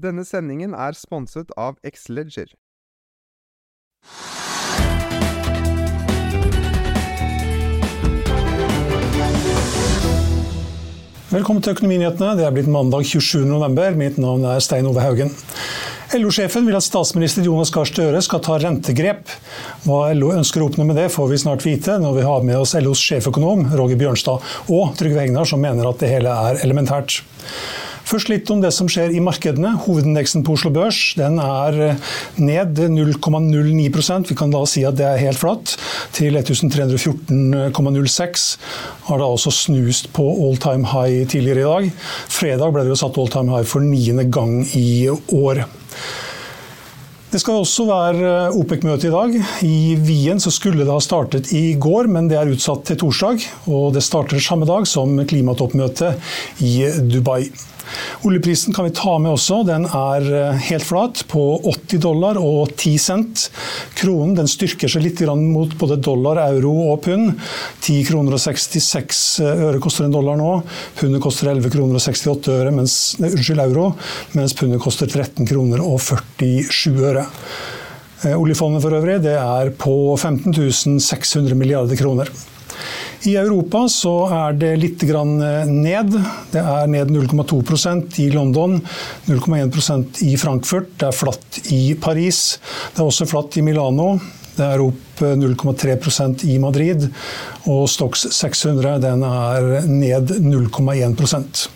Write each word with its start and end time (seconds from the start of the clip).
Denne 0.00 0.22
sendingen 0.24 0.72
er 0.72 0.96
sponset 0.96 1.50
av 1.60 1.76
Xleger. 1.84 2.54
Velkommen 11.30 11.60
til 11.62 11.74
Økonominyhetene. 11.74 12.32
Det 12.38 12.46
er 12.46 12.54
blitt 12.54 12.70
mandag 12.70 13.04
27.11. 13.06 13.98
Mitt 14.00 14.16
navn 14.22 14.46
er 14.48 14.62
Stein 14.64 14.88
Ove 14.88 15.04
Haugen. 15.04 15.34
LO-sjefen 16.16 16.64
vil 16.66 16.78
at 16.78 16.86
statsminister 16.86 17.44
Jonas 17.46 17.70
Gahr 17.74 17.86
Støre 17.86 18.22
skal 18.24 18.40
ta 18.42 18.56
rentegrep. 18.58 19.28
Hva 19.84 20.00
LO 20.16 20.32
ønsker 20.34 20.64
å 20.64 20.70
oppnå 20.70 20.88
med 20.88 20.98
det, 20.98 21.10
får 21.12 21.28
vi 21.30 21.42
snart 21.44 21.66
vite 21.66 22.00
når 22.00 22.16
vi 22.16 22.24
har 22.26 22.48
med 22.48 22.58
oss 22.62 22.72
LOs 22.80 23.04
sjeføkonom 23.04 23.68
Roger 23.76 24.00
Bjørnstad 24.00 24.48
og 24.72 24.96
Trygve 24.98 25.26
Hegnar, 25.26 25.46
som 25.46 25.62
mener 25.62 25.92
at 25.92 26.02
det 26.02 26.10
hele 26.10 26.34
er 26.48 26.64
elementært. 26.64 27.20
Først 28.10 28.26
litt 28.26 28.48
om 28.50 28.58
det 28.58 28.72
som 28.74 28.88
skjer 28.90 29.12
i 29.14 29.20
markedene. 29.22 29.76
Hovedindeksen 29.84 30.42
på 30.42 30.56
Oslo 30.56 30.72
Børs 30.74 31.12
den 31.14 31.36
er 31.38 31.94
ned 32.42 32.80
0,09% 32.90 34.26
Vi 34.32 34.36
kan 34.38 34.50
da 34.50 34.64
si 34.66 34.82
at 34.88 34.96
det 34.98 35.06
er 35.06 35.20
helt 35.22 35.38
flatt. 35.38 35.76
Til 36.16 36.34
1314,06 36.40 38.48
har 39.06 39.22
da 39.22 39.26
også 39.28 39.52
snust 39.54 40.10
på 40.16 40.24
all 40.26 40.58
time 40.58 40.90
high 40.90 41.22
tidligere 41.30 41.62
i 41.62 41.70
dag. 41.70 41.86
Fredag 42.40 42.74
ble 42.74 42.82
det 42.82 42.90
jo 42.96 43.02
satt 43.04 43.14
all 43.22 43.30
time 43.30 43.54
high 43.54 43.70
for 43.76 43.86
niende 43.86 44.26
gang 44.26 44.66
i 44.74 45.06
år. 45.06 45.62
Det 47.30 47.38
skal 47.38 47.62
også 47.62 47.86
være 47.86 48.50
OPEC-møte 48.58 49.06
i 49.06 49.14
dag. 49.14 49.30
I 49.62 49.94
Wien 50.02 50.42
skulle 50.42 50.82
det 50.82 50.90
ha 50.90 50.98
startet 50.98 51.54
i 51.54 51.78
går, 51.78 52.10
men 52.10 52.26
det 52.26 52.34
er 52.40 52.50
utsatt 52.50 52.82
til 52.90 52.98
torsdag. 53.04 53.38
Og 53.70 53.94
det 53.94 54.02
starter 54.02 54.42
samme 54.42 54.66
dag 54.66 54.82
som 54.90 55.14
klimatoppmøtet 55.30 56.18
i 56.66 56.90
Dubai. 57.06 57.54
Oljeprisen 58.26 58.74
kan 58.76 58.86
vi 58.88 58.94
ta 58.96 59.16
med 59.18 59.32
også. 59.32 59.62
Den 59.68 59.86
er 59.86 60.58
helt 60.68 60.86
flat 60.86 61.22
på 61.30 61.44
80 61.64 62.02
dollar 62.04 62.40
og 62.40 62.74
10 62.76 62.94
cent. 63.02 63.46
Kronen 63.98 64.36
den 64.38 64.50
styrker 64.50 64.90
seg 64.90 65.04
litt 65.04 65.22
mot 65.30 65.72
både 65.80 65.98
dollar, 66.00 66.40
euro 66.50 66.92
og 66.92 67.02
pund. 67.06 67.34
10 67.80 68.04
kroner 68.08 68.36
og 68.36 68.42
66 68.42 69.24
øre 69.46 69.80
koster 69.82 70.06
en 70.06 70.14
dollar 70.14 70.38
nå. 70.40 70.52
Pundet 71.00 71.22
koster 71.24 71.50
11 71.52 71.72
kroner 71.74 71.98
og 71.98 72.04
68 72.04 72.54
øre, 72.54 72.74
mens, 72.74 72.96
unnskyld, 73.20 73.64
euro, 73.64 73.90
mens 74.36 74.56
pundet 74.56 74.82
koster 74.82 75.10
13 75.10 75.48
kroner 75.48 75.84
og 75.84 76.00
47 76.04 76.94
øre. 77.10 77.26
Oljefondet 78.36 78.82
for 78.84 78.92
øvrig 78.92 79.20
det 79.24 79.36
er 79.40 79.70
på 79.80 79.94
15 80.18 81.00
600 81.00 81.56
milliarder 81.56 81.96
kroner. 81.96 82.28
I 83.28 83.34
Europa 83.36 83.82
så 83.92 84.12
er 84.32 84.54
det 84.56 84.70
litt 84.80 85.02
ned. 85.04 86.14
Det 86.52 86.60
er 86.60 86.86
ned 86.88 87.10
0,2% 87.12 88.20
i 88.24 88.30
London, 88.32 88.78
0,1% 89.26 90.22
i 90.24 90.36
Frankfurt. 90.40 90.94
Det 90.96 91.10
er 91.10 91.16
flatt 91.16 91.58
i 91.68 91.94
Paris. 92.00 92.58
Det 92.94 93.02
er 93.02 93.10
også 93.10 93.28
flatt 93.28 93.58
i 93.60 93.64
Milano. 93.66 94.14
Det 94.56 94.64
er 94.64 94.80
opp 94.80 95.20
0,3% 95.20 96.46
i 96.48 96.56
Madrid. 96.62 97.10
Og 97.68 97.84
Stox 97.92 98.24
600 98.38 98.96
den 99.04 99.26
er 99.28 99.68
ned 99.88 100.32
0,1% 100.40 101.66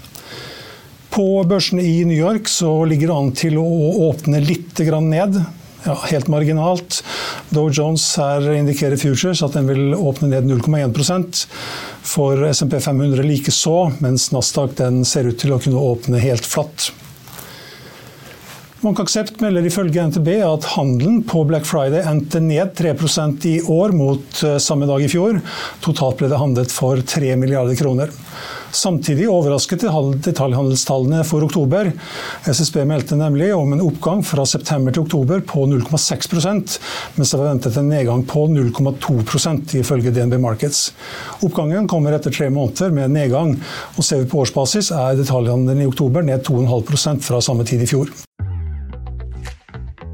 På 1.13 1.27
børsene 1.45 1.85
i 1.85 2.07
New 2.09 2.17
York 2.17 2.49
ligger 2.89 3.13
det 3.13 3.19
an 3.19 3.37
til 3.37 3.61
å 3.61 3.69
åpne 4.09 4.41
litt 4.41 4.81
ned 4.81 5.39
ja, 5.85 5.95
helt 6.11 6.29
marginalt. 6.33 7.03
Dow 7.55 7.71
Jones 7.71 8.05
her 8.21 8.47
indikerer 8.55 9.01
futures 9.01 9.43
at 9.45 9.57
den 9.57 9.69
vil 9.71 9.95
åpne 9.95 10.31
ned 10.33 10.49
0,1% 10.51 11.45
For 12.05 12.45
SMP 12.51 12.81
500 12.81 13.25
likeså, 13.25 13.79
mens 14.05 14.31
Nasdaq 14.35 14.77
den 14.81 15.05
ser 15.09 15.31
ut 15.31 15.41
til 15.41 15.55
å 15.55 15.61
kunne 15.63 15.81
åpne 15.81 16.21
helt 16.21 16.47
flatt. 16.47 16.91
Bank 18.85 19.01
Accept 19.01 19.39
melder 19.41 19.65
ifølge 19.65 20.03
NTB 20.11 20.27
at 20.45 20.67
handelen 20.75 21.23
på 21.25 21.41
Black 21.49 21.65
Friday 21.65 22.03
endte 22.05 22.41
ned 22.45 22.75
3% 22.77 23.47
i 23.49 23.55
år 23.73 23.95
mot 23.97 24.43
eh, 24.45 24.59
samme 24.61 24.85
dag 24.85 25.01
i 25.01 25.09
fjor. 25.09 25.39
Totalt 25.81 26.19
ble 26.21 26.29
det 26.29 26.41
handlet 26.41 26.75
for 26.75 27.01
3 27.01 27.31
milliarder 27.41 27.79
kroner. 27.79 28.13
Samtidig 28.77 29.25
overrasket 29.31 29.87
detaljhandelstallene 30.27 31.23
for 31.25 31.47
oktober. 31.47 31.89
SSB 32.45 32.83
meldte 32.91 33.17
nemlig 33.17 33.55
om 33.57 33.73
en 33.73 33.85
oppgang 33.87 34.21
fra 34.27 34.45
september 34.45 34.93
til 34.93 35.07
oktober 35.07 35.41
på 35.49 35.65
0,6% 35.71 36.77
mens 37.17 37.33
det 37.33 37.41
var 37.41 37.49
ventet 37.55 37.81
en 37.81 37.89
nedgang 37.89 38.27
på 38.29 38.45
0,2% 38.53 39.79
ifølge 39.81 40.13
DNB 40.13 40.37
Markets. 40.45 40.91
Oppgangen 41.41 41.89
kommer 41.89 42.19
etter 42.19 42.35
tre 42.35 42.51
måneder 42.53 42.93
med 42.93 43.17
nedgang, 43.17 43.57
og 43.97 44.05
ser 44.05 44.21
vi 44.21 44.29
på 44.29 44.45
årsbasis 44.45 44.93
er 44.93 45.17
detaljhandelen 45.23 45.87
i 45.87 45.89
oktober 45.89 46.27
ned 46.27 46.45
2,5% 46.45 47.25
fra 47.31 47.41
samme 47.49 47.65
tid 47.65 47.89
i 47.89 47.93
fjor. 47.95 48.13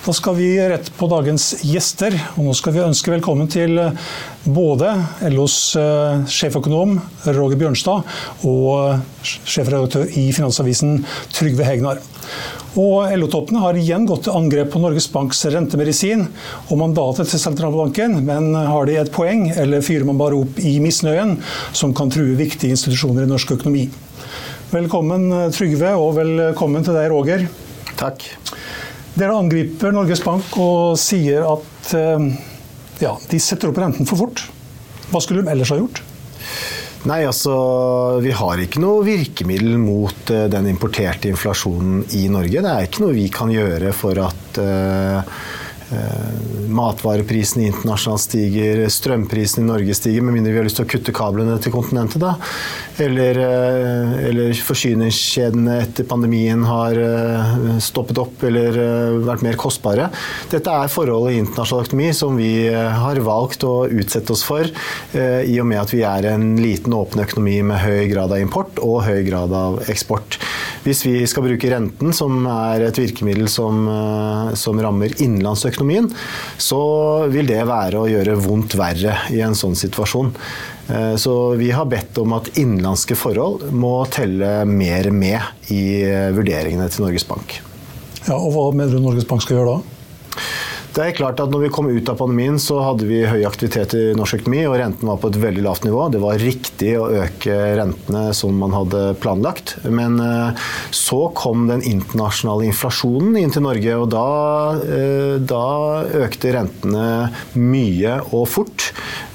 Da 0.00 0.12
skal 0.16 0.34
vi 0.34 0.54
rett 0.68 0.86
på 0.96 1.06
dagens 1.12 1.58
gjester. 1.60 2.14
og 2.38 2.46
Nå 2.46 2.54
skal 2.56 2.72
vi 2.72 2.80
ønske 2.80 3.12
velkommen 3.12 3.50
til 3.52 3.76
eh, 3.76 4.06
både 4.48 4.94
LOs 5.28 5.74
eh, 5.76 6.22
sjeføkonom 6.24 6.94
Roger 7.26 7.60
Bjørnstad 7.60 8.08
og 8.48 8.70
eh, 8.78 9.02
sjefredaktør 9.28 10.08
i 10.16 10.24
Finansavisen 10.32 11.02
Trygve 11.36 11.68
Hegnar. 11.68 12.00
Og 12.80 13.12
LO-toppene 13.12 13.60
har 13.60 13.76
igjen 13.76 14.08
gått 14.08 14.24
til 14.24 14.38
angrep 14.40 14.72
på 14.72 14.80
Norges 14.80 15.10
Banks 15.12 15.44
rentemedisin 15.52 16.24
og 16.70 16.80
mandatet 16.80 17.28
til 17.28 17.44
sentralbanken, 17.44 18.22
men 18.24 18.54
har 18.56 18.88
de 18.88 18.96
et 19.02 19.12
poeng, 19.12 19.50
eller 19.52 19.84
fyrer 19.84 20.08
man 20.08 20.22
bare 20.22 20.40
opp 20.40 20.64
i 20.64 20.78
misnøyen 20.80 21.36
som 21.76 21.92
kan 21.92 22.08
true 22.14 22.38
viktige 22.40 22.72
institusjoner 22.72 23.28
i 23.28 23.32
norsk 23.34 23.52
økonomi? 23.58 23.90
Velkommen 24.72 25.52
Trygve, 25.52 25.92
og 25.98 26.14
velkommen 26.22 26.88
til 26.88 26.96
deg, 26.96 27.10
Roger. 27.12 27.50
Takk. 28.00 28.30
Dere 29.16 29.34
angriper 29.36 29.94
Norges 29.94 30.22
Bank 30.24 30.54
og 30.60 30.98
sier 31.00 31.46
at 31.48 31.94
eh, 31.98 32.28
ja, 33.02 33.16
de 33.30 33.40
setter 33.42 33.70
opp 33.70 33.80
renten 33.82 34.08
for 34.08 34.20
fort. 34.20 34.44
Hva 35.10 35.22
skulle 35.22 35.42
de 35.44 35.52
ellers 35.52 35.72
ha 35.74 35.80
gjort? 35.80 36.02
Nei, 37.08 37.22
altså 37.24 37.54
Vi 38.20 38.32
har 38.36 38.60
ikke 38.60 38.82
noe 38.82 39.00
virkemiddel 39.06 39.78
mot 39.80 40.30
uh, 40.34 40.44
den 40.52 40.68
importerte 40.68 41.30
inflasjonen 41.32 42.02
i 42.18 42.26
Norge. 42.28 42.60
Det 42.60 42.74
er 42.74 42.86
ikke 42.86 43.06
noe 43.06 43.16
vi 43.16 43.24
kan 43.32 43.48
gjøre 43.54 43.94
for 43.96 44.20
at 44.20 44.60
uh, 44.60 45.24
Eh, 45.24 45.59
matvareprisene 46.70 47.66
internasjonalt 47.66 48.22
stiger, 48.22 48.82
strømprisene 48.92 49.64
i 49.64 49.68
Norge 49.68 49.96
stiger, 49.96 50.22
med 50.22 50.36
mindre 50.36 50.52
vi 50.54 50.60
har 50.60 50.66
lyst 50.68 50.78
til 50.78 50.86
å 50.86 50.90
kutte 50.90 51.14
kablene 51.14 51.56
til 51.62 51.74
kontinentet. 51.74 52.20
da. 52.22 52.36
Eller, 53.00 53.38
eh, 53.38 54.28
eller 54.28 54.52
forsyningskjedene 54.52 55.80
etter 55.82 56.04
pandemien 56.04 56.62
har 56.68 56.98
eh, 57.00 57.78
stoppet 57.80 58.18
opp 58.18 58.44
eller 58.44 58.76
vært 59.24 59.42
mer 59.42 59.58
kostbare. 59.60 60.10
Dette 60.50 60.70
er 60.70 60.92
forhold 60.92 61.30
i 61.30 61.38
internasjonal 61.40 61.86
økonomi 61.86 62.10
som 62.14 62.36
vi 62.36 62.68
har 62.70 63.20
valgt 63.24 63.64
å 63.64 63.88
utsette 63.88 64.32
oss 64.34 64.44
for, 64.46 64.66
i 65.14 65.56
og 65.60 65.66
med 65.66 65.80
at 65.80 65.92
vi 65.92 66.02
er 66.06 66.28
en 66.32 66.54
liten, 66.60 66.94
åpen 66.94 67.22
økonomi 67.24 67.60
med 67.66 67.80
høy 67.82 68.06
grad 68.12 68.32
av 68.32 68.42
import 68.42 68.78
og 68.84 69.02
høy 69.06 69.22
grad 69.26 69.52
av 69.56 69.80
eksport. 69.90 70.38
Hvis 70.80 71.04
vi 71.04 71.14
skal 71.28 71.44
bruke 71.44 71.70
renten, 71.72 72.14
som 72.16 72.46
er 72.48 72.86
et 72.86 72.98
virkemiddel 73.00 73.50
som, 73.52 73.84
som 74.56 74.80
rammer 74.80 75.12
innenlandsøkonomien, 75.20 76.08
så 76.56 76.80
vil 77.28 77.50
det 77.50 77.60
være 77.68 78.00
å 78.00 78.08
gjøre 78.08 78.38
vondt 78.40 78.78
verre 78.80 79.18
i 79.34 79.42
en 79.44 79.56
sånn 79.58 79.76
situasjon. 79.76 80.32
Eh, 80.90 81.16
så 81.16 81.54
vi 81.54 81.70
har 81.70 81.86
bedt 81.86 82.18
om 82.18 82.34
at 82.36 82.50
innenlandske 82.58 83.16
forhold 83.18 83.68
må 83.76 83.94
telle 84.10 84.64
mer 84.66 85.10
med 85.14 85.70
i 85.74 86.02
eh, 86.02 86.30
vurderingene 86.34 86.88
til 86.90 87.06
Norges 87.06 87.26
Bank. 87.28 87.60
Ja, 88.26 88.36
og 88.36 88.52
Hva 88.54 88.66
mener 88.74 88.96
du 88.96 89.02
Norges 89.04 89.28
Bank 89.28 89.44
skal 89.44 89.60
gjøre 89.60 89.76
da? 89.78 89.99
Det 90.90 91.04
er 91.04 91.14
klart 91.14 91.38
at 91.38 91.52
når 91.52 91.60
vi 91.62 91.68
kom 91.70 91.86
ut 91.86 92.08
av 92.10 92.16
pandemien, 92.18 92.56
så 92.58 92.80
hadde 92.82 93.06
vi 93.06 93.20
høy 93.22 93.44
aktivitet 93.46 93.92
i 93.94 94.00
norsk 94.18 94.40
økonomi, 94.40 94.64
og 94.66 94.74
renten 94.80 95.06
var 95.06 95.20
på 95.22 95.28
et 95.30 95.36
veldig 95.38 95.62
lavt 95.62 95.84
nivå. 95.86 96.08
Det 96.10 96.18
var 96.22 96.40
riktig 96.42 96.96
å 96.98 97.04
øke 97.14 97.58
rentene 97.78 98.22
som 98.34 98.56
man 98.58 98.74
hadde 98.74 99.02
planlagt. 99.22 99.76
Men 99.86 100.18
eh, 100.18 100.64
så 100.90 101.28
kom 101.38 101.68
den 101.70 101.84
internasjonale 101.86 102.66
inflasjonen 102.72 103.38
inn 103.38 103.54
til 103.54 103.62
Norge, 103.68 104.00
og 104.02 104.08
da, 104.16 104.24
eh, 104.82 105.36
da 105.38 105.68
økte 106.24 106.56
rentene 106.56 107.06
mye 107.54 108.16
og 108.34 108.48
fort. 108.50 108.88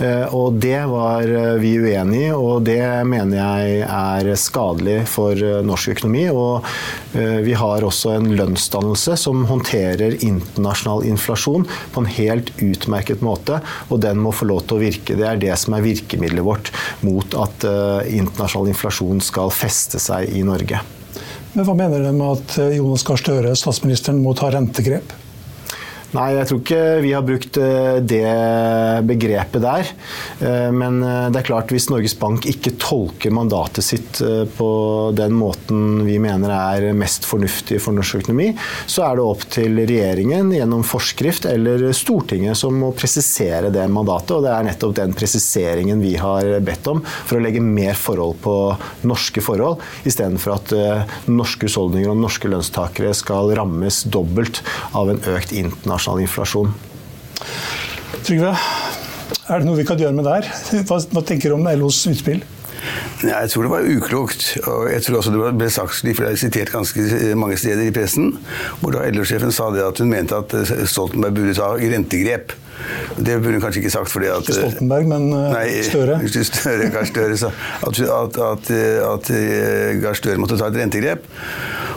Eh, 0.03 0.27
og 0.35 0.59
det 0.59 0.81
var 0.91 1.23
vi 1.61 1.71
uenig 1.79 2.25
i, 2.25 2.33
og 2.35 2.67
det 2.67 2.83
mener 3.07 3.39
jeg 3.39 3.79
er 3.87 4.33
skadelig 4.39 5.05
for 5.07 5.39
norsk 5.63 5.95
økonomi. 5.95 6.27
Og 6.35 6.67
vi 7.15 7.53
har 7.55 7.83
også 7.87 8.11
en 8.17 8.25
lønnsdannelse 8.35 9.15
som 9.19 9.45
håndterer 9.47 10.17
internasjonal 10.25 11.05
inflasjon 11.07 11.44
inflasjon 11.45 11.65
på 11.91 12.01
en 12.01 12.05
helt 12.05 12.51
utmerket 12.61 13.21
måte, 13.21 13.61
og 13.89 14.01
den 14.01 14.19
må 14.19 14.31
få 14.31 14.45
lov 14.45 14.65
til 14.65 14.77
å 14.77 14.83
virke. 14.83 15.15
Det 15.15 15.27
er 15.27 15.37
det 15.37 15.55
som 15.57 15.73
er 15.75 15.85
virkemidlet 15.85 16.43
vårt 16.43 16.71
mot 17.01 17.25
at 17.35 17.65
uh, 17.65 18.01
internasjonal 18.05 18.71
inflasjon 18.73 19.21
skal 19.21 19.51
feste 19.51 19.99
seg 19.99 20.29
i 20.33 20.43
Norge. 20.43 20.81
Men 21.53 21.65
Hva 21.65 21.75
mener 21.75 22.01
du 22.03 22.11
med 22.11 22.33
at 22.35 22.57
eh, 22.59 22.75
Jonas 22.75 23.05
Gahr 23.07 23.15
Støre, 23.15 23.53
statsministeren, 23.55 24.19
må 24.19 24.33
ta 24.35 24.49
rentegrep? 24.51 25.13
Nei, 26.15 26.29
jeg 26.37 26.47
tror 26.47 26.59
ikke 26.61 26.81
vi 27.03 27.11
har 27.11 27.23
brukt 27.25 27.57
eh, 27.59 27.97
det 27.99 28.23
begrepet 29.09 29.63
der. 29.63 29.89
Eh, 30.39 30.69
men 30.71 31.01
eh, 31.03 31.27
det 31.33 31.41
er 31.41 31.47
klart, 31.49 31.73
hvis 31.73 31.89
Norges 31.91 32.15
Bank 32.19 32.45
ikke 32.47 32.75
tolker 32.79 33.33
mandatet 33.35 33.83
sitt 33.83 34.21
på 34.55 34.69
den 35.17 35.33
måten 35.35 36.05
vi 36.05 36.15
mener 36.21 36.53
er 36.55 36.85
mest 36.95 37.25
fornuftig 37.27 37.81
for 37.83 37.95
norsk 37.95 38.21
økonomi, 38.21 38.51
så 38.87 39.03
er 39.07 39.17
det 39.17 39.25
opp 39.25 39.43
til 39.51 39.81
regjeringen 39.81 40.53
gjennom 40.55 40.85
forskrift 40.87 41.47
eller 41.49 41.83
Stortinget 41.95 42.57
som 42.59 42.77
må 42.79 42.93
presisere 42.95 43.71
det 43.73 43.83
mandatet. 43.91 44.37
Og 44.37 44.45
det 44.45 44.53
er 44.53 44.67
nettopp 44.69 44.95
den 45.01 45.15
presiseringen 45.17 46.03
vi 46.03 46.15
har 46.21 46.47
bedt 46.63 46.87
om, 46.91 47.03
for 47.03 47.39
å 47.39 47.43
legge 47.43 47.63
mer 47.63 47.97
forhold 47.99 48.39
på 48.45 48.55
norske 49.09 49.43
forhold, 49.43 49.83
istedenfor 50.07 50.55
at 50.55 50.75
norske 51.27 51.67
husholdninger 51.67 52.13
og 52.13 52.21
norske 52.23 52.51
lønnstakere 52.51 53.11
skal 53.17 53.51
rammes 53.57 54.03
dobbelt 54.13 54.61
av 54.95 55.11
en 55.11 55.21
økt 55.35 55.51
internasjonal 55.55 56.04
internasjonal 56.05 56.21
inflasjon. 56.21 56.73
Trygve, 58.25 58.55
er 59.49 59.61
det 59.61 59.67
noe 59.67 59.77
vi 59.77 59.85
kan 59.85 59.99
gjøre 59.99 60.15
med 60.15 60.25
det 60.27 60.35
her? 60.39 60.83
Hva, 60.85 60.99
hva 61.13 61.23
tenker 61.25 61.51
du 61.51 61.57
om 61.57 61.65
LOs 61.65 62.05
utspill? 62.09 62.43
Jeg 63.25 63.49
tror 63.49 63.65
det 63.65 63.71
var 63.71 63.87
uklokt. 63.89 64.43
og 64.67 64.91
jeg 64.91 65.01
tror 65.01 65.17
også 65.17 65.31
Det 65.33 65.53
ble 65.57 65.69
sagt, 65.73 65.95
for 66.03 66.25
det 66.25 66.33
er 66.33 66.37
sitert 66.37 66.71
ganske 66.73 67.01
mange 67.39 67.57
steder 67.57 67.87
i 67.87 67.93
pressen, 67.95 68.35
hvor 68.81 68.93
da 68.93 69.07
LO-sjefen 69.09 69.53
sa 69.55 69.71
det 69.73 69.81
at 69.85 70.01
hun 70.01 70.11
mente 70.11 70.37
at 70.37 70.53
Stoltenberg 70.85 71.33
burde 71.33 71.55
ta 71.57 71.71
rentegrep. 71.79 72.53
Det 73.15 73.39
burde 73.39 73.55
hun 73.55 73.63
kanskje 73.63 73.81
ikke 73.81 73.93
sagt 73.93 74.11
fordi 74.11 74.29
at 74.29 74.43
Ikke 74.43 74.59
Stoltenberg, 74.59 75.07
men 75.09 75.29
eh, 75.31 75.53
nei, 75.55 75.65
Støre. 75.87 76.19
Støre, 76.51 76.91
Gahr 76.93 77.07
Støre 77.09 77.39
sa 77.39 77.49
at, 77.87 78.01
at, 78.03 78.37
at, 78.51 78.71
at 79.07 79.33
eh, 79.33 79.95
Gahr 80.03 80.19
Støre 80.19 80.41
måtte 80.43 80.59
ta 80.59 80.69
et 80.69 80.77
rentegrep. 80.83 81.25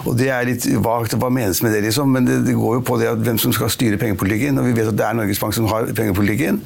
Og 0.08 0.16
det 0.18 0.30
er 0.32 0.46
litt 0.48 0.64
vagt. 0.84 1.16
Hva 1.20 1.30
menes 1.32 1.60
med 1.64 1.74
det, 1.76 1.82
liksom? 1.88 2.12
Men 2.14 2.26
det, 2.28 2.40
det, 2.46 2.56
går 2.56 2.78
jo 2.78 2.84
på 2.86 2.98
det 3.00 3.10
at 3.10 3.22
hvem 3.24 3.38
som 3.40 3.52
skal 3.54 3.70
styre 3.72 4.00
pengepolitikken. 4.00 4.58
Og 4.60 4.68
vi 4.68 4.74
vet 4.76 4.90
at 4.90 4.98
det 4.98 5.06
er 5.06 5.18
Norges 5.18 5.40
Bank 5.42 5.56
som 5.56 5.68
har 5.70 5.90
pengepolitikken. 5.96 6.60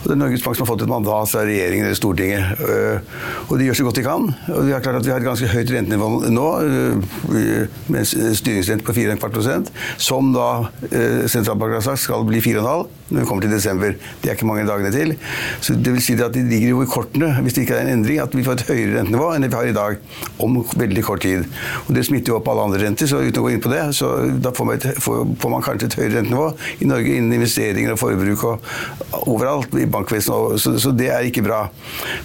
Og 0.00 0.08
det 0.08 0.16
er 0.16 0.20
Norges 0.22 0.44
Bank 0.44 0.58
som 0.58 0.66
har 0.66 0.72
fått 0.72 0.86
et 0.86 0.92
mandat 0.92 1.32
fra 1.32 1.44
regjeringen 1.48 1.88
eller 1.88 1.98
Stortinget. 1.98 2.62
Øh, 2.64 3.00
og 3.48 3.58
de 3.58 3.68
gjør 3.68 3.80
så 3.80 3.88
godt 3.88 4.00
de 4.00 4.06
kan. 4.06 4.30
Og 4.54 4.62
vi 4.68 4.74
har 4.74 4.84
klart 4.84 5.00
at 5.00 5.08
vi 5.08 5.14
har 5.14 5.22
et 5.22 5.28
ganske 5.28 5.50
høyt 5.52 5.72
rentenivå 5.74 6.10
nå, 6.32 6.48
øh, 6.62 7.66
med 7.92 8.04
styringsrente 8.06 8.86
på 8.86 8.96
4,25 8.96 9.70
som 10.02 10.32
da 10.34 10.48
øh, 10.90 11.28
sentralbanken 11.28 11.80
har 11.80 11.84
sagt 11.90 12.06
skal 12.06 12.24
bli 12.26 12.40
4,5 12.44 12.86
når 13.10 13.20
vi 13.20 13.26
kommer 13.28 13.46
til 13.46 13.54
desember. 13.54 13.94
Det 14.22 14.30
er 14.30 14.36
ikke 14.36 14.48
mange 14.48 14.66
dagene 14.66 14.90
til. 14.94 15.14
Så 15.60 15.76
det 15.78 15.94
vil 15.94 16.02
si 16.02 16.16
at 16.18 16.34
det 16.34 16.44
ligger 16.48 16.74
jo 16.74 16.82
i 16.82 16.88
kortene, 16.90 17.30
hvis 17.44 17.56
det 17.56 17.66
ikke 17.66 17.78
er 17.78 17.86
en 17.86 17.98
endring, 17.98 18.20
at 18.22 18.34
vi 18.34 18.44
får 18.46 18.58
et 18.58 18.66
høyere 18.70 18.98
rentenivå 18.98 19.30
enn 19.34 19.46
det 19.46 19.50
vi 19.52 19.58
har 19.58 19.70
i 19.70 19.76
dag. 19.76 20.00
Om 20.42 20.58
veldig 20.76 21.04
kort 21.06 21.22
tid. 21.26 21.46
Og 21.86 21.94
det 21.96 22.06
smitter 22.08 22.32
jo 22.32 22.40
opp 22.40 22.50
alle 22.52 22.66
andre 22.66 22.82
renter, 22.82 23.10
så 23.10 23.22
uten 23.22 23.40
å 23.42 23.46
gå 23.46 23.54
inn 23.54 23.62
på 23.62 23.72
det, 23.72 23.82
så 23.96 24.12
da 24.42 24.52
får 24.56 24.68
man, 24.68 24.80
et, 24.80 24.88
får 25.02 25.52
man 25.52 25.64
kanskje 25.64 25.90
et 25.90 25.98
høyere 26.00 26.14
rentenivå 26.18 26.48
i 26.82 26.90
Norge 26.90 27.16
innen 27.16 27.38
investeringer 27.38 27.94
og 27.94 28.00
forbruk 28.02 28.44
og 28.50 29.22
overalt 29.26 29.76
i 29.78 29.86
bankvesenet. 29.90 30.60
Så, 30.60 30.76
så, 30.82 30.94
det 30.96 31.12
er 31.14 31.28
ikke 31.28 31.44
bra. 31.46 31.66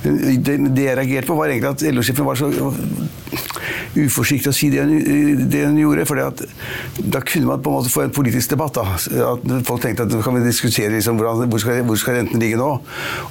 Men 0.04 0.20
det, 0.44 0.58
det 0.76 0.88
jeg 0.88 0.98
reagerte 0.98 1.30
på, 1.30 1.38
var 1.38 1.52
egentlig 1.52 1.76
at 1.76 1.86
LO-sjefen 1.94 2.28
var 2.28 2.40
så 2.40 2.50
uforsiktig 3.92 4.50
å 4.50 4.56
si 4.56 4.70
det 4.72 4.86
hun, 4.88 5.46
det 5.52 5.66
hun 5.66 5.80
gjorde. 5.80 6.08
For 6.10 6.20
da 6.20 7.22
kunne 7.28 7.50
man 7.50 7.62
på 7.62 7.72
en 7.72 7.78
måte 7.78 7.92
få 7.94 8.06
en 8.06 8.14
politisk 8.16 8.56
debatt. 8.56 8.80
Da. 8.80 8.98
At 9.34 9.46
folk 9.68 9.84
tenkte 9.84 10.08
at 10.08 10.14
nå 10.16 10.24
kan 10.26 10.38
vi 10.38 10.46
diskutere 10.48 10.71
liksom, 10.72 11.20
hvordan, 11.20 11.50
hvor, 11.51 11.62
skal, 11.62 11.82
hvor 11.88 12.00
skal 12.00 12.18
renten 12.20 12.42
ligge 12.42 12.60
nå? 12.60 12.70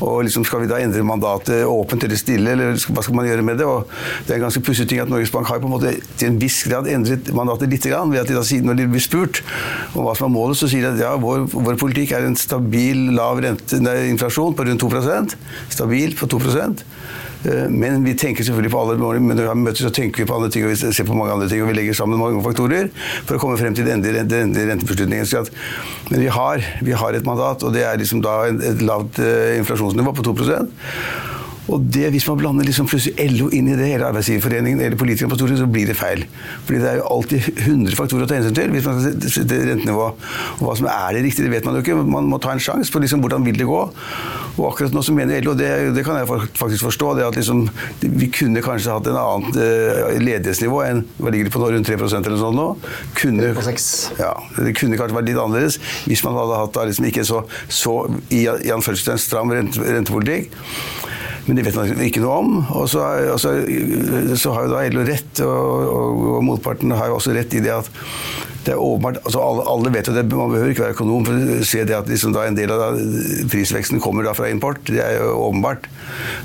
Og 0.07 0.25
liksom, 0.27 0.45
Skal 0.45 0.65
vi 0.65 0.71
da 0.71 0.81
endre 0.83 1.03
mandatet 1.07 1.65
åpent 1.69 2.05
eller 2.05 2.19
stille, 2.19 2.55
eller 2.55 2.79
hva 2.91 3.05
skal 3.05 3.17
man 3.17 3.29
gjøre 3.29 3.45
med 3.47 3.61
det? 3.61 3.69
Og 3.69 3.89
det 4.27 4.35
er 4.35 4.41
en 4.41 4.47
ganske 4.47 4.63
pussig 4.67 4.89
ting 4.91 5.03
at 5.03 5.11
Norges 5.11 5.33
Bank 5.35 5.49
har 5.51 5.61
på 5.63 5.69
en 5.69 5.75
måte 5.75 5.95
til 6.17 6.31
en 6.31 6.41
viss 6.41 6.63
grad 6.69 6.89
endret 6.91 7.31
mandatet 7.37 7.71
litt. 7.71 7.89
Ved 7.91 8.21
at 8.21 8.29
de 8.29 8.37
da, 8.37 8.45
Når 8.67 8.79
de 8.79 8.89
blir 8.91 9.05
spurt 9.05 9.43
om 9.95 10.05
hva 10.05 10.15
som 10.17 10.29
er 10.29 10.35
målet, 10.35 10.59
så 10.61 10.69
sier 10.71 10.87
de 10.87 10.93
at 10.95 11.03
ja, 11.05 11.15
vår, 11.21 11.47
vår 11.53 11.81
politikk 11.81 12.15
er 12.17 12.29
en 12.29 12.39
stabil, 12.39 13.11
lav 13.17 13.41
rente, 13.43 13.81
nei, 13.83 14.11
inflasjon 14.13 14.57
på 14.57 14.67
rundt 14.69 14.85
2% 14.85 15.37
Stabil 15.71 16.17
på 16.19 16.29
2 16.31 16.41
Eh, 16.41 17.30
Men 17.43 18.05
vi 18.05 18.13
tenker 18.21 18.45
selvfølgelig 18.45 18.73
på 18.73 18.81
alle 18.83 19.17
men 19.21 19.33
når 19.33 19.43
vi 19.43 19.49
har 19.49 19.57
møter, 19.57 19.87
så 19.87 19.93
tenker 19.95 20.23
vi 20.23 20.29
på 20.29 20.37
andre 20.37 20.51
ting, 20.53 20.67
og 20.67 20.75
vi 20.75 20.93
ser 20.93 21.07
på 21.09 21.17
mange 21.17 21.33
andre 21.33 21.49
ting, 21.49 21.63
og 21.65 21.71
vi 21.71 21.77
legger 21.79 21.97
sammen 21.97 22.21
mange 22.21 22.43
faktorer 22.45 22.91
for 23.25 23.37
å 23.37 23.41
komme 23.41 23.57
frem 23.61 23.77
til 23.77 23.89
den 23.89 24.05
endelige, 24.05 24.69
rentebeslutningen. 24.69 25.49
Men 26.11 26.25
vi 26.27 26.29
har, 26.37 26.65
vi 26.85 26.97
har 27.01 27.17
et 27.17 27.29
mandat, 27.29 27.65
og 27.65 27.73
det 27.77 27.87
er 27.89 28.01
liksom 28.01 28.21
da 28.25 28.43
et 28.51 28.85
lavt 28.85 29.23
eh, 29.25 29.57
inflasjonsnivå 29.63 30.13
på 30.17 30.27
2 30.29 30.37
og 31.69 31.85
det, 31.95 32.11
Hvis 32.11 32.27
man 32.29 32.39
blander 32.41 32.65
liksom 32.67 32.89
plutselig 32.89 33.31
LO 33.35 33.51
inn 33.55 33.69
i 33.71 33.77
det, 33.79 33.87
hele 33.93 34.09
Arbeidsgiverforeningen 34.09 34.81
eller 34.81 34.99
politikerne 34.99 35.31
på 35.31 35.39
Stortinget, 35.39 35.63
så 35.63 35.69
blir 35.71 35.87
det 35.91 35.97
feil. 35.99 36.25
Fordi 36.67 36.81
det 36.81 36.89
er 36.91 37.01
jo 37.01 37.07
alltid 37.15 37.49
100 37.67 37.97
faktorer 37.99 38.25
å 38.25 38.31
ta 38.31 38.39
hensyn 38.39 38.57
til 38.57 38.73
hvis 38.75 38.89
man 38.89 39.03
setter 39.05 39.35
sette 39.35 39.59
rentenivået. 39.69 40.29
Og 40.59 40.65
hva 40.67 40.77
som 40.81 40.89
er 40.91 41.17
det 41.17 41.25
riktige, 41.27 41.47
det 41.47 41.55
vet 41.55 41.69
man 41.69 41.77
jo 41.77 41.85
ikke. 41.85 41.99
Man 42.17 42.31
må 42.31 42.41
ta 42.43 42.55
en 42.55 42.63
sjanse 42.63 42.93
på 42.93 43.03
liksom 43.05 43.23
hvordan 43.25 43.47
vil 43.47 43.61
det 43.61 43.69
gå. 43.69 43.83
Og 44.57 44.65
akkurat 44.71 44.97
nå 44.97 45.03
så 45.05 45.15
mener 45.17 45.45
LO, 45.45 45.55
det, 45.59 45.71
det 45.97 46.05
kan 46.07 46.19
jeg 46.19 46.29
faktisk 46.59 46.85
forstå, 46.89 47.13
det 47.19 47.29
at 47.29 47.39
liksom, 47.39 47.63
vi 48.03 48.31
kunne 48.35 48.65
kanskje 48.65 48.97
hatt 48.97 49.11
en 49.11 49.21
annet 49.21 49.61
eh, 49.63 50.19
ledighetsnivå 50.21 50.83
enn 50.89 51.05
hva 51.21 51.33
ligger 51.33 51.49
det 51.49 51.55
på 51.55 51.63
nå, 51.63 51.71
rundt 51.77 51.89
3% 51.89 52.27
eller 52.27 52.37
noe 52.37 52.43
sånt 52.43 52.59
nå. 52.59 52.67
Kunne, 53.21 53.53
ja, 54.19 54.35
det 54.59 54.75
kunne 54.79 54.99
kanskje 54.99 55.17
vært 55.17 55.31
litt 55.31 55.41
annerledes 55.41 55.79
hvis 56.09 56.25
man 56.27 56.37
hadde 56.39 56.59
hatt 56.65 56.75
da 56.77 56.89
liksom 56.89 57.07
ikke 57.09 57.25
så, 57.29 57.45
så 57.71 57.95
i, 58.29 58.43
i 58.45 58.75
en 58.75 58.85
stram 59.21 59.55
rente, 59.55 59.81
rentepolitikk. 59.87 60.59
Men 61.47 61.57
det 61.57 61.65
vet 61.67 61.79
man 61.79 62.05
ikke 62.05 62.23
noe 62.23 62.37
om. 62.43 62.53
Og 62.77 62.87
så, 62.93 63.07
og 63.33 63.41
så, 63.41 63.55
så 64.39 64.55
har 64.57 64.67
jo 64.67 64.75
da 64.75 64.85
LO 64.93 65.07
rett, 65.09 65.43
og, 65.47 65.89
og, 65.89 66.23
og 66.37 66.47
motparten 66.47 66.95
har 66.97 67.11
jo 67.11 67.19
også 67.19 67.35
rett 67.37 67.57
i 67.57 67.65
det 67.65 67.75
at 67.75 67.91
det 68.61 68.75
er 68.75 68.83
åpenbart, 68.83 69.17
altså 69.25 69.41
alle, 69.41 69.63
alle 69.73 69.91
vet 69.95 70.09
jo 70.11 70.13
det, 70.13 70.27
Man 70.29 70.51
behøver 70.53 70.75
ikke 70.75 70.83
være 70.83 70.93
økonom 70.93 71.25
for 71.25 71.53
å 71.57 71.63
se 71.65 71.85
det 71.89 71.95
at 71.97 72.11
liksom 72.11 72.35
en 72.37 72.59
del 72.59 72.73
av 72.75 72.99
prisveksten 73.49 74.03
kommer 74.05 74.27
da 74.27 74.35
fra 74.37 74.51
import. 74.53 74.83
Det 74.85 75.01
er 75.01 75.17
jo 75.17 75.31
åpenbart. 75.47 75.89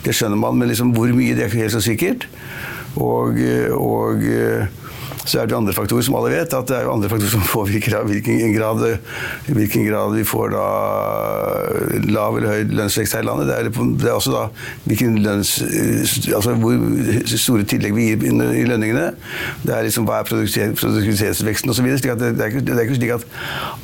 Det 0.05 0.15
skjønner 0.15 0.39
man, 0.39 0.55
men 0.59 0.71
liksom 0.71 0.93
hvor 0.95 1.11
mye, 1.11 1.35
det 1.35 1.43
er 1.43 1.51
ikke 1.51 1.65
helt 1.65 1.75
så 1.75 1.83
sikkert. 1.83 2.29
Og 2.95 3.35
så 5.25 5.41
er 5.41 5.49
det 5.49 5.57
andre 5.57 5.73
faktorer, 5.73 6.05
som 6.05 6.15
alle 6.19 6.31
vet, 6.35 6.53
at 6.53 6.67
det 6.69 6.77
er 6.77 6.89
andre 6.91 7.09
faktorer 7.11 7.31
som 7.33 7.43
påvirker 7.55 7.95
hvilken 8.05 8.53
grad, 8.55 8.83
hvilken 9.49 9.87
grad 9.89 10.13
vi 10.15 10.23
får 10.27 10.53
da 10.53 10.65
lav 12.13 12.37
eller 12.37 12.51
høy 12.51 12.73
lønnsvekst 12.77 13.15
her 13.17 13.23
i 13.25 13.27
landet. 13.27 13.49
Det 13.49 13.55
er, 13.57 13.69
det 14.01 14.09
er 14.09 14.15
også 14.15 14.33
da 14.35 14.43
hvilken 14.85 15.17
lønns... 15.25 15.55
Altså 16.35 16.55
hvor 16.59 16.75
store 17.35 17.65
tillegg 17.69 17.95
vi 17.95 18.07
gir 18.11 18.25
i 18.25 18.65
lønningene. 18.67 19.07
Det 19.65 19.73
er 19.75 19.85
liksom 19.87 20.07
hva 20.07 20.21
er 20.21 20.29
produktivitetsveksten 20.29 21.73
osv. 21.73 21.89
Det, 21.95 22.11
er 22.11 22.49
ikke- 22.51 22.63
det 22.65 22.75
er 22.75 22.83
ikke 22.85 22.99
slik 22.99 23.13
at 23.17 23.25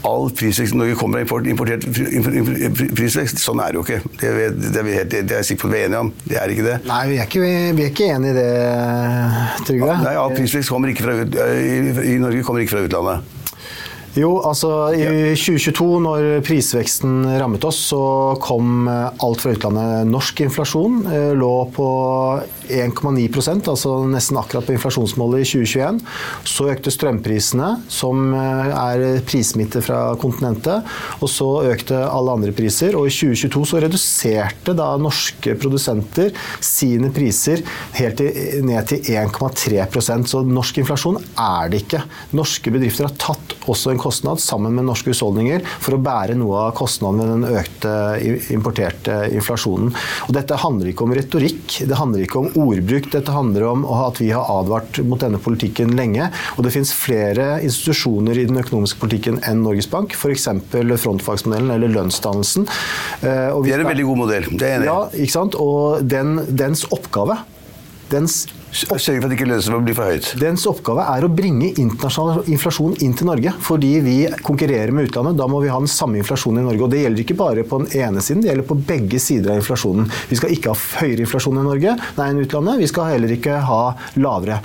all 0.08 0.30
prisvekst 0.38 0.76
i 0.76 0.78
Norge 0.80 0.96
kommer 1.00 1.20
av 1.22 1.26
import, 1.26 1.48
importert 1.50 1.86
import, 1.88 2.36
import, 2.42 2.84
prisvekst. 2.98 3.42
Sånn 3.42 3.62
er 3.64 3.74
det 3.74 3.82
jo 3.82 3.86
ikke. 3.88 4.00
Det, 4.22 4.30
er, 4.30 4.56
det, 4.58 4.74
er 4.78 4.88
vi 4.88 4.96
helt, 4.98 5.16
det 5.32 5.38
er 5.40 5.48
sikkert 5.48 5.74
vi 5.74 5.82
er 5.82 5.90
enige 5.90 6.04
om. 6.06 6.14
Det 6.28 6.38
er 6.42 6.54
ikke 6.54 6.66
det. 6.68 6.78
Nei, 6.90 7.02
vi 7.12 7.18
er 7.22 7.30
ikke, 7.30 7.44
vi 7.78 7.86
er 7.86 7.92
ikke 7.92 8.10
enige 8.16 8.32
i 8.32 8.38
det, 8.38 8.48
Trygve. 9.68 9.96
Nei, 10.06 10.14
all 10.20 10.36
prisvekst 10.36 10.72
kommer 10.74 10.92
ikke 10.94 11.06
fra, 11.08 11.16
i, 11.32 12.18
Norge 12.22 12.44
kommer 12.44 12.64
ikke 12.64 12.76
fra 12.76 12.84
utlandet. 12.86 13.38
Jo, 14.12 14.42
altså 14.44 14.70
i 14.92 15.04
2022, 15.40 15.86
når 16.04 16.26
prisveksten 16.44 17.22
rammet 17.40 17.64
oss, 17.64 17.78
så 17.94 18.02
kom 18.44 18.90
eh, 18.92 19.06
alt 19.24 19.40
fra 19.40 19.54
utlandet. 19.56 20.10
Norsk 20.12 20.42
inflasjon 20.44 20.98
eh, 21.08 21.30
lå 21.40 21.54
på 21.72 21.88
1,9% 22.72 23.70
altså 23.72 23.94
nesten 24.12 24.40
akkurat 24.40 24.68
på 24.68 24.76
inflasjonsmålet 24.76 25.46
i 25.46 25.48
2021. 25.48 26.02
Så 26.52 26.68
økte 26.74 26.92
strømprisene, 26.92 27.70
som 27.92 28.34
eh, 28.36 28.74
er 28.76 29.24
prissmitte 29.28 29.80
fra 29.86 30.02
kontinentet. 30.20 30.92
Og 31.24 31.32
så 31.32 31.48
økte 31.72 32.04
alle 32.04 32.36
andre 32.36 32.52
priser. 32.56 33.00
Og 33.00 33.08
i 33.08 33.16
2022 33.16 33.64
så 33.72 33.82
reduserte 33.86 34.76
da 34.76 34.90
norske 35.00 35.56
produsenter 35.62 36.36
sine 36.60 37.14
priser 37.16 37.64
helt 37.96 38.20
til, 38.20 38.60
ned 38.68 38.92
til 38.92 39.08
1,3% 39.16 40.28
Så 40.28 40.44
norsk 40.44 40.84
inflasjon 40.84 41.22
er 41.40 41.72
det 41.72 41.86
ikke. 41.86 42.04
Norske 42.36 42.76
bedrifter 42.76 43.08
har 43.08 43.16
tatt 43.30 43.56
også 43.72 43.94
en 43.94 44.01
kostnad 44.02 44.42
sammen 44.42 44.76
med 44.78 44.88
norske 44.88 45.14
husholdninger 45.14 45.64
for 45.82 45.96
å 45.96 46.02
bære 46.02 46.38
noe 46.40 46.68
av 46.68 46.76
kostnaden 46.78 47.22
ved 47.22 47.32
den 47.32 47.60
økte 47.62 47.94
importerte 48.54 49.18
inflasjonen. 49.32 49.94
Og 50.28 50.34
dette 50.36 50.60
handler 50.62 50.92
ikke 50.92 51.06
om 51.06 51.16
retorikk, 51.16 51.78
det 51.88 52.00
handler 52.00 52.26
ikke 52.26 52.42
om 52.42 52.50
ordbruk. 52.66 53.12
Dette 53.14 53.36
handler 53.36 53.68
om 53.70 53.86
at 54.02 54.22
vi 54.22 54.32
har 54.34 54.50
advart 54.52 55.02
mot 55.06 55.22
denne 55.22 55.42
politikken 55.42 55.96
lenge. 55.98 56.32
Og 56.58 56.66
det 56.66 56.74
finnes 56.76 56.94
flere 56.96 57.54
institusjoner 57.66 58.42
i 58.42 58.48
den 58.50 58.60
økonomiske 58.62 59.02
politikken 59.02 59.40
enn 59.48 59.64
Norges 59.66 59.90
Bank, 59.92 60.16
f.eks. 60.18 60.50
frontfagsmodellen 60.72 61.74
eller 61.76 61.94
lønnsdannelsen. 61.96 62.68
Eh, 63.22 63.50
og 63.54 63.66
vi 63.66 63.72
Det 63.72 63.80
er 63.80 63.86
en 63.86 63.94
veldig 63.94 64.10
god 64.10 64.22
modell. 64.26 64.52
Det 64.52 64.68
er 64.68 64.78
enig. 64.80 64.92
Ja, 64.92 65.00
ikke 65.14 65.38
sant? 65.38 65.58
Og 65.62 66.04
den, 66.06 66.40
dens 66.50 66.86
oppgave 66.92 67.42
dens 68.12 68.44
Sørge 68.72 69.20
for 69.20 69.28
at 69.28 69.32
det 69.34 69.36
ikke 69.36 69.50
lønnsnivået 69.50 69.84
blir 69.84 69.96
for 69.98 70.08
høyt. 70.08 70.28
Dens 70.40 70.64
oppgave 70.70 71.04
er 71.12 71.26
å 71.26 71.30
bringe 71.32 71.74
internasjonal 71.74 72.48
inflasjon 72.54 72.94
inn 73.04 73.14
til 73.18 73.28
Norge. 73.28 73.52
Fordi 73.66 73.90
vi 74.06 74.16
konkurrerer 74.48 74.94
med 74.96 75.10
utlandet. 75.10 75.36
Da 75.40 75.48
må 75.52 75.60
vi 75.64 75.72
ha 75.74 75.80
den 75.82 75.92
samme 75.92 76.22
inflasjonen 76.22 76.64
i 76.64 76.68
Norge. 76.70 76.86
Og 76.86 76.94
det 76.94 77.02
gjelder 77.02 77.24
ikke 77.26 77.38
bare 77.42 77.66
på 77.68 77.82
den 77.82 77.92
ene 78.00 78.24
siden, 78.24 78.44
det 78.46 78.52
gjelder 78.52 78.68
på 78.70 78.78
begge 78.88 79.20
sider 79.20 79.54
av 79.54 79.60
inflasjonen. 79.60 80.08
Vi 80.30 80.40
skal 80.40 80.56
ikke 80.56 80.72
ha 80.72 81.02
høyere 81.02 81.26
inflasjon 81.26 81.60
i 81.60 81.66
Norge 81.66 81.98
nei, 82.18 82.30
enn 82.30 82.40
utlandet. 82.46 82.80
Vi 82.80 82.90
skal 82.94 83.12
heller 83.12 83.36
ikke 83.36 83.58
ha 83.68 83.82
lavere. 84.24 84.62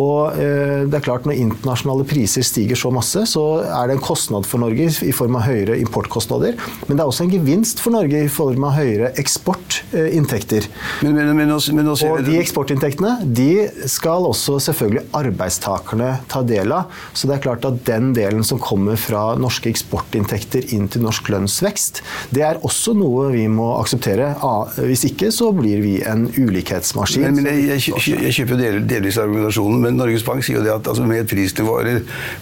Og 0.00 0.40
eh, 0.40 0.88
det 0.88 1.00
er 1.00 1.04
klart 1.04 1.28
Når 1.28 1.36
internasjonale 1.36 2.06
priser 2.08 2.46
stiger 2.46 2.78
så 2.80 2.88
masse, 2.94 3.26
så 3.28 3.44
er 3.66 3.90
det 3.90 3.98
en 3.98 4.04
kostnad 4.04 4.48
for 4.48 4.62
Norge 4.62 4.88
i 4.88 5.12
form 5.12 5.36
av 5.36 5.44
høyere 5.50 5.76
importkostnader. 5.82 6.56
Men 6.88 6.96
det 6.96 7.04
er 7.04 7.12
også 7.12 7.26
en 7.26 7.34
gevinst 7.34 7.84
for 7.84 7.92
Norge 7.92 8.24
i 8.24 8.32
form 8.32 8.64
av 8.70 8.78
høyere 8.78 9.12
eksportinntekter. 9.20 10.70
Men, 11.04 11.18
men, 11.18 11.34
men, 11.36 11.52
nå, 11.52 11.60
men 11.76 11.90
nå 11.90 11.98
ser 12.00 12.16
Og 12.16 12.24
de 12.24 12.40
eksportinntektene 12.40 13.18
de 13.28 13.49
skal 13.90 14.26
også 14.28 14.58
selvfølgelig 14.66 15.06
arbeidstakerne 15.16 16.10
ta 16.30 16.42
del 16.46 16.74
av. 16.74 16.90
Så 17.14 17.28
det 17.28 17.36
er 17.36 17.44
klart 17.44 17.66
at 17.68 17.80
den 17.88 18.12
delen 18.16 18.44
som 18.46 18.60
kommer 18.62 18.98
fra 19.00 19.34
norske 19.40 19.70
eksportinntekter 19.72 20.72
inn 20.76 20.88
til 20.92 21.04
norsk 21.06 21.30
lønnsvekst, 21.32 22.02
det 22.34 22.44
er 22.46 22.60
også 22.66 22.94
noe 22.98 23.30
vi 23.34 23.46
må 23.50 23.72
akseptere. 23.78 24.32
Ah, 24.44 24.70
Hvis 24.80 25.06
ikke 25.08 25.30
så 25.34 25.50
blir 25.56 25.82
vi 25.84 25.96
en 26.06 26.28
ulikhetsmaskin. 26.36 27.26
men, 27.28 27.42
men 27.42 27.50
jeg, 27.50 27.82
jeg, 27.90 28.20
jeg 28.26 28.36
kjøper 28.40 28.60
del, 28.60 28.80
delvis 28.90 29.20
argumentasjonen, 29.20 29.82
men 29.84 30.00
Norges 30.00 30.26
Bank 30.26 30.44
sier 30.46 30.60
jo 30.60 30.66
det 30.66 30.74
at 30.74 30.90
altså, 30.90 31.06
med 31.06 31.24
et 31.24 31.30
prisnivå, 31.30 31.80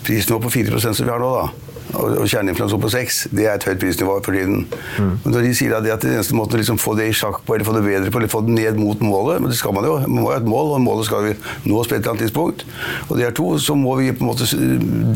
prisnivå 0.07 0.43
på 0.47 0.55
4% 0.61 0.99
som 0.99 1.07
vi 1.07 1.13
har 1.13 1.23
nå, 1.23 1.33
da, 1.39 1.69
og, 1.97 2.25
kjerneinflasjon 2.29 2.83
på 2.83 2.91
6 2.93 3.19
det 3.35 3.47
er 3.47 3.57
et 3.57 3.67
høyt 3.69 3.81
prisnivå 3.81 4.19
for 4.25 4.37
tiden. 4.37 4.67
Men 4.99 5.33
når 5.33 5.47
de 5.47 5.53
sier 5.57 5.75
at 5.77 5.87
det 5.87 5.95
at 5.95 6.05
den 6.05 6.19
eneste 6.19 6.37
måten 6.37 6.59
å 6.59 6.61
liksom 6.61 6.81
få 6.81 6.95
det 6.99 7.09
i 7.11 7.15
sjakk 7.17 7.41
på, 7.47 7.57
eller 7.57 7.67
få 7.69 7.75
det 7.77 7.85
bedre 7.87 8.13
på, 8.13 8.21
eller 8.21 8.33
få 8.33 8.43
det 8.47 8.57
ned 8.57 8.81
mot 8.81 9.01
målet, 9.05 9.41
men 9.43 9.53
det 9.53 9.59
skal 9.61 9.75
man 9.77 9.87
jo, 9.89 9.97
man 10.05 10.23
må 10.25 10.33
ha 10.33 10.39
et 10.41 10.49
mål, 10.49 10.75
og 10.77 10.83
målet 10.85 11.09
skal 11.09 11.25
vi 11.25 11.35
nås 11.71 11.89
på 11.89 11.97
et 11.97 12.01
eller 12.01 12.13
annet 12.13 12.25
tidspunkt. 12.27 12.65
Og 13.09 13.15
det 13.19 13.29
er 13.29 13.37
to, 13.37 13.49
så 13.63 13.77
må 13.79 13.97
vi 14.01 14.11
på 14.13 14.25
en 14.25 14.31
måte 14.31 14.49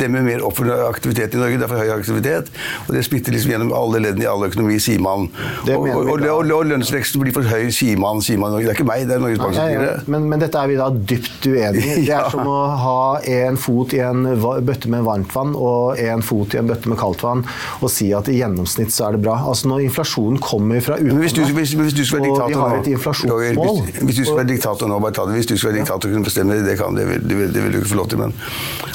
demme 0.00 0.24
mer 0.26 0.44
opp 0.46 0.56
for 0.58 0.72
aktivitet 0.88 1.36
i 1.36 1.42
Norge. 1.42 1.60
Det 1.60 1.68
er 1.68 1.72
for 1.72 1.82
høy 1.82 1.92
aktivitet, 1.94 2.52
og 2.86 2.96
det 2.96 3.04
splitter 3.06 3.36
liksom 3.36 3.54
gjennom 3.54 3.74
alle 3.76 4.02
leddene 4.06 4.26
i 4.26 4.30
alle 4.30 4.48
økonomi, 4.52 4.78
sier 4.82 5.02
man. 5.02 5.28
Og, 5.68 5.88
og, 5.88 6.12
og, 6.14 6.26
og, 6.40 6.64
lønnsveksten 6.72 7.22
blir 7.22 7.36
for 7.36 7.46
høy, 7.48 7.68
sier 7.74 8.00
man, 8.00 8.22
sier 8.24 8.40
man. 8.40 8.56
Det 8.56 8.72
er 8.72 8.78
ikke 8.78 8.88
meg, 8.88 9.06
det 9.10 9.18
er 9.18 9.24
Norges 9.24 9.42
Bank 9.42 9.56
som 9.58 9.68
sier 9.68 9.86
det. 9.86 9.94
men, 10.12 10.28
men 10.30 10.42
dette 10.42 10.58
er 10.58 10.72
vi 10.72 10.78
da 10.80 10.88
dypt 10.92 11.48
uenig 11.48 11.84
i. 11.84 11.98
Det 12.12 12.16
er 12.16 12.28
som 12.32 12.48
å 12.48 12.58
ha 12.76 13.02
en 13.30 13.56
fot 13.60 13.92
i 13.96 14.00
en 14.04 14.26
bøtte 14.66 14.90
med 14.92 15.04
varmtvann 15.06 15.54
og 15.56 16.00
en 16.02 16.24
fot 16.24 16.54
i 16.54 16.60
en 16.60 16.61
bøtte 16.68 16.90
med 16.90 16.98
kaldt 17.00 17.22
vann 17.24 17.44
og 17.80 17.90
si 17.92 18.10
at 18.16 18.28
i 18.32 18.38
gjennomsnitt 18.38 18.94
så 18.94 19.08
er 19.08 19.16
det 19.16 19.22
bra. 19.24 19.38
Altså 19.48 19.70
Når 19.70 19.84
inflasjonen 19.88 20.40
kommer 20.42 20.82
fra 20.84 20.98
hvis 21.00 21.32
utlandet, 21.34 21.54
hvis, 21.58 21.74
hvis 21.78 21.96
du 21.96 22.02
skulle 22.06 22.22
være 22.22 22.32
diktator 22.32 23.28
nå 23.28 23.32
Roger, 23.32 23.58
hvis, 23.58 24.02
hvis 24.02 24.16
du 24.16 24.22
skulle 24.24 24.40
være 24.42 24.50
diktator 24.52 24.90
nå, 24.90 24.98
bare 25.02 25.16
ta 25.16 25.26
det. 25.28 25.36
Hvis 25.38 25.50
du 25.50 25.56
skulle 25.56 25.72
være 25.72 25.82
diktator 25.82 26.08
og 26.08 26.16
kunne 26.16 26.28
bestemme 26.28 26.58
det, 26.58 26.66
det, 26.68 26.76
kan, 26.80 26.96
det, 26.98 27.06
det, 27.22 27.38
vil, 27.38 27.52
det 27.54 27.64
vil 27.64 27.76
du 27.76 27.80
ikke 27.82 27.92
få 27.92 28.00
lov 28.02 28.10
til. 28.12 28.22
Men, 28.22 28.34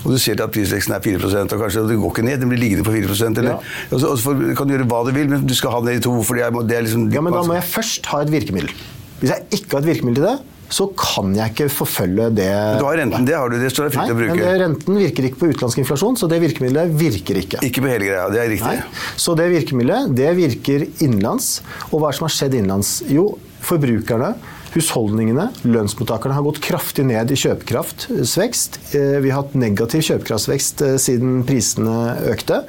og 0.03 0.11
du 0.13 0.17
ser 0.21 0.43
at 0.43 0.53
prisveksten 0.53 0.95
er 0.97 1.03
4 1.03 1.31
og 1.43 1.55
kanskje 1.61 1.85
det 1.87 1.99
går 2.01 2.13
ikke 2.15 2.27
ned, 2.27 2.41
den 2.43 2.51
blir 2.51 2.61
liggende 2.61 2.85
på 2.87 2.95
4 2.95 3.31
eller, 3.31 3.47
Ja. 3.47 3.57
og 3.91 4.01
så, 4.01 4.11
og 4.11 4.19
så 4.19 4.35
kan 4.57 4.67
du 4.67 4.75
gjøre 4.75 4.89
hva 4.91 5.01
du 5.07 5.13
vil, 5.15 5.31
men 5.31 5.47
du 5.47 5.55
skal 5.57 5.73
ha 5.73 5.81
den 5.81 5.91
ned 5.91 6.01
i 6.01 6.05
to. 6.05 6.13
Fordi 6.27 6.43
er, 6.45 6.59
det 6.67 6.77
er 6.77 6.85
liksom... 6.85 7.07
Ja, 7.13 7.23
men 7.23 7.35
da 7.35 7.43
må 7.47 7.57
jeg 7.57 7.67
først 7.69 8.07
ha 8.11 8.21
et 8.25 8.31
virkemiddel. 8.33 8.73
Hvis 9.21 9.33
jeg 9.33 9.59
ikke 9.59 9.77
har 9.77 9.85
et 9.85 9.91
virkemiddel 9.93 10.21
til 10.21 10.27
det, 10.29 10.56
så 10.69 10.89
kan 10.99 11.33
jeg 11.37 11.53
ikke 11.53 11.69
forfølge 11.71 12.29
det 12.35 12.49
Du 12.81 12.85
har 12.87 12.97
renten, 12.99 13.25
det 13.27 13.35
har 13.37 13.49
du, 13.49 13.57
det 13.61 13.71
står 13.71 13.87
deg 13.87 13.95
Nei, 13.95 14.03
fritt 14.03 14.11
å 14.11 14.17
men 14.17 14.23
bruke. 14.23 14.41
Men 14.43 14.59
renten 14.65 14.99
virker 14.99 15.27
ikke 15.29 15.39
på 15.41 15.49
utenlandsk 15.53 15.81
inflasjon, 15.83 16.19
så 16.19 16.27
det 16.31 16.41
virkemidlet 16.43 16.93
virker 16.99 17.39
ikke. 17.43 17.61
Ikke 17.67 17.83
på 17.85 17.91
hele 17.91 18.09
greia, 18.09 18.27
det 18.33 18.43
er 18.43 18.51
riktig. 18.51 18.75
Nei. 18.81 19.15
Så 19.15 19.35
det 19.39 19.47
virkemidlet, 19.53 20.11
det 20.17 20.33
virker 20.37 20.87
innenlands. 21.05 21.61
Og 21.91 22.01
hva 22.01 22.09
er 22.09 22.15
det 22.15 22.19
som 22.19 22.27
har 22.27 22.35
skjedd 22.35 22.57
innenlands? 22.59 22.91
Jo, 23.11 23.29
forbrukerne, 23.67 24.33
husholdningene, 24.75 25.47
lønnsmottakerne 25.65 26.35
har 26.35 26.43
gått 26.45 26.59
kraftig 26.61 27.05
ned 27.07 27.31
i 27.33 27.37
kjøpekraftsvekst. 27.39 28.79
Eh, 28.93 29.19
Vi 29.23 29.31
har 29.31 29.41
hatt 29.43 29.55
negativ 29.57 30.03
kjøpekraftsvekst 30.05 30.83
eh, 30.85 30.97
siden 31.01 31.39
prisene 31.47 31.95
økte. 32.33 32.63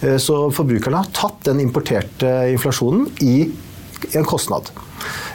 Eh, 0.00 0.16
Så 0.18 0.48
forbrukerne 0.56 1.02
har 1.04 1.12
tatt 1.14 1.44
den 1.46 1.60
importerte 1.62 2.32
inflasjonen 2.54 3.06
i 3.22 3.50
en 4.16 4.26
kostnad. 4.28 4.72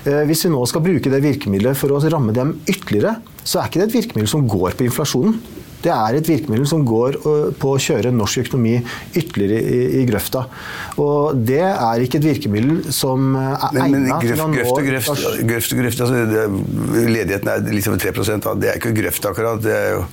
Eh, 0.05 0.23
Hvis 0.29 0.45
vi 0.45 0.53
nå 0.53 0.63
skal 0.69 0.83
bruke 0.85 1.11
det 1.11 1.23
virkemidlet 1.23 1.77
for 1.79 1.93
å 1.93 2.01
ramme 2.03 2.35
dem 2.35 2.57
ytterligere, 2.67 3.17
så 3.43 3.61
er 3.61 3.69
ikke 3.69 3.81
det 3.81 3.87
et 3.89 3.97
virkemiddel 4.01 4.29
som 4.31 4.47
går 4.49 4.77
på 4.77 4.87
inflasjonen. 4.87 5.39
Det 5.77 5.91
er 5.93 6.17
et 6.17 6.27
virkemiddel 6.27 6.65
som 6.67 6.81
går 6.87 7.19
øh, 7.21 7.49
på 7.55 7.75
å 7.75 7.79
kjøre 7.79 8.11
norsk 8.11 8.47
økonomi 8.47 8.79
ytterligere 9.15 9.59
i, 9.61 9.81
i 10.01 10.05
grøfta. 10.09 10.47
Og 11.03 11.37
det 11.47 11.61
er 11.61 12.03
ikke 12.03 12.17
et 12.19 12.29
virkemiddel 12.31 12.93
som 12.95 13.35
er 13.37 13.67
Men, 13.77 13.93
men 13.93 14.07
egnet 14.07 14.25
til 14.25 14.41
å 14.41 14.47
nå 14.47 14.57
grøft 14.57 14.73
og 14.73 14.87
grøft, 14.89 15.27
grøft, 15.51 15.75
grøft 15.81 16.05
altså, 16.07 16.47
Ledigheten 17.07 17.51
er 17.53 17.67
litt 17.69 17.91
over 17.91 18.01
3 18.01 18.39
da. 18.47 18.55
Det 18.57 18.71
er 18.71 18.81
ikke 18.81 18.95
grøft 18.97 19.29
akkurat. 19.29 19.61
det 19.63 19.75
er 19.77 19.93
jo 19.99 20.07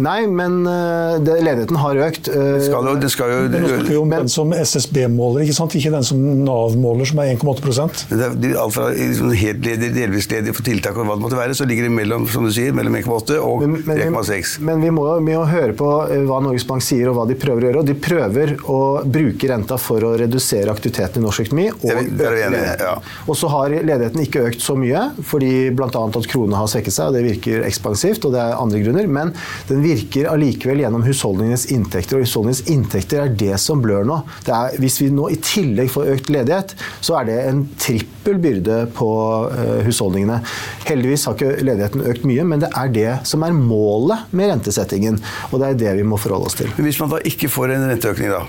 Nei, 0.00 0.22
men 0.26 0.62
øh, 0.66 1.18
det, 1.22 1.34
ledigheten 1.44 1.76
har 1.78 1.98
økt. 2.08 2.28
øh, 2.32 2.54
det 2.56 2.64
skal 2.64 2.86
jo, 2.88 2.94
det 3.02 3.10
skal 3.12 3.32
jo 3.32 3.40
Men 3.44 3.62
nå 3.62 3.68
snakker 3.68 3.90
vi 3.92 3.98
om 4.00 4.12
den 4.12 4.30
som 4.32 4.52
SSB 4.56 4.96
måler, 5.12 5.44
ikke 5.44 5.56
sant? 5.56 5.74
Ikke 5.78 5.92
den 5.92 6.06
som 6.06 6.22
Nav 6.44 6.76
måler, 6.80 7.08
som 7.08 7.20
er 7.22 7.34
1,8% 7.36 8.06
det 8.08 8.24
er, 8.24 8.36
de- 8.40 8.54
alt 8.58 8.74
fra 8.74 8.88
liksom 8.94 9.32
helt 9.36 9.60
ledig, 9.66 9.90
delvis 9.94 10.28
ledig 10.32 10.54
for 10.56 10.66
tiltak 10.66 10.96
og 10.96 11.06
hva 11.08 11.18
det 11.18 11.24
måtte 11.26 11.38
være, 11.38 11.56
så 11.58 11.66
ligger 11.68 11.86
det 11.88 11.92
mellom 11.94 12.24
som 12.32 12.46
du 12.48 12.52
sier, 12.54 12.72
mellom 12.76 12.96
1,8 12.98 13.36
og 13.44 13.62
Men, 13.66 13.76
men, 13.86 14.00
3,6. 14.16 14.54
men 14.64 14.82
vi 14.82 14.92
må, 14.94 15.04
jo 15.28 15.44
høre 15.48 15.76
på 15.76 15.90
eh, 16.08 16.24
hva 16.28 16.40
Norges 16.44 16.66
Bank 16.68 16.84
sier 16.84 17.10
og 17.12 17.18
hva 17.18 17.26
de 17.28 17.36
prøver 17.38 17.66
å 17.66 17.70
gjøre. 17.70 17.82
Og 17.84 17.88
de 17.90 17.96
prøver 18.08 18.54
å 18.64 18.80
bruke 19.04 19.52
renta 19.52 19.78
for 19.80 20.08
å 20.08 20.14
redusere 20.20 20.72
aktiviteten 20.72 21.22
i 21.22 21.26
norsk 21.26 21.46
økonomi. 21.46 21.68
Og, 21.76 21.92
øke 21.92 22.32
ledigheten. 22.38 22.84
ja. 22.88 22.96
og 23.26 23.38
så 23.38 23.52
har 23.52 23.76
ledigheten 23.76 24.24
ikke 24.24 24.46
økt 24.48 24.64
så 24.64 24.78
mye, 24.78 25.10
fordi 25.28 25.52
bl.a. 25.76 25.88
at 25.92 26.30
krona 26.32 26.62
har 26.62 26.70
svekket 26.72 26.96
seg, 26.96 27.10
og 27.12 27.18
det 27.18 27.26
virker 27.28 27.66
ekspansivt, 27.68 28.24
og 28.28 28.34
det 28.34 28.42
er 28.42 28.56
andre 28.58 28.82
grunner. 28.82 29.10
Men 29.18 29.27
den 29.68 29.82
virker 29.84 30.28
allikevel 30.32 30.82
gjennom 30.84 31.04
husholdningenes 31.06 31.68
inntekter, 31.74 32.18
og 32.18 32.26
husholdningenes 32.26 32.64
inntekter 32.72 33.24
er 33.24 33.34
det 33.40 33.54
som 33.62 33.82
blør 33.84 34.06
nå. 34.08 34.20
Det 34.46 34.54
er, 34.54 34.76
hvis 34.82 35.00
vi 35.02 35.10
nå 35.14 35.28
i 35.32 35.40
tillegg 35.42 35.90
får 35.94 36.12
økt 36.14 36.32
ledighet, 36.34 36.76
så 37.04 37.18
er 37.20 37.28
det 37.30 37.38
en 37.46 37.64
trippel 37.80 38.40
byrde 38.42 38.78
på 38.96 39.10
eh, 39.54 39.74
husholdningene. 39.88 40.40
Heldigvis 40.88 41.26
har 41.28 41.36
ikke 41.38 41.66
ledigheten 41.66 42.06
økt 42.12 42.28
mye, 42.28 42.46
men 42.48 42.64
det 42.64 42.72
er 42.76 42.94
det 42.94 43.10
som 43.28 43.44
er 43.46 43.56
målet 43.56 44.30
med 44.30 44.52
rentesettingen. 44.52 45.20
Og 45.50 45.60
det 45.60 45.72
er 45.72 45.82
det 45.84 45.98
vi 46.02 46.08
må 46.08 46.20
forholde 46.20 46.50
oss 46.50 46.58
til. 46.58 46.72
Hvis 46.78 47.00
man 47.02 47.12
da 47.12 47.20
ikke 47.28 47.50
får 47.52 47.74
en 47.74 47.90
renteøkning, 47.92 48.32
da, 48.34 48.46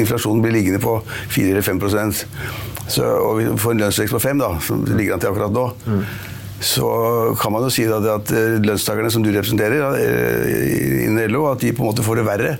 inflasjonen 0.00 0.42
blir 0.44 0.54
liggende 0.54 0.80
på 0.82 0.98
4 1.32 1.50
eller 1.52 1.64
5% 1.64 2.24
så, 2.88 3.04
og 3.04 3.38
vi 3.38 3.48
får 3.60 3.74
en 3.74 3.82
lønnsvekst 3.84 4.12
på 4.12 4.20
5 4.20 4.40
da, 4.42 4.50
som 4.64 4.84
ligger 4.90 5.16
an 5.16 5.22
til 5.22 5.30
akkurat 5.32 5.54
nå, 5.54 5.64
så 6.64 6.88
kan 7.40 7.52
man 7.52 7.66
jo 7.66 7.70
si 7.72 7.84
da, 7.88 7.98
at 8.14 8.30
eh, 8.32 8.56
lønnstakerne 8.64 9.10
som 9.12 9.24
du 9.24 9.30
representerer 9.34 9.98
eh, 10.00 11.04
innen 11.04 11.32
LO, 11.32 11.44
at 11.50 11.60
de 11.60 11.72
på 11.76 11.84
en 11.84 11.90
måte 11.90 12.04
får 12.04 12.20
det 12.20 12.24
verre. 12.26 12.52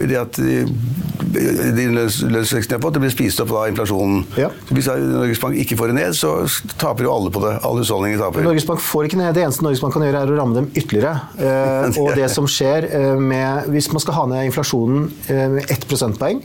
Det 0.00 0.18
at 0.18 0.38
de, 0.40 1.86
lønnsveksten 1.92 2.72
de 2.72 2.76
har 2.78 2.82
fått, 2.82 2.96
det 2.96 3.02
blir 3.04 3.12
spist 3.12 3.42
opp 3.44 3.52
av 3.54 3.68
inflasjonen. 3.70 4.22
Ja. 4.40 4.48
Så 4.68 4.76
hvis 4.76 4.88
Norges 4.90 5.42
Bank 5.42 5.58
ikke 5.60 5.78
får 5.80 5.92
det 5.92 5.98
ned, 5.98 6.16
så 6.18 6.32
taper 6.80 7.06
jo 7.06 7.12
alle 7.14 7.32
på 7.34 7.42
det. 7.44 7.52
Alle 7.66 7.84
husholdninger 7.84 8.22
taper. 8.22 8.46
Norges 8.48 8.68
Bank 8.68 8.82
får 8.84 9.10
ikke 9.10 9.20
ned. 9.20 9.34
Det 9.36 9.44
eneste 9.44 9.66
Norges 9.66 9.84
Bank 9.84 9.96
kan 9.96 10.06
gjøre, 10.06 10.24
er 10.24 10.32
å 10.32 10.38
ramme 10.40 10.56
dem 10.56 10.70
ytterligere. 10.72 11.12
Eh, 11.36 12.00
og 12.02 12.14
det 12.18 12.30
som 12.32 12.48
skjer 12.50 12.88
med 13.20 13.68
Hvis 13.70 13.90
man 13.92 14.02
skal 14.02 14.16
ha 14.16 14.24
ned 14.30 14.48
inflasjonen 14.48 15.06
med 15.28 15.70
1 15.70 15.86
prosentpoeng, 15.90 16.40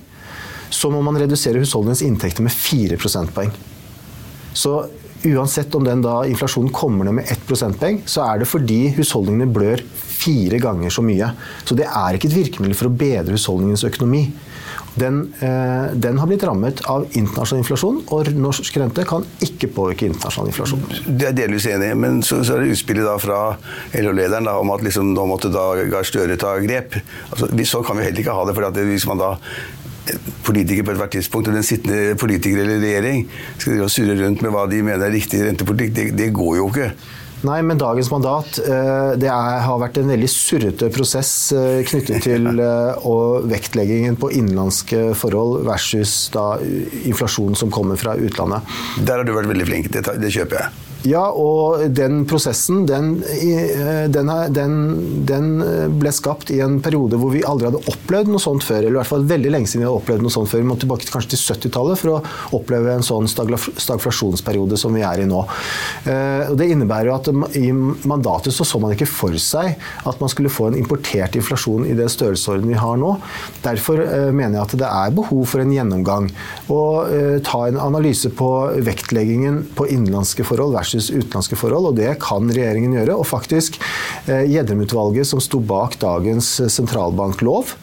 så 0.73 0.89
må 0.91 0.99
man 1.05 1.17
redusere 1.19 1.61
husholdningens 1.61 2.03
inntekter 2.05 2.43
med 2.45 2.53
4 2.53 2.99
prosentpoeng. 2.99 3.53
Så 4.55 4.77
uansett 5.25 5.75
om 5.75 5.85
den 5.85 6.03
da 6.05 6.19
inflasjonen 6.29 6.73
kommer 6.75 7.07
ned 7.07 7.19
med 7.19 7.31
1 7.31 7.45
prosentpoeng, 7.49 8.01
så 8.09 8.25
er 8.29 8.41
det 8.41 8.49
fordi 8.49 8.81
husholdningene 8.97 9.49
blør 9.51 9.83
fire 10.15 10.59
ganger 10.61 10.93
så 10.93 11.03
mye. 11.05 11.31
Så 11.65 11.77
det 11.77 11.87
er 11.89 12.17
ikke 12.17 12.29
et 12.31 12.37
virkemiddel 12.39 12.77
for 12.77 12.89
å 12.89 12.97
bedre 12.97 13.35
husholdningens 13.35 13.85
økonomi. 13.87 14.27
Den, 14.95 15.33
eh, 15.43 15.91
den 15.93 16.17
har 16.17 16.27
blitt 16.27 16.43
rammet 16.47 16.79
av 16.87 17.03
internasjonal 17.11 17.63
inflasjon, 17.63 17.97
og 18.15 18.29
norsk 18.31 18.77
rente 18.79 19.03
kan 19.07 19.25
ikke 19.43 19.67
påvirke 19.75 20.07
internasjonal 20.07 20.51
inflasjon. 20.53 20.85
Det 21.19 21.27
er 21.29 21.35
delvis 21.35 21.67
enig, 21.67 21.91
men 21.99 22.21
så, 22.23 22.39
så 22.47 22.55
er 22.55 22.63
det 22.63 22.77
utspillet 22.77 23.03
da 23.03 23.17
fra 23.19 23.39
LO-lederen 23.91 24.47
om 24.53 24.71
at 24.71 24.85
liksom, 24.87 25.11
nå 25.17 25.27
måtte 25.27 25.51
da 25.51 25.67
Gahr 25.91 26.07
Støre 26.07 26.39
ta 26.39 26.55
grep. 26.63 26.95
Altså, 27.31 27.51
så 27.67 27.83
kan 27.83 27.99
vi 27.99 28.07
heller 28.07 28.23
ikke 28.23 28.37
ha 28.37 28.45
det. 28.47 28.55
for 28.55 28.79
hvis 28.85 29.07
man 29.09 29.19
da 29.19 29.33
politikere 30.45 30.85
på 30.85 30.95
ethvert 30.95 31.15
tidspunkt, 31.17 31.49
og 31.49 31.57
den 31.57 31.65
sittende 31.65 32.15
politiker 32.19 32.63
eller 32.63 32.81
regjering, 32.83 33.27
skal 33.57 33.75
drive 33.75 33.89
og 33.89 33.93
surre 33.93 34.17
rundt 34.21 34.45
med 34.45 34.55
hva 34.55 34.65
de 34.71 34.81
mener 34.85 35.05
er 35.07 35.15
riktig 35.15 35.43
rentepolitikk, 35.45 35.95
det, 35.95 36.09
det 36.19 36.33
går 36.35 36.57
jo 36.61 36.71
ikke. 36.73 36.89
Nei, 37.45 37.59
men 37.65 37.77
dagens 37.77 38.09
mandat 38.09 38.57
eh, 38.63 39.11
det 39.21 39.27
er, 39.29 39.59
har 39.65 39.81
vært 39.81 39.99
en 40.01 40.09
veldig 40.09 40.29
surrete 40.31 40.89
prosess 40.93 41.31
eh, 41.53 41.81
knyttet 41.85 42.23
til 42.25 42.47
eh, 42.63 43.05
og 43.05 43.45
vektleggingen 43.51 44.17
på 44.21 44.31
innenlandske 44.33 45.11
forhold 45.19 45.65
versus 45.67 46.15
da 46.33 46.55
inflasjon 47.05 47.57
som 47.59 47.73
kommer 47.73 47.99
fra 48.01 48.15
utlandet. 48.17 48.65
Der 49.03 49.19
har 49.19 49.27
du 49.27 49.35
vært 49.35 49.51
veldig 49.51 49.69
flink. 49.69 49.93
Det, 49.93 50.05
det 50.21 50.33
kjøper 50.33 50.63
jeg. 50.63 50.84
Ja, 51.05 51.27
og 51.37 51.83
den 51.93 52.23
prosessen 52.25 52.85
den, 52.89 53.11
den, 54.09 54.29
er- 54.33 54.49
den, 54.55 54.75
den 55.29 55.51
ble 56.01 56.09
skapt 56.15 56.49
i 56.49 56.57
en 56.65 56.79
periode 56.81 57.19
hvor 57.21 57.29
vi 57.33 57.43
aldri 57.45 57.67
hadde 57.69 57.81
opplevd 57.91 58.31
noe 58.33 58.41
sånt 58.41 58.65
før. 58.65 58.79
Eller 58.87 58.95
i 58.95 58.99
hvert 59.03 59.11
fall 59.11 59.27
veldig 59.29 59.51
lenge 59.53 59.69
siden 59.69 59.83
vi 59.83 59.87
hadde 59.89 59.99
opplevd 60.01 60.25
noe 60.25 60.33
sånt 60.33 60.49
før. 60.49 60.63
Vi 60.63 60.69
må 60.71 60.77
tilbake 60.81 61.05
til 61.05 61.13
kanskje 61.13 61.35
til 61.35 61.43
70-tallet 61.43 62.01
for 62.01 62.15
å 62.15 62.21
oppleve 62.57 62.95
en 62.97 63.05
sånn 63.05 63.29
stagflasjonsperiode 63.29 64.79
som 64.81 64.95
vi 64.97 65.03
er 65.05 65.21
i 65.21 65.27
nå. 65.29 65.43
Eh, 66.09 66.53
Det 66.57 66.69
innebærer 66.73 67.11
jo 67.11 67.15
at 67.19 67.29
i 67.59 67.67
mandatet 68.09 68.55
så 68.55 68.65
så 68.65 68.79
man 68.81 68.95
ikke 68.95 69.07
for 69.09 69.35
seg 69.41 69.75
at 70.09 70.19
man 70.23 70.31
skulle 70.33 70.49
få 70.53 70.71
en 70.71 70.79
importert 70.79 71.35
inflasjon 71.37 71.85
i 71.85 71.93
den 71.97 72.09
størrelsesorden 72.09 72.65
vi 72.71 72.79
har 72.81 72.97
nå. 72.97 73.13
Derfor 73.65 74.01
eh, 74.01 74.31
mener 74.33 74.57
jeg 74.57 74.65
at 74.65 74.75
det 74.81 74.89
er 74.89 75.13
behov 75.21 75.45
for 75.53 75.61
en 75.61 75.73
gjennomgang. 75.75 76.31
Og 76.73 77.13
eh, 77.13 77.37
ta 77.45 77.65
en 77.69 77.77
analyse 77.81 78.31
på 78.33 78.49
vektleggingen 78.89 79.61
på 79.77 79.85
innenlandske 79.93 80.45
forhold 80.47 80.73
versus 80.75 80.93
utenlandske 80.99 81.57
forhold, 81.59 81.91
og 81.91 81.97
det 81.99 82.11
kan 82.23 82.49
regjeringen 82.51 82.97
gjøre. 82.97 83.17
Og 83.19 83.27
faktisk, 83.29 83.79
eh, 84.27 84.45
Gjedrem-utvalget 84.51 85.25
som 85.29 85.41
sto 85.43 85.59
bak 85.59 85.99
dagens 85.99 86.61
sentralbanklov, 86.71 87.73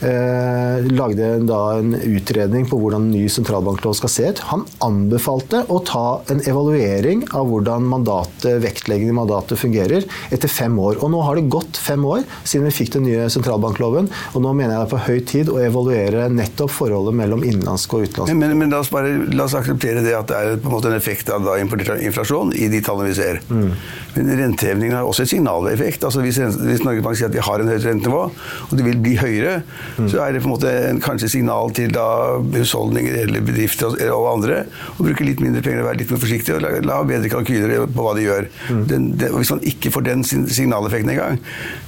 eh, 0.00 0.88
lagde 0.90 1.46
da 1.46 1.78
en 1.78 1.94
utredning 1.94 2.66
på 2.68 2.78
hvordan 2.80 3.10
ny 3.10 3.26
sentralbanklov 3.28 3.94
skal 3.96 4.08
se 4.08 4.28
ut. 4.30 4.38
Han 4.52 4.64
anbefalte 4.80 5.66
å 5.68 5.84
ta 5.84 6.22
en 6.28 6.40
evaluering 6.40 7.26
av 7.34 7.46
hvordan 7.46 7.82
mandatet, 7.82 8.39
vektleggingen 8.62 9.14
i 9.14 9.16
mandatet 9.16 9.60
fungerer 9.60 10.06
etter 10.30 10.50
fem 10.50 10.76
år. 10.80 11.00
Og 11.04 11.12
nå 11.12 11.20
har 11.26 11.38
det 11.38 11.48
gått 11.52 11.80
fem 11.80 12.04
år 12.06 12.24
siden 12.42 12.68
vi 12.68 12.74
fikk 12.74 12.94
den 12.96 13.06
nye 13.08 13.28
sentralbankloven, 13.32 14.10
og 14.34 14.44
nå 14.44 14.54
mener 14.56 14.74
jeg 14.74 14.80
det 14.80 14.86
er 14.86 14.92
på 14.94 15.02
høy 15.06 15.20
tid 15.30 15.52
å 15.52 15.58
evaluere 15.62 16.28
nettopp 16.32 16.74
forholdet 16.74 17.16
mellom 17.16 17.44
innenlandsk 17.46 17.96
og 17.96 18.06
utenlandsk. 18.06 18.34
Men, 18.34 18.42
men, 18.42 18.58
men 18.64 18.74
la, 18.74 18.82
oss 18.84 18.92
bare, 18.92 19.14
la 19.34 19.46
oss 19.46 19.56
akseptere 19.58 20.04
det 20.06 20.14
at 20.16 20.30
det 20.30 20.38
er 20.40 20.60
på 20.60 20.70
en 20.70 20.76
måte 20.76 20.90
en 20.90 20.98
effekt 20.98 21.30
av 21.32 21.44
da 21.46 21.56
importert 21.60 22.02
inflasjon 22.04 22.54
i 22.56 22.70
de 22.72 22.82
tallene 22.84 23.10
vi 23.10 23.18
ser. 23.18 23.42
Men 23.50 24.32
rentehevingen 24.40 24.96
har 24.98 25.08
også 25.08 25.24
et 25.26 25.32
signaleffekt. 25.34 26.04
Altså 26.06 26.22
hvis, 26.24 26.40
hvis 26.40 26.84
Norge 26.86 27.04
Bank 27.04 27.18
sier 27.18 27.30
at 27.30 27.36
vi 27.36 27.42
har 27.44 27.62
en 27.62 27.70
høyt 27.70 27.84
rentenivå, 27.86 28.22
og 28.68 28.74
det 28.76 28.86
vil 28.86 29.00
bli 29.02 29.16
høyere, 29.20 29.60
så 30.00 30.24
er 30.24 30.34
det 30.34 30.42
på 30.42 30.50
en 30.50 30.54
måte 30.54 30.72
en, 30.90 31.00
kanskje 31.02 31.30
signal 31.36 31.72
til 31.76 31.92
da 31.94 32.06
husholdninger 32.54 33.22
eller 33.24 33.44
bedrifter 33.46 33.90
og, 33.90 34.00
og 34.16 34.26
andre 34.34 34.62
å 34.96 35.06
bruke 35.06 35.26
litt 35.26 35.42
mindre 35.42 35.62
penger 35.64 35.84
og 35.84 35.90
være 35.90 36.02
litt 36.02 36.12
mer 36.12 36.22
forsiktige 36.22 36.58
og 36.58 36.64
la, 36.64 36.72
la 36.86 36.98
bedre 37.08 37.30
kalkyler 37.32 37.86
på 37.90 38.04
hva 38.06 38.14
de 38.16 38.26
gjør. 38.26 38.29
Den, 38.68 39.10
den, 39.20 39.36
hvis 39.36 39.52
man 39.54 39.62
ikke 39.72 39.92
får 39.94 40.06
den 40.06 40.24
signaleffekten 40.24 41.12
engang 41.14 41.38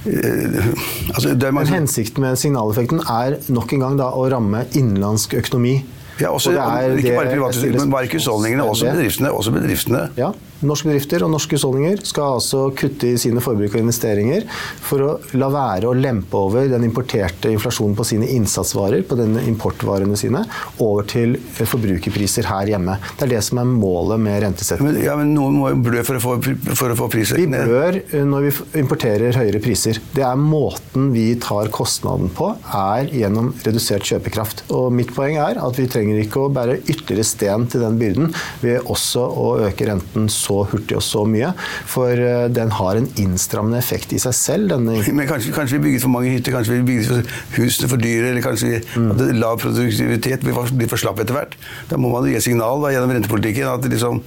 eh, 0.05 0.69
altså, 1.15 1.33
det 1.33 1.49
er 1.49 1.55
mange 1.55 1.73
hensikten 1.73 2.25
med 2.25 2.39
signaleffekten 2.39 3.03
er 3.09 3.37
nok 3.53 3.73
en 3.73 3.85
gang 3.85 3.99
da 3.99 4.11
å 4.13 4.25
ramme 4.31 4.65
innenlandsk 4.71 5.35
økonomi. 5.39 5.77
ja, 6.19 6.29
også, 6.29 6.51
Og 6.51 6.57
det 6.57 6.63
er 6.63 6.97
ikke 6.97 7.15
bare 7.17 7.35
private, 7.35 7.69
men 7.77 7.93
bare 7.93 8.09
husholdningene, 8.11 8.63
også 8.63 8.91
bedriftene. 8.91 9.31
Også 9.33 9.53
bedriftene. 9.55 10.07
Ja, 10.17 10.31
Norske 10.63 10.87
bedrifter 10.87 11.23
og 11.25 11.31
norske 11.33 11.57
husholdninger 11.57 12.03
skal 12.07 12.37
altså 12.37 12.63
kutte 12.77 13.09
i 13.13 13.19
sine 13.19 13.41
forbruk 13.43 13.73
og 13.75 13.81
investeringer 13.81 14.45
for 14.83 15.03
å 15.03 15.11
la 15.39 15.49
være 15.51 15.89
å 15.89 15.95
lempe 15.97 16.39
over 16.39 16.69
den 16.71 16.85
importerte 16.87 17.51
inflasjonen 17.51 17.95
på 17.97 18.05
sine 18.07 18.29
innsatsvarer, 18.31 19.03
på 19.07 19.17
denne 19.19 19.43
importvarene 19.49 20.17
sine, 20.19 20.43
over 20.83 21.07
til 21.09 21.35
forbrukerpriser 21.57 22.47
her 22.47 22.71
hjemme. 22.73 22.97
Det 23.17 23.27
er 23.27 23.33
det 23.35 23.41
som 23.45 23.59
er 23.61 23.69
målet 23.69 24.21
med 24.23 24.39
rentesetting. 24.45 24.87
Men, 24.87 25.01
ja, 25.03 25.17
men 25.19 25.33
noen 25.35 25.59
må 25.59 25.73
jo 25.73 25.81
blø 25.89 26.05
for 26.07 26.19
å 26.19 26.23
få, 26.23 26.37
for 26.79 26.93
å 26.93 26.97
få 26.97 27.09
priser 27.11 27.41
Vi 27.41 27.47
blør 27.51 27.99
eh, 28.01 28.23
når 28.27 28.47
vi 28.47 28.53
importerer 28.83 29.39
høyere 29.39 29.61
priser. 29.63 29.99
Det 30.15 30.23
er 30.25 30.39
måten 30.39 31.11
vi 31.15 31.27
tar 31.43 31.71
kostnaden 31.73 32.31
på, 32.33 32.53
er 32.63 33.11
gjennom 33.11 33.51
redusert 33.65 34.07
kjøpekraft. 34.07 34.65
Og 34.73 34.89
mitt 34.95 35.11
poeng 35.15 35.39
er 35.43 35.59
at 35.61 35.79
vi 35.79 35.89
trenger 35.91 36.21
ikke 36.23 36.45
å 36.45 36.51
bære 36.53 36.79
ytterligere 36.83 37.27
sten 37.27 37.67
til 37.71 37.83
den 37.83 37.99
byrden 37.99 38.31
ved 38.63 38.89
også 38.91 39.25
å 39.27 39.49
øke 39.67 39.87
renten 39.89 40.29
så 40.31 40.52
hurtig 40.71 40.97
og 40.99 41.03
så 41.05 41.23
mye. 41.29 41.51
For 41.89 42.11
eh, 42.13 42.47
den 42.53 42.71
har 42.79 42.99
en 42.99 43.09
innstrammende 43.19 43.79
effekt 43.81 44.13
i 44.15 44.21
seg 44.21 44.35
selv. 44.37 44.75
Men 45.17 45.27
kanskje, 45.29 45.53
kanskje 45.55 45.79
vi 45.79 45.83
bygget 45.89 46.05
for 46.05 46.13
mange 46.13 46.33
hytter, 46.33 46.55
kanskje 46.55 46.77
vi 46.79 46.87
bygget 46.91 47.11
for 47.11 47.59
husene 47.59 47.91
for 47.91 48.03
dyre, 48.03 48.31
eller 48.33 48.45
kanskje 48.45 48.81
Mm. 48.93 49.11
at 49.11 49.35
lav 49.35 49.57
produktivitet, 49.61 50.43
blir 50.43 50.89
for 50.89 50.99
slapp 51.01 51.19
etter 51.23 51.35
hvert. 51.35 51.55
Da 51.89 51.97
må 51.97 52.11
man 52.11 52.27
gi 52.29 52.39
signal 52.43 52.81
da, 52.83 52.91
gjennom 52.93 53.13
rentepolitikken. 53.15 53.67
at 53.69 53.87
liksom, 53.89 54.21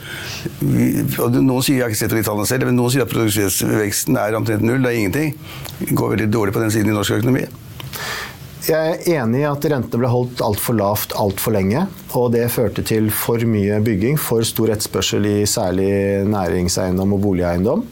vi, 0.61 0.89
Noen 1.37 1.63
sier 1.63 1.77
jeg 1.77 1.85
har 1.85 1.93
ikke 1.93 2.01
sett 2.01 2.15
de 2.17 2.25
tallene 2.27 2.49
selv, 2.49 2.67
men 2.67 2.79
noen 2.79 2.93
sier 2.93 3.07
at 3.07 3.13
produktivitetsveksten 3.13 4.19
er 4.21 4.39
omtrent 4.39 4.65
null, 4.67 4.83
det 4.83 4.93
er 4.93 5.01
ingenting. 5.01 5.35
Det 5.81 5.95
går 5.95 6.17
veldig 6.17 6.29
dårlig 6.33 6.57
på 6.57 6.63
den 6.65 6.75
siden 6.75 6.93
i 6.93 6.97
norsk 6.97 7.19
økonomi. 7.21 7.47
Jeg 8.67 8.97
er 8.97 9.21
enig 9.21 9.45
i 9.45 9.47
at 9.47 9.63
rentene 9.71 10.01
ble 10.03 10.09
holdt 10.11 10.41
altfor 10.43 10.75
lavt 10.75 11.13
altfor 11.15 11.55
lenge. 11.55 11.85
og 12.19 12.33
det 12.35 12.49
førte 12.51 12.83
til 12.83 13.11
for 13.15 13.39
mye 13.47 13.79
bygging, 13.85 14.17
for 14.19 14.43
stor 14.43 14.73
etterspørsel 14.75 15.27
i 15.29 15.47
særlig 15.47 16.25
næringseiendom 16.27 17.13
og 17.15 17.21
boligeiendom. 17.23 17.85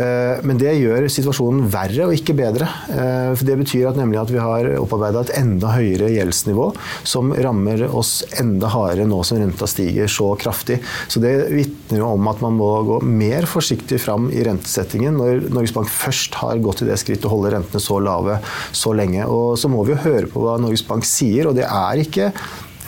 Eh, 0.00 0.40
men 0.46 0.58
det 0.60 0.72
gjør 0.78 1.08
situasjonen 1.12 1.66
verre 1.72 2.06
og 2.08 2.14
ikke 2.16 2.36
bedre. 2.38 2.68
Eh, 2.88 3.32
for 3.36 3.46
Det 3.50 3.56
betyr 3.60 3.90
at, 3.90 3.98
nemlig 3.98 4.20
at 4.20 4.32
vi 4.32 4.40
har 4.40 4.68
opparbeida 4.80 5.24
et 5.26 5.34
enda 5.40 5.74
høyere 5.74 6.10
gjeldsnivå, 6.14 6.70
som 7.04 7.34
rammer 7.34 7.84
oss 7.88 8.20
enda 8.40 8.70
hardere 8.72 9.08
nå 9.10 9.20
som 9.26 9.40
renta 9.40 9.68
stiger 9.70 10.08
så 10.10 10.32
kraftig. 10.40 10.80
Så 11.08 11.20
Det 11.20 11.34
vitner 11.52 12.00
jo 12.00 12.14
om 12.14 12.30
at 12.32 12.40
man 12.40 12.56
må 12.56 12.70
gå 12.86 13.00
mer 13.04 13.48
forsiktig 13.50 14.00
fram 14.00 14.30
i 14.32 14.44
rentesettingen 14.46 15.18
når 15.20 15.50
Norges 15.50 15.74
Bank 15.76 15.90
først 15.90 16.40
har 16.40 16.62
gått 16.62 16.80
til 16.80 16.90
det 16.90 16.98
skrittet 17.00 17.28
å 17.28 17.34
holde 17.34 17.52
rentene 17.56 17.82
så 17.82 18.00
lave 18.00 18.40
så 18.72 18.94
lenge. 18.96 19.26
Og 19.28 19.58
Så 19.60 19.68
må 19.68 19.84
vi 19.84 19.92
jo 19.92 20.04
høre 20.06 20.26
på 20.30 20.40
hva 20.40 20.56
Norges 20.60 20.86
Bank 20.86 21.04
sier, 21.04 21.48
og 21.48 21.56
det 21.58 21.66
er 21.66 22.00
ikke 22.00 22.32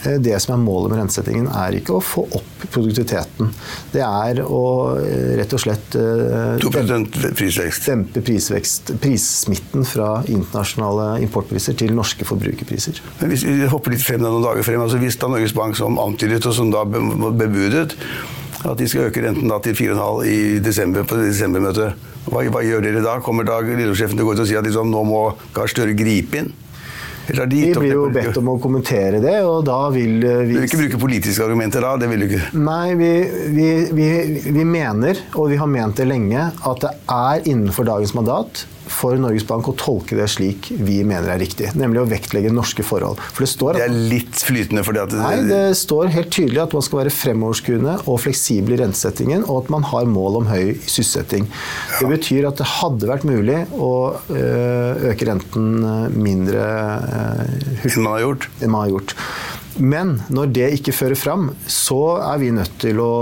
det 0.03 0.39
som 0.43 0.55
er 0.57 0.63
målet 0.63 0.93
med 0.93 1.01
rensesettingen, 1.03 1.49
er 1.55 1.77
ikke 1.79 1.97
å 1.99 2.03
få 2.03 2.25
opp 2.39 2.67
produktiviteten. 2.73 3.53
Det 3.93 4.03
er 4.03 4.43
å 4.43 4.65
eh, 4.99 5.33
rett 5.39 5.55
og 5.55 5.63
slett 5.63 5.97
eh, 5.99 7.33
prisvekst. 7.39 7.89
dempe 7.91 8.25
prisvekst, 8.25 8.95
prissmitten 9.03 9.87
fra 9.89 10.11
internasjonale 10.27 11.23
importpriser 11.25 11.77
til 11.79 11.95
norske 11.97 12.27
forbrukerpriser. 12.29 13.03
Men 13.21 13.35
hvis 13.35 13.47
vi 13.47 13.71
hopper 13.71 13.95
litt 13.95 14.05
frem 14.05 14.23
noen 14.23 14.45
dager 14.45 14.67
frem, 14.67 14.83
altså 14.83 15.01
Hvis 15.03 15.19
da 15.19 15.31
Norges 15.31 15.55
Bank 15.57 15.77
som 15.79 15.99
antydet 15.99 16.45
og 16.47 16.55
som 16.57 16.71
da 16.73 16.85
bebudet 16.87 17.97
at 18.63 18.79
de 18.79 18.87
skal 18.87 19.09
øke 19.09 19.23
renten 19.25 19.51
da 19.51 19.59
til 19.63 19.75
4,5 19.75 20.21
i 20.29 20.41
desember, 20.63 21.07
på 21.09 21.19
desembermøtet, 21.19 22.11
hva, 22.31 22.45
hva, 22.47 22.63
gjør 22.63 22.85
dere 22.85 23.03
da? 23.03 23.17
Kommer 23.25 23.47
da 23.47 23.59
LO-sjefen 23.59 24.15
til 24.15 24.23
å 24.23 24.29
gå 24.29 24.37
ut 24.37 24.43
og 24.45 24.47
si 24.49 24.59
at 24.59 24.67
liksom, 24.67 24.93
nå 24.93 25.03
må 25.09 25.23
Gahr 25.57 25.71
Støre 25.71 25.97
gripe 25.99 26.39
inn? 26.39 26.53
Vi 27.29 27.73
blir 27.75 27.93
jo 27.93 28.09
bedt 28.13 28.37
om 28.41 28.51
å 28.51 28.57
kommentere 28.63 29.21
det, 29.23 29.37
og 29.47 29.63
da 29.69 29.79
vil 29.95 30.19
eh, 30.27 30.43
vi 30.43 30.57
Du 30.57 30.59
vil 30.59 30.69
ikke 30.69 30.81
bruke 30.83 31.03
politiske 31.05 31.45
argumenter 31.45 31.85
da? 31.85 31.95
Det 32.01 32.11
vil 32.11 32.25
du 32.25 32.29
ikke? 32.29 32.43
Nei, 32.59 32.95
vi, 32.99 33.11
vi, 33.55 33.69
vi, 33.95 34.09
vi 34.59 34.67
mener, 34.67 35.23
og 35.37 35.53
vi 35.53 35.61
har 35.61 35.71
ment 35.71 36.01
det 36.01 36.09
lenge, 36.11 36.51
at 36.51 36.83
det 36.83 36.93
er 37.15 37.51
innenfor 37.53 37.87
dagens 37.89 38.15
mandat 38.19 38.65
for 38.93 39.19
Norges 39.21 39.47
Bank 39.49 39.69
å 39.71 39.75
tolke 39.79 40.17
det 40.19 40.29
slik 40.31 40.71
vi 40.73 41.01
mener 41.07 41.33
er 41.35 41.41
riktig, 41.43 41.73
nemlig 41.79 42.03
å 42.03 42.09
vektlegge 42.11 42.53
norske 42.55 42.85
forhold. 42.87 43.21
For 43.33 43.45
det, 43.45 43.51
står 43.53 43.79
det 43.79 43.87
er 43.87 43.97
litt 44.13 44.43
flytende? 44.47 44.85
fordi 44.87 45.03
at 45.03 45.13
det, 45.13 45.21
Nei, 45.23 45.37
det 45.49 45.63
står 45.79 46.13
helt 46.15 46.33
tydelig 46.35 46.63
at 46.65 46.77
man 46.77 46.85
skal 46.85 47.03
være 47.03 47.15
fremoverskuende 47.15 47.97
og 48.07 48.21
fleksibel 48.25 48.77
i 48.77 48.81
rentesettingen, 48.83 49.47
og 49.47 49.65
at 49.65 49.73
man 49.75 49.87
har 49.93 50.11
mål 50.11 50.43
om 50.43 50.51
høy 50.51 50.75
sysselsetting. 50.85 51.49
Ja. 51.49 52.03
Det 52.03 52.11
betyr 52.17 52.51
at 52.51 52.61
det 52.61 52.69
hadde 52.79 53.11
vært 53.11 53.27
mulig 53.29 53.63
å 53.73 53.93
eh, 54.35 55.09
øke 55.13 55.29
renten 55.29 55.73
eh, 55.87 56.07
mindre 56.13 56.63
uh, 56.63 57.83
enn 57.87 58.05
man 58.05 58.15
har 58.15 58.25
gjort. 58.27 58.49
Enn 58.61 58.73
man 58.73 58.85
har 58.85 58.95
gjort. 58.97 59.17
Men 59.81 60.19
når 60.33 60.53
det 60.53 60.69
ikke 60.77 60.95
fører 60.95 61.17
fram, 61.17 61.49
så 61.71 62.19
er 62.21 62.41
vi 62.43 62.53
nødt 62.53 62.75
til 62.83 63.01
å 63.01 63.13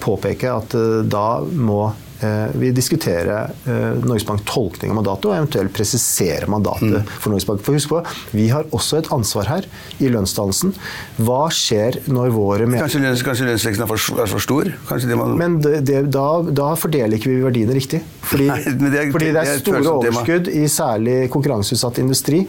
påpeke 0.00 0.54
at 0.54 0.76
da 1.12 1.28
må 1.44 1.90
Eh, 2.20 2.46
vi 2.54 2.70
diskuterer 2.70 3.50
eh, 3.66 4.04
Norges 4.04 4.26
Bank 4.26 4.44
tolkning 4.48 4.92
av 4.92 4.96
mandatet, 4.96 5.26
og 5.28 5.36
eventuelt 5.36 5.72
presisere 5.76 6.48
mandatet 6.48 6.88
mm. 6.88 7.10
for 7.12 7.34
Norges 7.34 7.46
Bank. 7.48 7.60
For 7.66 7.76
husk 7.76 7.92
på, 7.92 8.00
Vi 8.32 8.48
har 8.48 8.64
også 8.76 9.02
et 9.02 9.10
ansvar 9.12 9.50
her 9.50 9.68
i 10.00 10.08
lønnsdannelsen. 10.12 10.72
Hva 11.20 11.46
skjer 11.52 12.00
når 12.08 12.32
våre 12.32 12.68
Kanskje, 12.72 13.02
lønns, 13.04 13.24
kanskje 13.26 13.50
lønnsveksten 13.50 13.84
er 13.84 13.90
for, 13.90 14.22
er 14.24 14.32
for 14.32 14.44
stor? 14.44 14.72
Det 14.72 15.18
man... 15.18 15.36
Men 15.36 15.58
det, 15.64 15.82
det, 15.88 16.02
da, 16.14 16.26
da, 16.48 16.70
fordeler 16.80 17.18
ikke 17.18 17.34
vi 17.34 17.42
verdiene 17.44 17.76
riktig. 17.76 18.00
Fordi, 18.26 18.48
Nei, 18.48 18.62
det, 18.64 18.92
er, 18.96 19.12
fordi 19.14 19.30
det 19.36 19.42
er 19.42 19.60
store 19.60 19.82
overskudd 19.92 20.48
i 20.50 20.64
særlig 20.72 21.16
konkurranseutsatt 21.34 22.00
industri. 22.02 22.42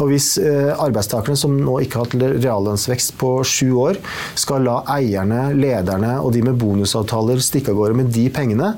Og 0.00 0.10
hvis 0.14 0.32
eh, 0.40 0.72
arbeidstakerne 0.72 1.38
som 1.38 1.60
nå 1.60 1.76
ikke 1.84 2.00
har 2.00 2.08
hatt 2.08 2.40
reallønnsvekst 2.40 3.18
på 3.20 3.36
sju 3.46 3.68
år, 3.84 4.00
skal 4.40 4.64
la 4.64 4.80
eierne, 4.96 5.50
lederne 5.52 6.16
og 6.24 6.32
de 6.34 6.44
med 6.48 6.56
bonusavtaler 6.60 7.42
stikke 7.44 7.74
av 7.74 7.82
gårde 7.82 8.00
med 8.00 8.14
de 8.16 8.26
pengene, 8.32 8.72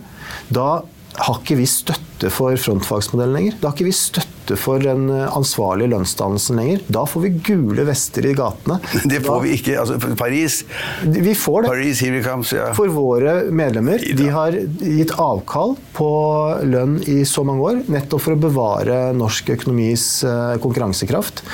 da 0.52 0.82
har 1.18 1.40
ikke 1.40 1.58
vi 1.60 1.66
støtte 1.68 2.11
for 2.30 2.54
frontfagsmodellen 2.60 3.34
lenger. 3.34 3.56
Da 3.60 3.70
har 3.70 3.76
ikke 3.76 3.88
vi 3.88 3.94
støtte 3.96 4.56
for 4.58 4.82
den 4.82 5.06
eh, 5.12 5.24
ansvarlige 5.32 5.92
lønnsdannelsen 5.92 6.58
lenger. 6.60 6.82
Da 6.92 7.04
får 7.08 7.24
vi 7.24 7.30
gule 7.46 7.86
vester 7.88 8.26
i 8.28 8.34
gatene. 8.36 8.78
Det 9.10 9.22
får 9.24 9.38
da, 9.38 9.42
vi 9.44 9.54
ikke. 9.56 9.76
altså 9.80 10.14
Paris 10.18 10.58
Vi 11.02 11.34
får 11.38 11.62
det. 11.62 11.72
Paris, 11.72 12.02
here 12.04 12.22
comes, 12.24 12.52
ja. 12.54 12.70
For 12.76 12.92
våre 12.92 13.34
medlemmer. 13.54 14.02
De 14.18 14.28
har 14.34 14.56
gitt 14.56 15.14
avkall 15.20 15.76
på 15.96 16.10
lønn 16.68 16.98
i 17.10 17.22
så 17.28 17.44
mange 17.46 17.66
år, 17.70 17.82
nettopp 17.92 18.24
for 18.26 18.36
å 18.36 18.40
bevare 18.42 19.00
norsk 19.16 19.54
økonomis 19.56 20.06
eh, 20.28 20.56
konkurransekraft. 20.62 21.44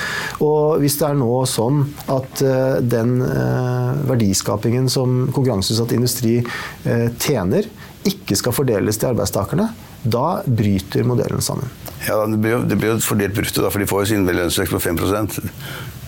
Og 0.44 0.78
hvis 0.82 0.98
det 1.00 1.08
er 1.10 1.18
nå 1.18 1.42
sånn 1.48 1.84
at 2.12 2.44
eh, 2.44 2.78
den 2.84 3.18
verdiskapingen 4.08 4.88
som 4.92 5.26
konkurranseutsatt 5.34 5.92
industri 5.96 6.38
tjener, 7.20 7.66
ikke 8.08 8.36
skal 8.38 8.54
fordeles 8.56 8.98
til 9.00 9.10
arbeidstakerne, 9.12 9.68
da 10.02 10.40
bryter 10.46 11.06
modellen 11.06 11.44
sammen. 11.44 11.70
Ja, 12.06 12.20
Det 12.26 12.38
blir 12.38 12.56
jo, 12.56 12.62
det 12.62 12.78
blir 12.78 12.94
jo 12.94 12.98
fordelt 13.02 13.34
brutto, 13.34 13.66
for 13.70 13.82
de 13.82 13.86
får 13.90 14.04
jo 14.04 14.10
sin 14.12 14.26
lønnsvekst 14.26 14.74
på 14.74 14.82
5% 14.82 15.40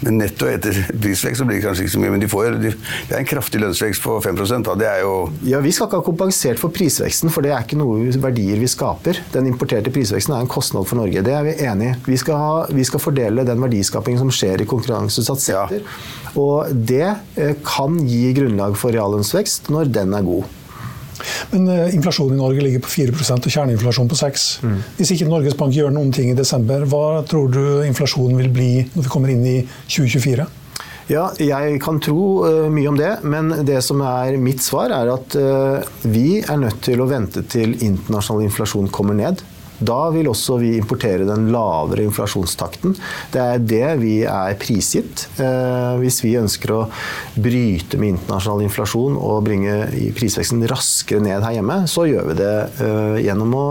men 0.00 0.16
netto 0.20 0.48
etter 0.48 0.76
prisvekst 0.88 1.42
så 1.42 1.46
blir 1.46 1.58
det 1.58 1.64
kanskje 1.66 1.84
ikke 1.84 1.92
så 1.92 2.00
mye. 2.00 2.12
Men 2.14 2.22
de 2.22 2.28
får, 2.30 2.56
de, 2.62 2.72
det 2.72 3.16
er 3.16 3.20
en 3.20 3.28
kraftig 3.28 3.60
lønnsvekst 3.60 4.04
på 4.04 4.16
5 4.24 4.38
da. 4.64 4.76
Det 4.80 4.88
er 4.88 5.02
jo 5.04 5.14
Ja, 5.46 5.60
Vi 5.60 5.72
skal 5.76 5.88
ikke 5.88 6.00
ha 6.00 6.06
kompensert 6.06 6.60
for 6.62 6.72
prisveksten, 6.74 7.32
for 7.32 7.44
det 7.44 7.52
er 7.52 7.66
ikke 7.66 7.78
noe 7.80 8.08
verdier 8.22 8.60
vi 8.60 8.70
skaper. 8.70 9.20
Den 9.34 9.50
importerte 9.50 9.92
prisveksten 9.92 10.34
er 10.36 10.44
en 10.44 10.50
kostnad 10.50 10.88
for 10.88 11.00
Norge. 11.00 11.24
Det 11.26 11.34
er 11.36 11.44
vi 11.46 11.56
enig 11.68 11.90
i. 11.90 11.96
Vi, 12.08 12.16
vi, 12.16 12.86
skal 12.88 13.02
fordele 13.02 13.44
den 13.46 13.60
verdiskapingen 13.60 14.22
som 14.24 14.32
skjer 14.34 14.64
i 14.64 14.68
konkurranseutsatt 14.70 15.44
sektor. 15.44 15.84
Ja. 15.84 16.38
Og 16.40 16.72
det 16.72 17.06
eh, 17.36 17.56
kan 17.66 18.00
gi 18.06 18.30
grunnlag 18.36 18.78
for 18.80 18.94
reallønnsvekst 18.96 19.68
når 19.74 19.92
den 20.00 20.16
er 20.16 20.24
god. 20.24 20.59
Men 21.52 21.68
uh, 21.70 21.94
inflasjonen 21.94 22.36
i 22.36 22.40
Norge 22.40 22.64
ligger 22.64 22.84
på 22.84 22.92
4% 22.92 23.48
og 23.48 23.56
kjerneinflasjon 23.56 24.10
på 24.10 24.20
6 24.20 24.46
mm. 24.62 24.78
Hvis 24.98 25.14
ikke 25.16 25.28
Norges 25.30 25.58
Bank 25.58 25.74
gjør 25.76 25.92
noen 25.94 26.12
ting 26.14 26.32
i 26.32 26.38
desember, 26.38 26.86
hva 26.88 27.20
tror 27.28 27.52
du 27.52 27.62
inflasjonen 27.86 28.40
vil 28.40 28.50
bli 28.54 28.72
når 28.94 29.06
vi 29.06 29.12
kommer 29.12 29.32
inn 29.34 29.44
i 29.46 29.58
2024? 29.88 30.48
Ja, 31.10 31.24
jeg 31.42 31.80
kan 31.82 31.98
tro 32.02 32.20
uh, 32.46 32.66
mye 32.70 32.90
om 32.90 32.98
det, 32.98 33.16
men 33.26 33.50
det 33.66 33.80
som 33.82 34.02
er 34.06 34.36
mitt 34.38 34.62
svar, 34.62 34.92
er 34.94 35.10
at 35.10 35.34
uh, 35.34 35.82
vi 36.06 36.38
er 36.40 36.60
nødt 36.60 36.84
til 36.86 37.02
å 37.02 37.08
vente 37.10 37.42
til 37.50 37.74
internasjonal 37.74 38.46
inflasjon 38.46 38.92
kommer 38.94 39.18
ned. 39.18 39.42
Da 39.80 40.00
vil 40.12 40.28
også 40.30 40.58
vi 40.60 40.74
importere 40.78 41.26
den 41.28 41.48
lavere 41.54 42.04
inflasjonstakten. 42.04 42.94
Det 43.32 43.40
er 43.40 43.64
det 43.64 43.88
vi 44.02 44.14
er 44.28 44.56
prisgitt. 44.60 45.26
Eh, 45.40 45.96
hvis 46.02 46.20
vi 46.24 46.36
ønsker 46.40 46.74
å 46.74 46.80
bryte 47.40 48.00
med 48.00 48.16
internasjonal 48.16 48.66
inflasjon 48.66 49.16
og 49.16 49.44
bringe 49.46 49.76
prisveksten 50.16 50.62
raskere 50.70 51.24
ned 51.24 51.44
her 51.46 51.56
hjemme, 51.58 51.82
så 51.90 52.06
gjør 52.10 52.30
vi 52.30 52.38
det 52.42 52.54
eh, 52.84 53.16
gjennom 53.24 53.56
å, 53.56 53.64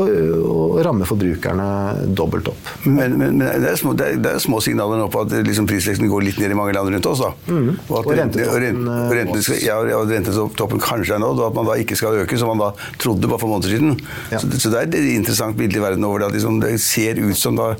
å 0.00 0.66
ramme 0.84 1.08
forbrukerne 1.08 1.68
dobbelt 2.16 2.48
opp. 2.52 2.72
Men, 2.86 3.18
men, 3.20 3.36
men 3.36 3.42
det, 3.42 3.74
er 3.74 3.80
små, 3.80 3.92
det, 3.98 4.08
er, 4.08 4.22
det, 4.24 4.34
er 4.38 4.44
små, 4.44 4.62
signaler 4.64 5.02
nå 5.02 5.10
på 5.12 5.26
at 5.26 5.36
liksom 5.44 5.68
prisveksten 5.68 6.08
går 6.10 6.28
litt 6.30 6.40
ned 6.40 6.54
i 6.54 6.58
mange 6.58 6.76
land 6.76 6.94
rundt 6.94 7.10
oss. 7.12 7.22
Da. 7.26 7.32
Mm. 7.52 7.70
Og 7.90 7.98
at 8.00 8.10
rentetoppen, 8.22 8.90
rente, 9.12 9.60
ja, 9.60 9.76
rentetoppen 9.84 10.82
kanskje 10.82 11.18
er 11.18 11.22
nådd, 11.22 11.44
og 11.44 11.50
at 11.50 11.60
man 11.60 11.68
da 11.68 11.76
ikke 11.82 11.98
skal 11.98 12.22
øke, 12.24 12.40
som 12.40 12.54
man 12.54 12.64
da 12.64 12.72
trodde 13.02 13.28
bare 13.28 13.42
for 13.42 13.52
måneder 13.52 13.76
siden. 13.76 14.00
Ja. 14.32 14.40
Så, 14.40 14.48
så 14.56 14.72
det 14.72 14.86
er 14.88 15.12
interessant 15.12 15.41
interessant 15.42 15.58
bilde 15.58 15.78
i 15.78 15.82
verden 15.82 16.04
over 16.04 16.20
det. 16.20 16.28
At 16.30 16.36
liksom, 16.36 16.60
det 16.60 16.78
ser 16.80 17.18
ut 17.18 17.38
som 17.38 17.56
da 17.56 17.72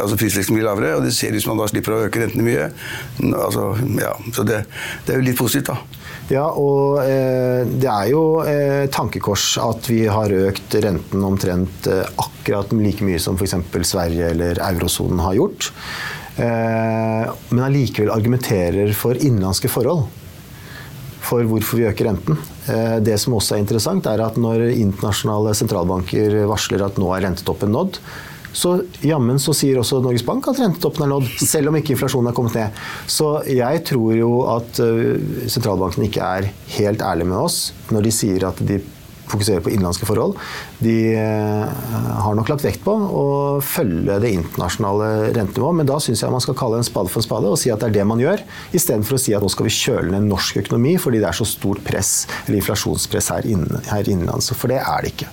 altså 0.00 0.16
prisveksten 0.18 0.56
blir 0.56 0.66
lavere, 0.66 0.96
og 0.96 1.04
det 1.04 1.14
ser 1.14 1.34
ut 1.34 1.42
som 1.42 1.54
man 1.54 1.64
da 1.64 1.70
slipper 1.70 1.94
å 1.94 2.02
øke 2.06 2.22
rentene 2.22 2.46
mye. 2.46 2.70
Altså, 3.36 3.76
ja, 4.00 4.14
så 4.32 4.44
det, 4.46 4.64
det, 5.06 5.14
er 5.14 5.20
jo 5.20 5.26
litt 5.26 5.38
positivt, 5.38 5.70
da. 5.70 6.02
Ja, 6.26 6.48
og 6.58 7.04
eh, 7.04 7.62
det 7.70 7.86
er 7.86 8.10
jo 8.10 8.22
eh, 8.42 8.88
tankekors 8.90 9.60
at 9.62 9.86
vi 9.86 10.02
har 10.10 10.32
økt 10.34 10.74
renten 10.82 11.22
omtrent 11.22 11.86
eh, 11.86 12.02
akkurat 12.18 12.72
like 12.74 13.06
mye 13.06 13.20
som 13.22 13.38
f.eks. 13.38 13.54
Sverige 13.86 14.32
eller 14.34 14.58
eurosonen 14.72 15.22
har 15.22 15.36
gjort. 15.38 15.70
Eh, 16.42 17.30
men 17.52 17.66
allikevel 17.68 18.10
argumenterer 18.10 18.90
for 18.98 19.14
innenlandske 19.14 19.70
forhold 19.70 20.08
for 21.26 21.46
hvorfor 21.46 21.78
vi 21.78 21.86
øker 21.88 22.10
renten. 22.10 22.42
Eh, 22.66 22.96
det 23.04 23.18
som 23.22 23.36
også 23.36 23.56
er 23.56 23.64
interessant, 23.64 24.06
er 24.10 24.22
at 24.24 24.38
når 24.40 24.68
internasjonale 24.72 25.54
sentralbanker 25.56 26.40
varsler 26.50 26.86
at 26.86 26.98
nå 27.00 27.12
er 27.14 27.26
rentetoppen 27.28 27.72
nådd, 27.74 28.00
så 28.56 28.78
jammen 29.04 29.36
så 29.42 29.52
sier 29.52 29.76
også 29.76 29.98
Norges 30.00 30.24
Bank 30.24 30.46
at 30.48 30.58
rentetoppen 30.62 31.04
er 31.04 31.10
nådd, 31.12 31.26
selv 31.44 31.68
om 31.68 31.76
ikke 31.76 31.92
inflasjonen 31.92 32.30
er 32.30 32.36
kommet 32.36 32.56
ned. 32.56 32.78
Så 33.04 33.28
jeg 33.52 33.82
tror 33.84 34.14
jo 34.16 34.30
at 34.48 34.70
sentralbankene 34.78 35.52
sentralbanken 35.52 36.06
ikke 36.06 36.30
er 36.38 36.48
helt 36.78 37.04
ærlige 37.04 37.28
med 37.28 37.42
oss 37.42 37.58
når 37.92 38.06
de 38.06 38.14
sier 38.16 38.46
at 38.48 38.62
de 38.64 38.78
fokuserer 39.30 39.62
på 39.64 39.72
innenlandske 39.72 40.08
forhold, 40.08 40.36
de 40.82 40.96
eh, 41.18 41.86
har 42.24 42.36
nok 42.38 42.50
lagt 42.52 42.66
vekt 42.66 42.84
på 42.86 42.94
å 42.94 43.24
følge 43.64 44.18
det 44.22 44.34
internasjonale 44.36 45.32
rentenivået. 45.36 45.80
Men 45.80 45.90
da 45.90 45.98
syns 46.02 46.22
jeg 46.24 46.34
man 46.34 46.44
skal 46.44 46.58
kalle 46.58 46.80
en 46.80 46.86
spade 46.86 47.12
for 47.12 47.22
en 47.22 47.28
spade 47.28 47.50
og 47.50 47.58
si 47.60 47.72
at 47.72 47.82
det 47.82 47.90
er 47.90 47.98
det 48.00 48.08
man 48.08 48.22
gjør, 48.22 48.44
istedenfor 48.76 49.18
å 49.18 49.22
si 49.22 49.36
at 49.36 49.44
nå 49.44 49.50
skal 49.52 49.68
vi 49.68 49.74
kjøle 49.76 50.12
ned 50.14 50.30
norsk 50.30 50.62
økonomi 50.64 50.96
fordi 51.00 51.22
det 51.22 51.30
er 51.30 51.40
så 51.40 51.48
stort 51.48 51.82
press, 51.86 52.24
eller 52.46 52.60
inflasjonspress 52.60 53.32
her, 53.34 53.50
inne, 53.50 53.82
innenlands. 54.06 54.52
For 54.56 54.72
det 54.72 54.82
er 54.82 55.04
det 55.04 55.16
ikke. 55.16 55.32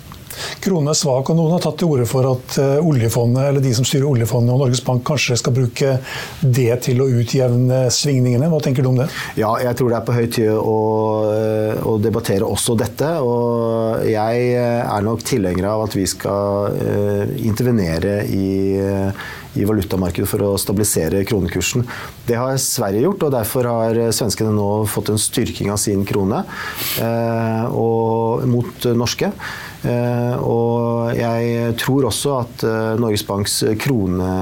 Kronen 0.63 0.91
er 0.91 0.97
svak, 0.97 1.29
og 1.29 1.37
noen 1.37 1.55
har 1.55 1.63
tatt 1.63 1.79
til 1.81 1.91
orde 1.93 2.07
for 2.09 2.27
at 2.29 2.57
eh, 2.61 2.77
oljefondet, 2.83 3.49
eller 3.49 3.63
de 3.63 3.73
som 3.75 3.87
styrer 3.87 4.07
oljefondet 4.09 4.53
og 4.53 4.63
Norges 4.63 4.83
Bank 4.85 5.05
kanskje 5.07 5.37
skal 5.41 5.55
bruke 5.55 5.97
det 6.41 6.69
til 6.87 7.03
å 7.03 7.09
utjevne 7.09 7.83
svingningene. 7.93 8.49
Hva 8.51 8.61
tenker 8.63 8.85
du 8.85 8.91
om 8.93 9.01
det? 9.01 9.09
Ja, 9.39 9.53
jeg 9.63 9.77
tror 9.79 9.93
det 9.93 9.99
er 9.99 10.07
på 10.07 10.17
høy 10.17 10.25
tid 10.37 10.51
å, 10.53 10.79
eh, 11.33 11.83
å 11.87 11.97
debattere 12.01 12.47
også 12.47 12.77
dette. 12.79 13.11
Og 13.23 14.03
jeg 14.09 14.49
er 14.57 15.05
nok 15.05 15.23
tilhenger 15.27 15.69
av 15.73 15.85
at 15.87 15.97
vi 15.97 16.07
skal 16.09 16.75
intervenere 17.43 18.21
i 18.27 18.49
i 19.59 19.65
valutamarkedet 19.67 20.29
for 20.29 20.45
å 20.45 20.53
stabilisere 20.61 21.23
kronekursen. 21.27 21.85
Det 22.27 22.39
har 22.39 22.57
Sverige 22.61 23.05
gjort, 23.05 23.27
og 23.27 23.35
derfor 23.35 23.69
har 23.69 23.99
svenskene 24.15 24.53
nå 24.55 24.69
fått 24.89 25.13
en 25.13 25.21
styrking 25.21 25.71
av 25.73 25.81
sin 25.81 26.05
krone 26.07 26.43
eh, 27.03 27.65
og, 27.69 28.47
mot 28.49 28.89
norske. 28.97 29.33
Eh, 29.83 30.35
og 30.39 31.13
jeg 31.17 31.73
tror 31.81 32.09
også 32.09 32.35
at 32.39 32.67
eh, 32.67 32.93
Norges 33.01 33.25
Banks 33.27 33.61
krone 33.83 34.33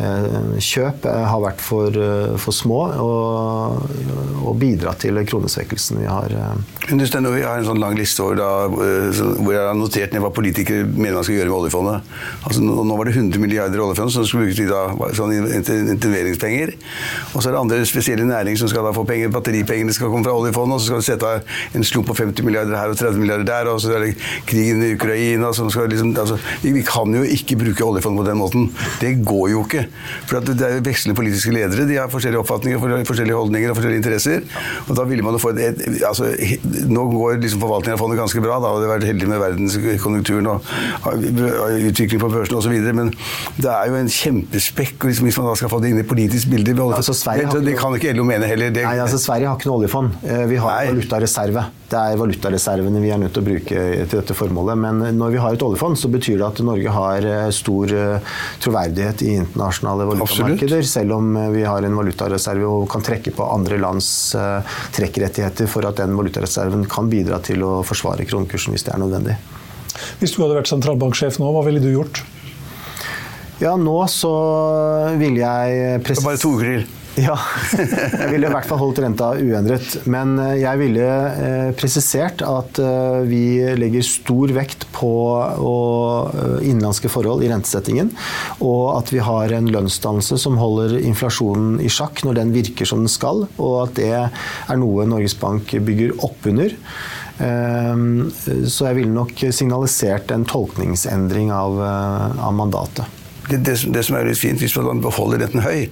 kjøp 0.00 1.04
eh, 1.06 1.24
har 1.28 1.40
vært 1.42 1.60
for, 1.60 1.92
eh, 1.92 2.34
for 2.40 2.54
små 2.56 2.80
og, 3.02 3.90
og 4.40 4.54
bidratt 4.60 5.02
til 5.04 5.18
kronesvekkelsen 5.28 6.00
vi 6.00 6.08
har. 6.08 6.32
Vi 6.32 7.44
har 7.44 7.58
en 7.58 7.66
sånn 7.66 7.80
lang 7.82 7.96
liste 7.98 8.24
over 8.24 8.38
da, 8.40 8.48
hvor 8.72 9.52
jeg 9.52 9.60
har 9.60 9.76
notert 9.76 10.14
ned 10.14 10.24
hva 10.24 10.32
politikere 10.34 10.86
mener 10.88 11.18
man 11.18 11.26
skal 11.26 11.38
gjøre 11.38 11.50
med 11.50 11.58
oljefondet. 11.58 12.14
Altså, 12.48 12.64
nå, 12.64 12.96
var 12.96 13.08
det 13.08 13.14
100 13.16 13.42
milliarder 13.42 13.78
i 13.78 13.84
oljefondet 13.84 14.16
som 14.16 14.26
skulle 14.26 14.48
brukes 14.48 14.60
til 14.62 15.18
sånn 15.18 15.34
interveringspenger. 15.94 16.74
Og 17.32 17.38
så 17.38 17.50
er 17.50 17.56
det 17.56 17.62
andre 17.62 17.82
spesielle 17.88 18.26
næringer 18.28 18.62
som 18.64 18.72
skal 18.72 18.88
da 18.88 18.94
få 18.96 19.04
penger. 19.08 19.32
Batteripengene 19.34 19.94
skal 19.94 20.12
komme 20.12 20.26
fra 20.26 20.36
oljefondet, 20.38 20.78
og 20.78 20.82
så 20.82 20.90
skal 20.90 21.02
du 21.02 21.08
sette 21.10 21.28
av 21.28 21.76
en 21.76 21.86
slump 21.86 22.08
på 22.10 22.18
50 22.18 22.48
milliarder 22.48 22.78
her 22.78 22.92
og 22.92 22.98
30 22.98 23.20
milliarder 23.22 23.48
der. 23.48 23.72
Og 23.72 23.82
så 23.84 23.94
er 23.96 24.06
det 24.08 24.16
krigen 24.48 24.82
i 24.82 24.94
Ukraina 24.96 25.52
som 25.56 25.70
skal 25.72 25.90
liksom 25.92 26.14
altså, 26.18 26.40
vi, 26.64 26.74
vi 26.80 26.84
kan 26.86 27.12
jo 27.14 27.22
ikke 27.38 27.60
bruke 27.60 27.86
oljefondet 27.86 28.24
på 28.24 28.28
den 28.30 28.40
måten. 28.40 28.70
Det 29.02 29.14
går 29.26 29.52
jo 29.54 29.64
ikke. 29.66 29.81
For 30.28 30.40
at 30.40 30.48
det 30.48 30.68
er 30.68 30.84
vekslende 30.84 31.16
politiske 31.18 31.54
ledere. 31.54 31.86
De 31.88 31.98
har 31.98 32.10
forskjellige 32.12 32.42
oppfatninger, 32.42 32.80
forskjellige 33.08 33.38
holdninger 33.38 33.72
og 33.72 33.78
forskjellige 33.78 34.02
interesser. 34.02 34.46
Og 34.88 34.96
da 34.98 35.06
ville 35.08 35.26
man 35.26 35.38
få 35.42 35.52
et, 35.54 35.62
et, 35.72 36.02
altså, 36.08 36.30
Nå 36.92 37.04
går 37.12 37.40
liksom 37.42 37.62
forvaltningen 37.62 37.96
av 37.96 38.02
fondet 38.02 38.20
ganske 38.20 38.44
bra. 38.44 38.58
Da, 38.62 38.72
hadde 38.76 38.90
vært 38.92 39.08
heldig 39.08 39.28
med 39.30 39.42
verdenskonjunkturen 39.42 40.50
og 40.52 40.70
utvikling 41.90 42.22
på 42.22 42.32
børsen 42.32 42.58
osv. 42.60 42.78
Men 43.02 43.12
det 43.58 43.70
er 43.72 43.90
jo 43.90 44.00
en 44.00 44.12
kjempespekk 44.12 45.08
liksom, 45.08 45.28
hvis 45.28 45.40
man 45.40 45.50
da 45.50 45.58
skal 45.60 45.72
få 45.72 45.82
det 45.82 45.92
inn 45.92 46.02
i 46.02 46.06
politisk 46.06 46.52
bilde. 46.52 46.76
Altså, 46.88 47.16
det, 47.36 47.62
det, 47.66 47.76
kan 47.78 47.94
ikke 47.98 48.14
LO 48.16 48.26
mene 48.28 48.48
heller. 48.50 48.72
Det, 48.74 48.86
Nei, 48.86 48.98
altså, 49.02 49.20
Sverige 49.22 49.50
har 49.50 49.60
ikke 49.60 49.70
noe 49.70 49.82
oljefond. 49.82 50.18
Eh, 50.24 50.44
vi 50.50 50.60
har 50.62 50.90
valutareserve. 50.92 51.68
Det 51.92 52.00
er 52.00 52.16
valutareservene 52.16 53.00
vi 53.02 53.10
er 53.12 53.18
nødt 53.20 53.34
til 53.36 53.42
å 53.42 53.44
bruke 53.44 53.80
til 54.08 54.14
dette 54.14 54.36
formålet. 54.36 54.78
Men 54.80 55.02
når 55.18 55.34
vi 55.34 55.40
har 55.42 55.56
et 55.56 55.64
oljefond, 55.64 55.98
så 56.00 56.08
betyr 56.12 56.38
det 56.40 56.46
at 56.46 56.62
Norge 56.64 56.94
har 56.94 57.26
eh, 57.28 57.48
stor 57.52 57.92
eh, 57.92 58.36
troverdighet 58.64 59.24
i 59.26 59.34
internasjonale 59.42 60.06
valutamarkeder. 60.08 60.86
Selv 60.88 61.18
om 61.18 61.36
eh, 61.36 61.50
vi 61.52 61.66
har 61.68 61.84
en 61.84 61.98
valutareserve 61.98 62.70
og 62.70 62.86
kan 62.92 63.04
trekke 63.04 63.34
på 63.36 63.44
andre 63.44 63.76
lands 63.82 64.08
trekkrettigheter 64.96 65.68
for 65.68 65.84
at 65.88 66.00
den 66.00 66.16
valutareserven 66.16 66.86
kan 66.90 67.10
bidra 67.12 67.42
til 67.44 67.64
å 67.66 67.74
forsvare 67.86 68.24
kronekursen 68.28 68.72
hvis 68.72 68.86
det 68.88 68.94
er 68.94 69.02
nødvendig. 69.02 69.36
Hvis 70.22 70.32
du 70.32 70.40
hadde 70.40 70.56
vært 70.56 70.72
sentralbanksjef 70.72 71.36
nå, 71.42 71.52
hva 71.52 71.66
ville 71.66 71.82
du 71.82 71.90
gjort? 71.92 72.22
Ja, 73.60 73.76
nå 73.78 73.98
så 74.10 74.32
ville 75.20 75.44
jeg 75.44 76.02
presisere 76.06 76.32
Bare 76.32 76.40
to 76.40 76.56
uker 76.56 76.72
til. 76.72 76.90
Ja, 77.20 77.34
jeg 77.76 78.28
ville 78.32 78.48
i 78.48 78.52
hvert 78.54 78.64
fall 78.64 78.78
holdt 78.80 79.02
renta 79.04 79.34
uendret. 79.36 79.98
Men 80.08 80.32
eh, 80.40 80.54
jeg 80.62 80.80
ville 80.80 81.04
eh, 81.04 81.72
presisert 81.76 82.40
at 82.46 82.78
eh, 82.80 83.18
vi 83.28 83.42
legger 83.76 84.06
stor 84.06 84.52
vekt 84.56 84.86
på 84.96 85.10
innenlandske 86.62 87.10
forhold 87.12 87.44
i 87.44 87.50
rentesettingen. 87.52 88.12
Og 88.64 88.94
at 88.94 89.12
vi 89.12 89.20
har 89.24 89.52
en 89.52 89.68
lønnsdannelse 89.74 90.38
som 90.40 90.56
holder 90.60 90.96
inflasjonen 91.02 91.82
i 91.84 91.90
sjakk 91.92 92.22
når 92.24 92.40
den 92.40 92.54
virker 92.56 92.88
som 92.88 93.04
den 93.04 93.12
skal. 93.12 93.44
Og 93.60 93.74
at 93.82 93.96
det 93.98 94.12
er 94.16 94.80
noe 94.80 95.04
Norges 95.08 95.36
Bank 95.36 95.74
bygger 95.84 96.16
opp 96.24 96.48
under. 96.48 96.72
Så 97.42 98.86
jeg 98.86 98.96
ville 99.00 99.12
nok 99.12 99.34
signalisert 99.50 100.30
en 100.32 100.46
tolkningsendring 100.48 101.50
av 101.52 101.80
mandatet. 102.54 103.20
Det, 103.48 103.58
det, 103.66 103.76
det, 103.90 104.04
som 104.06 104.16
er 104.16 104.28
litt 104.28 104.38
fint, 104.38 104.60
hvis 104.62 104.76
man 104.78 105.02
beholder 105.02 105.42
renten 105.42 105.64
høy, 105.64 105.88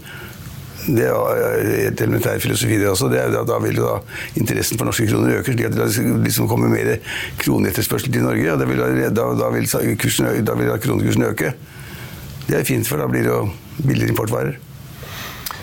det 0.87 1.07
er 1.09 1.91
et 1.91 2.01
elementær 2.01 2.39
filosofi, 2.41 2.79
det 2.81 2.89
også. 2.89 3.11
Det 3.13 3.21
er, 3.21 3.33
da, 3.35 3.43
da 3.49 3.59
vil 3.63 3.77
jo 3.81 3.89
da 3.89 3.99
interessen 4.41 4.79
for 4.79 4.89
norske 4.89 5.07
kroner 5.11 5.41
øke, 5.41 5.53
slik 5.53 5.69
at 5.69 5.77
det 5.77 5.89
liksom 6.25 6.49
kommer 6.49 6.73
mer 6.73 6.97
kroneetterspørsel 7.43 8.13
til 8.13 8.25
Norge. 8.25 8.53
og 8.53 8.69
vil, 8.69 8.81
da, 9.17 9.29
da 9.43 9.51
vil, 9.53 9.69
kursen, 9.99 10.31
da 10.47 10.57
vil 10.57 10.73
kronekursen 10.81 11.29
øke. 11.29 11.53
Det 12.49 12.59
er 12.59 12.65
fint, 12.65 12.89
for 12.89 12.99
da 12.99 13.07
blir 13.07 13.27
det 13.27 13.35
jo 13.35 13.49
billigere 13.85 14.15
importvarer. 14.17 14.70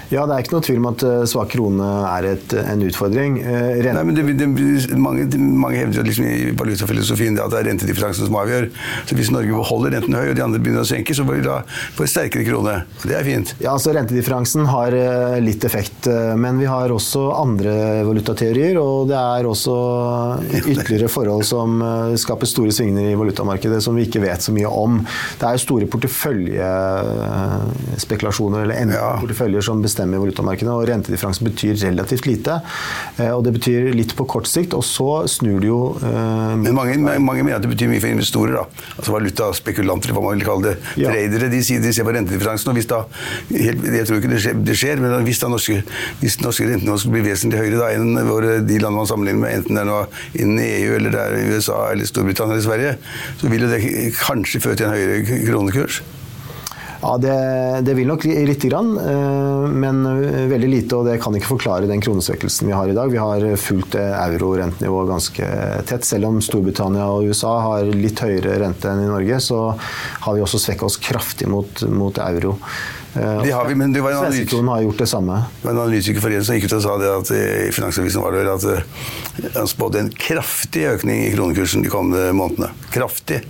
Ja, 0.08 0.24
Det 0.24 0.36
er 0.36 0.40
ikke 0.46 0.56
noe 0.56 0.64
tvil 0.64 0.78
om 0.80 0.86
at 0.94 1.04
eh, 1.04 1.26
svak 1.28 1.50
krone 1.52 1.84
er 2.08 2.24
et, 2.30 2.54
en 2.62 2.80
utfordring. 2.88 3.42
Eh, 3.44 3.82
Rent... 3.84 3.98
Nei, 3.98 4.04
men 4.08 4.16
det, 4.16 4.24
det, 4.40 4.48
mange, 5.04 5.26
mange 5.36 5.82
hevder 5.82 6.08
liksom 6.08 6.24
i 6.30 6.54
valutafilosofien 6.58 7.36
at 7.44 7.52
det 7.52 7.60
er 7.60 7.68
rentedifferansen 7.72 8.26
som 8.30 8.38
avgjør. 8.40 8.66
Så 9.10 9.12
Hvis 9.20 9.32
Norge 9.36 9.52
holder 9.68 9.90
renten 9.98 10.16
høy 10.16 10.30
og 10.30 10.36
de 10.38 10.44
andre 10.46 10.60
begynner 10.64 10.84
å 10.86 10.88
senke, 10.88 11.12
så 11.18 11.24
får 11.28 11.36
vi 11.42 11.48
da 11.48 11.58
få 11.98 12.02
en 12.06 12.12
sterkere 12.14 12.44
krone. 12.48 12.76
Det 13.04 13.16
er 13.20 13.26
fint. 13.28 13.48
Ja, 13.60 13.70
altså 13.74 13.90
Rentedifferansen 13.98 14.64
har 14.72 14.92
eh, 14.96 15.44
litt 15.44 15.64
effekt, 15.68 16.08
men 16.40 16.56
vi 16.62 16.68
har 16.72 16.88
også 16.94 17.22
andre 17.36 17.74
valutateorier. 18.08 18.76
Og 18.80 19.10
det 19.12 19.20
er 19.20 19.44
også 19.52 19.76
ytterligere 20.62 21.10
forhold 21.12 21.44
som 21.48 21.84
skaper 22.20 22.46
store 22.48 22.72
svingninger 22.76 23.12
i 23.12 23.16
valutamarkedet 23.20 23.84
som 23.84 23.96
vi 23.98 24.04
ikke 24.08 24.22
vet 24.24 24.42
så 24.44 24.52
mye 24.56 24.70
om. 24.72 25.06
Det 25.40 25.46
er 25.48 25.54
jo 25.58 25.62
store 25.66 25.86
porteføljespekulasjoner 25.92 28.60
eller 28.64 28.76
endrede 28.86 29.04
ja. 29.04 29.20
porteføljer 29.22 29.62
som 29.68 29.78
bestemmer 29.84 29.97
bestemmer 29.98 30.22
valutamarkedet. 30.22 30.70
og 30.72 30.86
Rentedifferansen 30.88 31.48
betyr 31.48 31.76
relativt 31.82 32.28
lite. 32.28 32.60
Eh, 33.18 33.32
og 33.32 33.44
det 33.46 33.54
betyr 33.58 33.94
litt 33.96 34.14
på 34.18 34.26
kort 34.30 34.48
sikt, 34.48 34.76
og 34.78 34.84
så 34.86 35.26
snur 35.28 35.60
det 35.62 35.70
jo 35.70 35.98
eh, 35.98 36.56
Men 36.62 36.76
mange, 36.76 36.98
mange, 37.20 37.44
mener 37.44 37.58
at 37.58 37.66
det 37.66 37.72
betyr 37.72 37.90
mye 37.90 38.02
for 38.04 38.14
investorer. 38.14 38.54
da. 38.60 38.66
Altså 38.98 39.16
Valutaspekulanter, 39.16 40.14
hva 40.14 40.24
man 40.24 40.38
vil 40.38 40.46
kalle 40.46 40.72
det. 40.72 40.76
Ja. 41.02 41.12
Tradere 41.12 41.50
de, 41.52 41.64
sier, 41.64 41.82
de 41.82 41.94
ser 41.94 42.06
på 42.08 42.14
rentedifferansen. 42.14 42.70
og 42.70 42.78
hvis 42.78 42.90
da, 42.90 43.04
Jeg 43.50 44.06
tror 44.08 44.22
ikke 44.22 44.34
det 44.34 44.42
skjer, 44.44 44.60
det 44.68 44.78
skjer 44.78 45.02
men 45.02 45.24
hvis 45.26 45.42
da 45.42 45.50
norske, 45.52 45.82
hvis 46.22 46.40
norske 46.44 46.68
rentene 46.68 46.98
skulle 47.00 47.18
bli 47.18 47.32
vesentlig 47.32 47.62
høyere 47.62 47.82
da, 47.82 47.90
enn 47.96 48.14
de 48.68 48.80
landene 48.82 48.98
man 48.98 49.10
sammenligner 49.10 49.42
med, 49.42 49.56
enten 49.62 49.78
det 49.78 49.84
er 49.84 49.90
noe 49.90 50.06
innen 50.38 50.62
EU, 50.64 50.94
eller 50.98 51.14
det 51.14 51.24
er 51.24 51.56
USA, 51.56 51.80
eller 51.94 52.10
Storbritannia 52.10 52.58
eller 52.58 52.66
Sverige, 52.66 52.94
så 53.42 53.52
vil 53.52 53.66
jo 53.66 53.72
det 53.72 53.82
kanskje 54.20 54.64
føre 54.64 54.80
til 54.80 54.90
en 54.90 54.96
høyere 54.96 55.42
kronekurs. 55.48 56.02
Ja, 57.02 57.14
det, 57.22 57.36
det, 57.86 57.94
vil 57.94 58.10
nok 58.10 58.26
lite 58.26 58.72
grann, 58.72 58.92
eh, 58.98 59.68
men 59.70 60.02
veldig 60.50 60.70
lite. 60.72 60.98
Og 60.98 61.08
det 61.10 61.20
kan 61.24 61.36
ikke 61.38 61.54
forklare 61.54 61.90
den 61.90 62.04
kronesvekkelsen 62.04 62.70
vi 62.70 62.76
har 62.76 62.90
i 62.90 62.98
dag. 62.98 63.12
Vi 63.14 63.22
har 63.22 63.48
fulgt 63.62 63.98
euro-rentenivået 64.00 65.12
ganske 65.14 65.50
tett. 65.90 66.08
Selv 66.08 66.32
om 66.32 66.42
Storbritannia 66.44 67.08
og 67.14 67.30
USA 67.30 67.54
har 67.70 67.90
litt 67.94 68.22
høyere 68.24 68.60
rente 68.64 68.92
enn 68.92 69.06
i 69.06 69.10
Norge, 69.12 69.42
så 69.44 69.62
har 69.78 70.38
vi 70.38 70.46
også 70.46 70.62
svekka 70.62 70.90
oss 70.90 71.00
kraftig 71.02 71.50
mot, 71.52 71.84
mot 71.92 72.24
euro. 72.28 72.58
Eh, 73.22 73.44
de 73.44 73.52
har 73.52 73.66
vi, 73.66 73.76
men 73.76 73.94
det 73.94 74.02
var 74.02 74.12
en 74.12 74.18
analytiker, 74.18 74.64
har 74.64 74.82
gjort 74.82 74.98
det 74.98 75.08
samme. 75.08 75.34
Det 75.62 75.68
var 75.68 75.74
en 75.74 75.80
analytiker 75.80 76.42
som 76.42 76.58
gikk 76.58 76.68
ut 76.68 76.76
og 76.78 76.84
sa 76.84 76.98
det 77.02 77.12
at 77.12 77.32
i 77.34 77.44
Finansavisen 77.74 78.24
var 78.24 78.36
det 78.36 78.44
at 78.52 78.66
eh, 78.72 79.54
han 79.56 79.70
spådde 79.70 80.04
en 80.04 80.12
kraftig 80.14 80.86
økning 80.92 81.24
i 81.26 81.32
kronekursen 81.36 81.86
de 81.86 81.94
kommende 81.94 82.34
månedene. 82.38 82.74
Kraftig. 82.94 83.42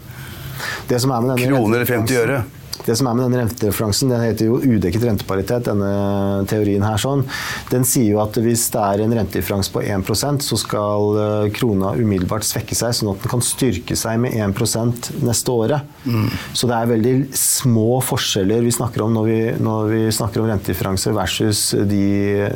Kroner 1.42 1.86
50 1.86 2.22
øre. 2.24 2.44
Det 2.86 2.96
som 2.98 3.10
er 3.10 3.18
med 3.18 3.28
denne 3.28 3.42
rentereferansen, 3.44 4.12
den 4.12 4.24
heter 4.24 4.50
jo 4.50 4.60
udekket 4.62 5.06
renteparitet, 5.08 5.68
denne 5.68 6.46
teorien 6.50 6.86
her 6.86 7.00
sånn, 7.02 7.26
den 7.72 7.86
sier 7.88 8.14
jo 8.14 8.22
at 8.24 8.38
hvis 8.44 8.68
det 8.74 8.84
er 8.84 9.04
en 9.04 9.16
rentedifferanse 9.18 9.74
på 9.74 9.84
1% 9.84 10.46
så 10.46 10.60
skal 10.60 11.20
eh, 11.22 11.50
krona 11.56 11.94
umiddelbart 11.98 12.46
svekke 12.48 12.78
seg, 12.78 12.96
sånn 12.96 13.12
at 13.14 13.24
den 13.24 13.34
kan 13.34 13.44
styrke 13.44 13.98
seg 13.98 14.22
med 14.24 14.38
1 14.38 15.24
neste 15.26 15.54
året. 15.54 15.88
Mm. 16.06 16.30
Så 16.54 16.70
det 16.70 16.78
er 16.78 16.92
veldig 16.92 17.16
små 17.38 18.00
forskjeller 18.06 18.64
vi 18.66 18.74
snakker 18.76 19.04
om 19.06 19.16
når 19.18 19.28
vi, 19.28 19.40
når 19.64 19.92
vi 19.92 20.02
snakker 20.14 20.44
om 20.44 20.50
rentedifferanse 20.52 21.14
versus 21.16 21.64
de 21.90 22.06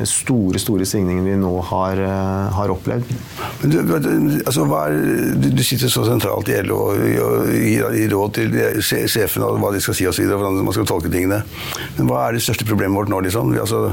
store, 0.08 0.60
store 0.62 0.86
svingningene 0.88 1.26
vi 1.32 1.36
nå 1.40 1.52
har, 1.72 2.00
eh, 2.00 2.52
har 2.56 2.72
opplevd. 2.72 3.12
Men 3.62 3.74
du, 3.74 3.94
altså, 4.46 4.66
er, 4.82 4.98
du, 5.42 5.62
sitter 5.62 5.92
så 5.92 6.06
sentralt 6.06 6.50
i 6.52 6.58
LO 6.66 6.80
og 6.88 7.52
gir 7.52 8.10
råd 8.12 8.38
til 8.38 8.56
sjefen 8.82 9.44
av 9.46 9.60
hva 9.60 9.72
de 9.74 9.82
skal 9.82 9.96
si 9.98 10.08
oss 10.12 10.22
hvordan 10.22 10.62
man 10.62 10.76
skal 10.76 10.88
tolke 10.88 11.10
tingene. 11.12 11.42
Men 11.98 12.10
hva 12.10 12.26
er 12.26 12.36
det 12.36 12.44
største 12.44 12.68
problemet 12.68 13.00
vårt 13.00 13.12
nå, 13.12 13.22
liksom? 13.26 13.54
Vi, 13.56 13.62
altså, 13.62 13.90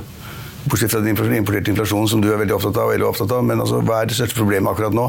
Bortsett 0.70 0.92
fra 0.92 1.00
den 1.00 1.16
importerte 1.16 1.72
inflasjonen 1.72 2.10
som 2.12 2.22
du 2.22 2.30
er 2.34 2.42
veldig 2.42 2.58
opptatt 2.58 2.78
av, 2.78 2.92
og 2.92 2.94
er 2.94 3.08
opptatt 3.08 3.32
av, 3.32 3.46
men 3.48 3.64
altså, 3.64 3.80
hva 3.86 4.02
er 4.02 4.10
det 4.10 4.20
største 4.20 4.38
problemet 4.38 4.74
akkurat 4.74 4.96
nå? 4.96 5.08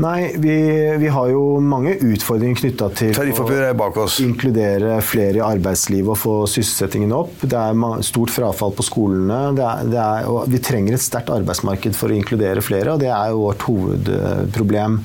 Nei, 0.00 0.32
vi, 0.40 0.54
vi, 0.96 1.08
har 1.12 1.28
jo 1.28 1.42
mange 1.60 1.92
utfordringer 2.00 2.56
knytta 2.56 2.86
til 2.96 3.18
å 3.20 4.06
inkludere 4.24 4.94
flere 5.04 5.40
i 5.40 5.42
arbeidslivet 5.44 6.14
og 6.14 6.16
få 6.16 6.36
sysselsettingen 6.48 7.12
opp. 7.12 7.42
Det 7.42 7.58
er 7.58 8.06
stort 8.06 8.32
frafall 8.32 8.72
på 8.76 8.86
skolene. 8.86 9.40
Det 9.58 9.66
er, 9.66 9.90
det 9.92 10.00
er, 10.00 10.30
vi 10.54 10.62
trenger 10.64 10.96
et 10.96 11.04
sterkt 11.04 11.32
arbeidsmarked 11.34 11.98
for 11.98 12.08
å 12.08 12.16
inkludere 12.16 12.64
flere, 12.64 12.94
og 12.94 13.04
det 13.04 13.12
er 13.12 13.34
jo 13.34 13.44
vårt 13.44 13.66
hovedproblem. 13.68 15.02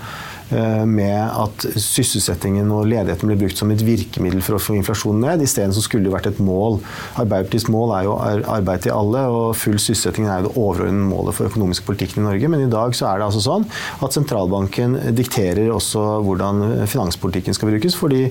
Med 0.52 1.18
at 1.26 1.66
sysselsettingen 1.82 2.70
og 2.74 2.86
ledigheten 2.90 3.30
blir 3.30 3.40
brukt 3.40 3.58
som 3.58 3.72
et 3.74 3.82
virkemiddel 3.86 4.44
for 4.46 4.58
å 4.58 4.62
få 4.62 4.76
inflasjonen 4.78 5.24
ned. 5.26 5.44
Isteden 5.46 5.74
skulle 5.76 6.06
det 6.06 6.14
vært 6.14 6.30
et 6.30 6.42
mål. 6.44 6.80
Arbeiderpartiets 7.22 7.68
mål 7.74 7.96
er 7.98 8.06
jo 8.08 8.16
arbeid 8.56 8.86
til 8.86 8.94
alle, 8.96 9.24
og 9.32 9.56
full 9.58 9.80
sysselsetting 9.82 10.28
er 10.30 10.44
jo 10.44 10.50
det 10.50 10.54
overordnede 10.54 11.10
målet 11.10 11.38
for 11.38 11.50
økonomisk 11.50 11.88
politikk 11.88 12.18
i 12.20 12.26
Norge. 12.26 12.52
Men 12.52 12.66
i 12.68 12.72
dag 12.72 12.96
så 12.98 13.10
er 13.10 13.22
det 13.22 13.30
altså 13.30 13.44
sånn 13.46 13.66
at 14.06 14.16
sentralbanken 14.16 15.00
dikterer 15.18 15.72
også 15.74 16.04
hvordan 16.26 16.64
finanspolitikken 16.92 17.58
skal 17.58 17.74
brukes, 17.74 17.98
fordi 17.98 18.28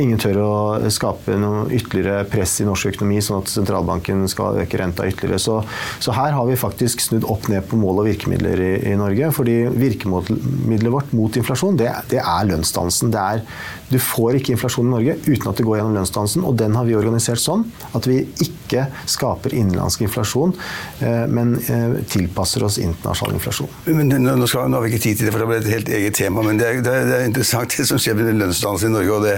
ingen 0.00 0.20
tør 0.22 0.40
å 0.42 0.54
skape 0.92 1.36
noe 1.40 1.66
ytterligere 1.74 2.26
press 2.30 2.58
i 2.62 2.68
norsk 2.68 2.94
økonomi, 2.94 3.20
sånn 3.24 3.42
at 3.42 3.52
sentralbanken 3.52 4.24
skal 4.30 4.62
øke 4.62 4.80
renta 4.80 5.06
ytterligere. 5.08 5.42
Så, 5.42 5.60
så 6.02 6.14
her 6.16 6.34
har 6.36 6.48
vi 6.48 6.58
faktisk 6.60 7.02
snudd 7.04 7.26
opp 7.28 7.50
ned 7.52 7.66
på 7.68 7.78
mål 7.80 8.02
og 8.02 8.08
virkemidler 8.10 8.62
i, 8.62 8.72
i 8.92 8.96
Norge. 8.98 9.32
fordi 9.36 9.56
virkemidlet 9.74 10.92
vårt 10.92 11.12
mot 11.16 11.25
inflasjon, 11.34 11.76
det, 11.80 11.88
det 12.12 12.20
er 12.22 12.46
lønnsdannelsen. 12.46 13.10
Det 13.10 13.22
er, 13.22 13.42
du 13.90 13.98
får 14.02 14.38
ikke 14.38 14.54
inflasjon 14.54 14.86
i 14.86 14.92
Norge 14.92 15.16
uten 15.26 15.50
at 15.50 15.58
det 15.58 15.66
går 15.66 15.80
gjennom 15.80 15.96
lønnsdannelsen, 15.98 16.46
og 16.46 16.56
den 16.60 16.78
har 16.78 16.86
vi 16.86 16.94
organisert 16.98 17.42
sånn 17.42 17.66
at 17.96 18.06
vi 18.06 18.20
ikke 18.44 18.86
skaper 19.10 19.54
innenlandsk 19.56 20.06
inflasjon, 20.06 20.54
eh, 21.02 21.24
men 21.26 21.56
eh, 21.66 21.98
tilpasser 22.12 22.66
oss 22.66 22.78
internasjonal 22.82 23.38
inflasjon. 23.40 23.74
Men 23.90 24.14
nå, 24.14 24.50
skal, 24.50 24.70
nå, 24.70 24.78
har 24.78 24.86
vi 24.86 24.94
ikke 24.94 25.04
tid 25.08 25.20
til 25.20 25.28
det, 25.28 25.34
for 25.34 25.42
det 25.42 25.50
blir 25.50 25.62
et 25.64 25.74
helt 25.74 25.92
eget 26.00 26.18
tema, 26.18 26.46
men 26.46 26.62
det 26.62 26.70
er, 26.70 26.80
det 26.86 26.94
er, 26.94 27.10
det 27.10 27.18
er 27.20 27.28
interessant 27.32 27.74
det 27.78 27.88
som 27.90 28.00
skjer 28.02 28.18
med 28.18 28.34
lønnsdannelsen 28.38 28.92
i 28.92 28.96
Norge. 29.00 29.18
og 29.18 29.26
det 29.26 29.36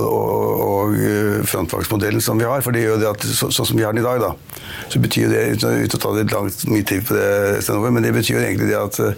og, 0.00 0.94
eh, 0.96 1.42
frontfagsmodellen 1.44 2.22
som 2.22 2.38
vi 2.38 2.44
har. 2.44 2.60
for 2.62 2.72
det 2.72 2.84
gjør 2.84 3.00
det 3.00 3.08
at 3.10 3.20
så, 3.26 3.50
Sånn 3.52 3.66
som 3.66 3.76
vi 3.76 3.84
har 3.84 3.92
den 3.92 4.02
i 4.02 4.06
dag, 4.06 4.20
da, 4.20 4.34
så 4.88 5.00
betyr 5.02 5.28
det 5.28 5.42
uten 5.60 5.98
å 5.98 6.00
ta 6.00 6.12
det 6.16 6.32
langt 6.32 6.64
mye 6.68 6.84
tid 6.84 7.04
på 7.06 7.14
det, 7.14 7.90
men 7.92 8.02
det 8.02 8.12
betyr 8.14 8.40
egentlig 8.40 8.68
det 8.70 8.78
at 8.78 9.16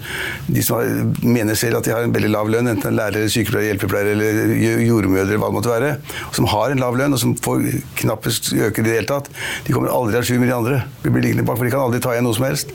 de 0.49 0.63
som 0.63 0.79
har, 0.79 0.87
mener 1.23 1.55
selv 1.55 1.79
at 1.79 1.85
de 1.85 1.95
har 1.95 2.03
en 2.03 2.15
veldig 2.15 2.31
lav 2.31 2.51
lønn, 2.51 2.69
enten 2.69 2.97
lærere, 2.97 3.31
sykepleiere, 3.31 3.75
hjelpepleiere 3.75 4.15
eller 4.17 4.55
jordmødre, 4.85 5.39
hva 5.39 5.51
det 5.51 5.59
måtte 5.59 5.75
være, 5.75 5.93
som 6.33 6.49
har 6.51 6.75
en 6.75 6.83
lav 6.83 6.99
lønn 6.99 7.15
og 7.15 7.23
som 7.23 7.37
får 7.37 7.69
knappest 8.03 8.53
øker 8.55 8.83
i 8.83 8.89
det 8.89 8.97
hele 8.99 9.11
tatt, 9.11 9.31
de 9.67 9.73
kommer 9.77 9.95
aldri 9.95 10.19
à 10.19 10.25
jour 10.25 10.41
med 10.41 10.49
de 10.49 10.57
andre. 10.57 10.83
De 11.03 11.11
blir 11.11 11.23
liggende 11.23 11.47
bak, 11.47 11.59
for 11.59 11.65
de 11.65 11.75
kan 11.75 11.87
aldri 11.87 12.03
ta 12.03 12.15
igjen 12.15 12.27
noe 12.27 12.35
som 12.35 12.49
helst. 12.49 12.75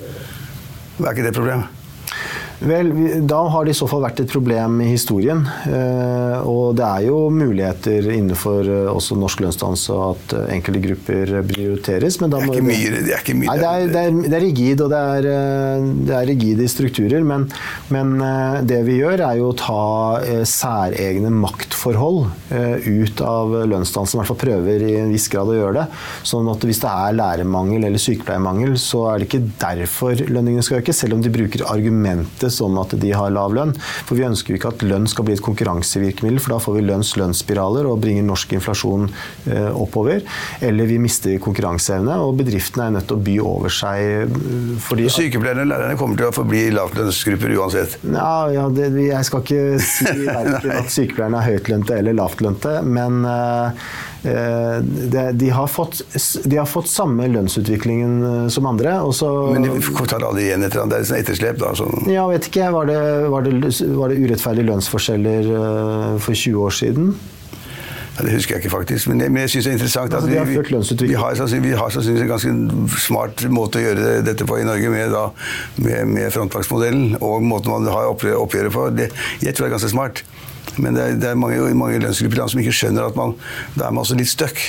Det 1.00 1.08
Er 1.08 1.14
ikke 1.14 1.28
det 1.28 1.36
et 1.36 1.42
problem? 1.42 1.79
Vel, 2.60 2.92
Da 3.28 3.40
har 3.48 3.66
det 3.66 3.72
i 3.72 3.78
så 3.78 3.88
fall 3.88 4.02
vært 4.04 4.20
et 4.24 4.32
problem 4.32 4.82
i 4.84 4.90
historien. 4.92 5.46
Eh, 5.70 6.40
og 6.44 6.76
det 6.76 6.86
er 6.86 7.06
jo 7.08 7.20
muligheter 7.32 8.10
innenfor 8.12 8.68
eh, 8.68 8.90
også 8.92 9.16
norsk 9.20 9.44
lønnsdannelse 9.46 10.00
at 10.10 10.36
eh, 10.36 10.50
enkelte 10.58 10.82
grupper 10.84 11.34
prioriteres. 11.48 12.20
Men 12.20 12.34
da 12.34 12.42
det, 12.42 12.50
er 12.50 12.58
ikke 12.58 12.68
mye, 12.68 12.92
det 12.98 13.16
er 13.16 13.24
ikke 13.24 13.38
mye. 13.40 13.48
Nei, 13.48 13.58
det, 13.62 13.70
er, 13.70 13.94
det, 13.94 14.04
er, 14.04 14.20
det 14.26 14.40
er 14.40 14.46
rigid, 14.46 14.84
og 14.84 14.92
det 14.92 15.04
er, 15.14 15.30
det 16.10 16.18
er 16.20 16.30
rigide 16.34 16.70
strukturer. 16.72 17.24
Men, 17.32 17.48
men, 17.96 18.16
det 18.68 18.82
vi 18.88 19.00
gjør, 19.00 19.24
er 19.30 19.40
jo 19.40 19.54
å 19.54 19.58
ta 19.58 20.44
særegne 20.48 21.32
maktforhold 21.80 22.28
ut 22.86 23.22
av 23.22 23.54
lønnsdannelsen. 23.70 24.18
I 24.18 24.20
hvert 24.20 24.30
fall 24.30 24.40
prøver 24.40 24.84
i 24.84 24.96
en 25.00 25.12
viss 25.14 25.28
grad 25.32 25.50
å 25.50 25.56
gjøre 25.56 25.76
det. 25.78 25.86
Sånn 26.28 26.48
at 26.52 26.64
hvis 26.66 26.82
det 26.82 26.90
er 26.90 27.16
lærermangel 27.16 27.86
eller 27.88 28.02
sykepleiermangel, 28.02 28.76
så 28.80 29.06
er 29.12 29.20
det 29.20 29.30
ikke 29.30 29.42
derfor 29.62 30.24
lønningene 30.30 30.64
skal 30.66 30.82
øke, 30.82 30.94
selv 30.96 31.16
om 31.16 31.24
de 31.24 31.32
bruker 31.34 31.66
argumentet 31.70 32.54
som 32.54 32.76
at 32.82 32.96
de 33.00 33.12
har 33.14 33.32
lav 33.32 33.54
lønn. 33.56 33.74
For 34.08 34.18
vi 34.18 34.28
ønsker 34.28 34.54
jo 34.54 34.60
ikke 34.60 34.74
at 34.74 34.86
lønn 34.86 35.08
skal 35.10 35.28
bli 35.28 35.38
et 35.38 35.46
konkurransevirkemiddel, 35.46 36.42
for 36.44 36.56
da 36.56 36.62
får 36.64 36.80
vi 36.80 36.86
lønns-lønnsspiraler 36.90 37.90
og 37.90 38.02
bringer 38.04 38.28
norsk 38.28 38.58
inflasjon 38.58 39.08
eh, 39.50 39.70
oppover. 39.72 40.24
Eller 40.66 40.90
vi 40.90 41.00
mister 41.02 41.38
konkurranseevne, 41.44 42.20
og 42.24 42.40
bedriftene 42.42 42.90
er 42.90 42.98
nødt 42.98 43.10
til 43.10 43.20
å 43.20 43.24
by 43.30 43.38
over 43.46 43.74
seg. 43.74 44.28
Eh, 44.30 44.76
fordi 44.84 45.08
Sykepleierne 45.14 45.66
og 45.68 45.72
lærerne 45.74 46.00
kommer 46.00 46.20
til 46.20 46.30
å 46.30 46.36
forbli 46.36 46.66
lavtlønnsgrupper 46.76 47.56
uansett? 47.60 48.00
Ja, 48.10 48.50
ja 48.54 48.68
det, 48.74 48.92
jeg 49.00 49.28
skal 49.28 49.46
ikke 49.46 49.64
si 49.84 50.10
verken 50.26 50.76
at 50.76 50.94
sykepleierne 50.94 51.40
er 51.40 51.50
høytlønte 51.70 52.00
eller 52.02 52.18
lavtlønte, 52.18 52.80
men 52.86 53.26
uh, 53.26 53.90
Eh, 54.24 54.84
de 55.34 55.50
har, 55.50 55.68
fått, 55.68 56.02
de 56.44 56.58
har 56.58 56.66
fått 56.66 56.90
samme 56.92 57.28
lønnsutviklingen 57.32 58.24
eh, 58.24 58.48
som 58.52 58.66
andre. 58.68 58.98
Så, 59.16 59.30
Men 59.54 59.64
de 59.64 60.08
tar 60.12 60.26
alle 60.28 60.44
igjen 60.44 60.66
etter 60.68 60.84
det 60.92 61.00
er 61.00 61.06
et 61.08 61.24
etterslep? 61.24 61.60
da? 61.62 61.72
Sånn. 61.80 62.10
Ja, 62.12 62.28
vet 62.28 62.50
ikke. 62.52 62.68
Var 62.76 62.90
det, 62.90 63.02
var, 63.32 63.48
det, 63.48 63.74
var 63.96 64.12
det, 64.12 64.20
urettferdige 64.20 64.68
lønnsforskjeller 64.74 65.52
eh, 65.60 66.16
for 66.20 66.36
20 66.36 66.66
år 66.66 66.76
siden? 66.82 67.14
Ja, 68.18 68.26
det 68.28 68.34
husker 68.34 68.58
jeg 68.58 68.66
ikke, 68.66 68.74
faktisk. 68.74 69.08
Men 69.08 69.24
jeg, 69.24 69.32
men 69.32 69.46
jeg 69.46 69.54
syns 69.54 69.70
det 69.70 69.72
er 69.72 69.78
interessant 69.80 70.12
at 70.12 70.20
altså, 70.20 70.28
vi, 70.28 70.36
vi, 70.36 71.08
vi, 71.08 71.16
har, 71.16 71.40
vi 71.64 71.72
har 71.80 71.96
sannsynligvis 71.96 72.26
en 72.26 72.34
ganske 72.34 73.00
smart 73.06 73.46
måte 73.56 73.80
å 73.80 73.86
gjøre 73.86 74.18
dette 74.28 74.50
på 74.50 74.60
i 74.60 74.68
Norge, 74.68 74.92
med, 74.92 75.16
da, 75.16 75.30
med, 75.80 76.12
med 76.12 76.28
frontfagsmodellen 76.36 77.22
og 77.24 77.48
måten 77.48 77.72
man 77.72 77.88
har 77.88 78.12
oppgjøret 78.12 78.76
på. 78.76 78.90
Det, 79.00 79.08
jeg 79.40 79.56
tror 79.56 79.70
det 79.70 79.72
er 79.72 79.78
ganske 79.78 79.96
smart. 79.96 80.26
Men 80.78 80.96
det 80.98 81.04
er, 81.04 81.18
det 81.20 81.32
er 81.32 81.40
mange, 81.40 81.74
mange 81.78 82.00
lønnsgrupper 82.04 82.46
som 82.46 82.62
ikke 82.62 82.76
skjønner 82.76 83.10
at 83.10 83.20
man, 83.20 83.36
da 83.76 83.90
er 83.90 83.94
man 83.96 84.06
også 84.06 84.18
litt 84.20 84.32
stuck. 84.32 84.62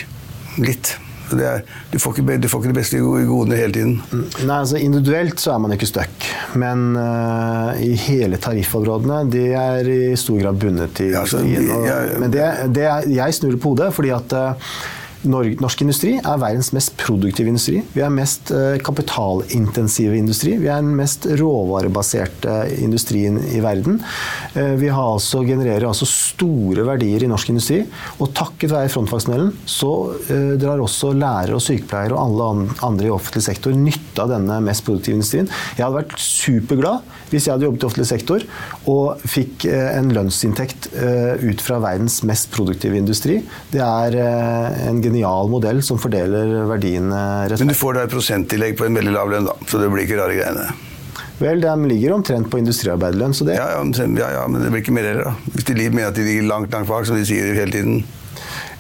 Litt. 0.61 0.97
Er, 1.31 1.61
du, 1.93 1.99
får 2.03 2.17
ikke, 2.19 2.37
du, 2.43 2.49
får 2.51 2.63
ikke, 2.63 2.73
det 2.73 2.79
beste 2.81 2.99
i 2.99 3.27
godene 3.29 3.59
hele 3.59 3.75
tiden. 3.75 3.93
Nei, 4.11 4.57
altså 4.57 4.81
Individuelt 4.83 5.39
så 5.39 5.53
er 5.55 5.61
man 5.63 5.75
ikke 5.77 5.87
stuck, 5.87 6.25
men 6.59 6.97
uh, 6.99 7.71
i 7.79 7.93
hele 8.09 8.41
tariffområdene 8.43 9.21
de 9.31 9.45
er 9.55 9.91
i 9.95 10.01
stor 10.19 10.41
grad 10.43 10.59
bundet 10.59 10.97
til 10.99 11.13
ja, 11.15 11.23
altså, 11.23 11.45
industrien. 11.45 12.17
Og, 12.17 12.25
men 12.25 12.35
det, 12.35 12.49
det 12.75 12.89
er, 12.89 13.07
jeg 13.15 13.37
snur 13.39 13.55
det 13.55 13.63
på 13.63 13.77
hodet, 13.77 13.93
fordi 13.95 14.11
at 14.17 14.35
uh, 14.35 14.75
Norsk 15.29 15.83
industri 15.85 16.15
er 16.17 16.39
verdens 16.41 16.71
mest 16.73 16.95
produktive 16.97 17.51
industri. 17.51 17.83
Vi 17.93 18.01
er 18.01 18.13
mest 18.15 18.49
eh, 18.57 18.79
kapitalintensive 18.81 20.17
industri. 20.17 20.55
Vi 20.57 20.71
er 20.73 20.81
den 20.81 20.95
mest 20.97 21.27
råvarebaserte 21.37 22.55
industrien 22.81 23.37
i 23.51 23.61
verden. 23.61 23.99
Eh, 24.55 24.79
vi 24.81 24.89
altså, 24.89 25.43
genererer 25.45 25.85
altså 25.91 26.09
store 26.09 26.87
verdier 26.89 27.27
i 27.27 27.29
norsk 27.29 27.53
industri. 27.53 27.83
Og 28.17 28.33
takket 28.37 28.73
være 28.73 28.93
frontfagsmodellen 28.95 29.53
så 29.69 29.91
eh, 30.33 30.55
drar 30.61 30.81
også 30.81 31.13
lærere 31.13 31.59
og 31.59 31.65
sykepleiere 31.67 32.17
og 32.17 32.23
alle 32.25 32.79
andre 32.89 33.11
i 33.11 33.13
offentlig 33.13 33.45
sektor 33.45 33.77
nytte 33.77 34.25
av 34.25 34.33
denne 34.33 34.57
mest 34.65 34.87
produktive 34.89 35.21
industrien. 35.21 35.53
Jeg 35.77 35.85
hadde 35.85 36.01
vært 36.01 36.17
superglad 36.17 37.05
hvis 37.31 37.45
jeg 37.45 37.55
hadde 37.55 37.69
jobbet 37.69 37.85
i 37.85 37.91
offentlig 37.91 38.09
sektor 38.09 38.49
og 38.91 39.21
fikk 39.29 39.69
en 39.71 40.09
lønnsinntekt 40.11 40.89
ut 40.91 41.63
fra 41.63 41.77
verdens 41.85 42.17
mest 42.27 42.49
produktive 42.51 42.99
industri. 42.99 43.37
Det 43.71 43.79
er 43.85 44.17
en 44.19 44.99
genial 45.11 45.51
modell 45.51 45.83
som 45.85 45.99
fordeler 46.01 46.55
verdiene 46.71 47.19
rettferdig. 47.51 47.67
Men 47.67 47.75
du 47.75 47.81
får 47.83 47.99
da 47.99 48.07
et 48.07 48.15
prosenttillegg 48.15 48.79
på 48.79 48.87
en 48.87 48.97
veldig 49.01 49.17
lav 49.17 49.35
lønn, 49.35 49.51
da, 49.51 49.59
så 49.67 49.83
det 49.83 49.91
blir 49.93 50.07
ikke 50.07 50.23
rare 50.23 50.39
greiene? 50.39 50.71
Vel, 51.41 51.61
de 51.65 51.75
ligger 51.89 52.13
omtrent 52.13 52.51
på 52.53 52.61
industriarbeiderlønn, 52.61 53.35
så 53.37 53.47
det 53.49 53.57
ja, 53.57 53.71
ja, 53.73 54.31
ja, 54.37 54.43
men 54.47 54.61
det 54.61 54.73
blir 54.73 54.83
ikke 54.85 54.95
mer 54.95 55.09
heller, 55.09 55.31
da. 55.31 55.53
Hvis 55.55 55.69
de 55.71 55.77
mener 55.89 56.11
at 56.11 56.19
de 56.19 56.27
ligger 56.27 56.49
langt, 56.49 56.73
langt 56.75 56.89
bak, 56.91 57.07
som 57.09 57.17
de 57.17 57.25
sier 57.29 57.57
hele 57.57 57.73
tiden. 57.73 58.03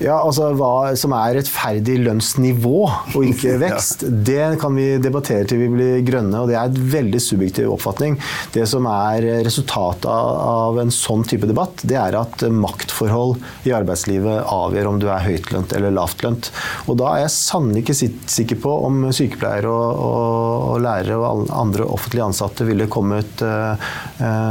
Ja, 0.00 0.16
altså 0.24 0.50
Hva 0.56 0.94
som 0.98 1.12
er 1.12 1.34
rettferdig 1.36 1.98
lønnsnivå 2.00 2.78
og 2.88 3.24
ikke 3.26 3.58
vekst, 3.64 4.06
ja. 4.06 4.12
det 4.30 4.46
kan 4.62 4.76
vi 4.76 4.94
debattere 5.02 5.44
til 5.48 5.60
vi 5.60 5.68
blir 5.74 6.04
grønne. 6.06 6.40
og 6.40 6.48
Det 6.48 6.56
er 6.56 6.70
et 6.70 6.80
veldig 6.94 7.20
subjektiv 7.20 7.68
oppfatning. 7.74 8.16
Det 8.54 8.64
som 8.70 8.88
er 8.88 9.26
resultatet 9.44 10.08
av 10.08 10.80
en 10.80 10.92
sånn 10.94 11.26
type 11.28 11.48
debatt, 11.50 11.84
det 11.84 11.98
er 12.00 12.16
at 12.16 12.44
maktforhold 12.48 13.36
i 13.68 13.74
arbeidslivet 13.76 14.48
avgjør 14.48 14.88
om 14.88 15.00
du 15.02 15.08
er 15.12 15.26
høytlønt 15.26 15.76
eller 15.76 15.94
lavtlønt. 15.96 16.50
Og 16.88 16.96
Da 17.00 17.12
er 17.14 17.24
jeg 17.26 17.36
sannelig 17.36 17.84
ikke 17.84 17.98
sikker 18.00 18.60
på 18.60 18.72
om 18.88 19.02
sykepleiere 19.16 19.68
og, 19.68 20.00
og, 20.00 20.66
og 20.70 20.84
lærere 20.84 21.20
og 21.20 21.52
andre 21.52 21.84
offentlige 21.84 22.30
ansatte 22.30 22.66
ville 22.68 22.88
kommet 22.92 23.44
uh, 23.44 23.76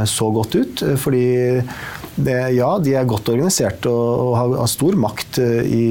så 0.06 0.30
godt 0.34 0.56
ut. 0.60 0.84
fordi 1.00 1.26
det, 2.26 2.38
ja, 2.56 2.70
de 2.82 2.96
er 2.96 3.08
godt 3.08 3.28
organisert 3.32 3.86
og, 3.90 4.34
har, 4.38 4.56
har, 4.62 4.70
stor 4.70 4.96
makt 5.00 5.40
uh, 5.42 5.60
i, 5.64 5.84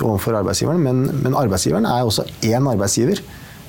overfor 0.00 0.38
arbeidsgiveren, 0.40 0.82
men, 0.82 1.02
men, 1.24 1.36
arbeidsgiveren 1.38 1.88
er 1.88 2.06
også 2.06 2.26
én 2.46 2.70
arbeidsgiver. 2.70 3.22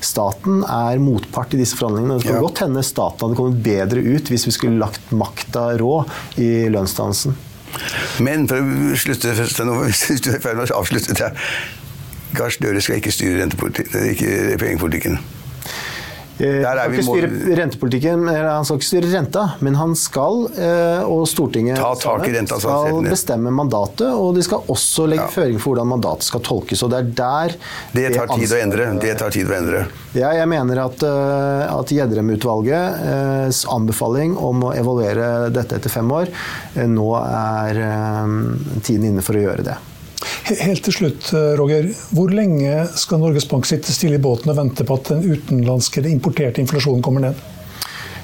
Staten 0.04 0.62
er 0.62 1.02
motpart 1.02 1.56
i 1.56 1.60
disse 1.62 1.78
forhandlingene. 1.80 2.20
Det 2.20 2.30
kan 2.30 2.38
ja. 2.38 2.44
godt 2.46 2.62
hende 2.66 2.84
staten 2.86 3.26
hadde 3.26 3.40
kommet 3.40 3.64
bedre 3.66 4.04
ut 4.06 4.30
hvis 4.30 4.46
vi 4.46 4.54
skulle 4.54 4.82
lagt 4.82 5.10
makta 5.16 5.72
rå 5.82 6.04
i 6.38 6.68
lønnsdannelsen. 6.74 7.38
Men 8.24 8.46
for 8.50 8.62
å 8.62 9.00
slutte 9.00 9.34
hvis 9.38 10.22
du 10.24 10.32
er 10.34 10.44
ferdig 10.44 10.62
med 10.62 10.72
å 10.72 10.80
avslutte 10.82 11.18
det 11.18 11.34
Gahr 12.38 12.52
Støre 12.52 12.82
skal 12.84 13.00
ikke 13.00 13.14
styre 13.16 13.48
pengepolitikken. 14.60 15.18
Eh, 16.38 16.62
han 16.62 16.78
skal 16.78 16.94
ikke 16.94 17.06
styre 17.08 17.56
rentepolitikken, 17.58 18.28
han 18.30 18.66
skal 18.68 18.78
ikke 18.78 18.88
styre 18.88 19.10
renta, 19.10 19.44
men 19.66 19.78
han 19.80 19.96
skal, 19.98 20.44
eh, 20.54 21.02
og 21.08 21.26
Stortinget 21.30 21.82
renta, 21.82 22.60
skal 22.62 23.00
bestemme 23.08 23.54
mandatet. 23.54 24.12
Og 24.14 24.36
de 24.38 24.46
skal 24.46 24.70
også 24.70 25.08
legge 25.10 25.26
ja. 25.26 25.34
føring 25.34 25.58
for 25.58 25.74
hvordan 25.74 25.90
mandatet 25.96 26.30
skal 26.30 26.44
tolkes. 26.46 26.84
og 26.86 26.94
Det 26.94 27.00
er 27.00 27.10
der 27.22 27.58
Det 27.96 28.14
tar 28.14 28.30
tid 28.36 28.54
å 28.54 28.62
endre. 28.62 28.90
Det 29.02 29.18
tar 29.18 29.34
tid 29.34 29.50
å 29.50 29.58
endre. 29.58 29.84
Ja, 30.14 30.32
jeg 30.38 30.48
mener 30.50 30.84
at, 30.86 31.02
eh, 31.04 31.66
at 31.74 31.98
Gjedrem-utvalgets 31.98 33.66
anbefaling 33.74 34.38
om 34.38 34.70
å 34.70 34.74
evaluere 34.78 35.50
dette 35.54 35.82
etter 35.82 35.94
fem 35.94 36.10
år, 36.14 36.30
nå 36.88 37.12
er 37.18 37.84
tiden 38.86 39.12
inne 39.12 39.26
for 39.26 39.38
å 39.38 39.46
gjøre 39.48 39.66
det. 39.66 39.78
Helt 40.48 40.84
til 40.86 40.96
slutt, 40.96 41.34
eh, 41.36 41.54
Roger. 41.60 41.90
Hvor 42.16 42.32
lenge 42.32 42.86
skal 42.96 43.20
Norges 43.20 43.48
Bank 43.50 43.68
sitte 43.68 43.92
stille 43.92 44.16
i 44.16 44.24
båten 44.24 44.52
og 44.54 44.58
vente 44.60 44.86
på 44.88 44.96
at 44.96 45.12
den 45.12 45.26
utenlandske, 45.28 46.04
importerte 46.08 46.64
inflasjonen 46.64 47.04
kommer 47.04 47.28
ned? 47.28 47.42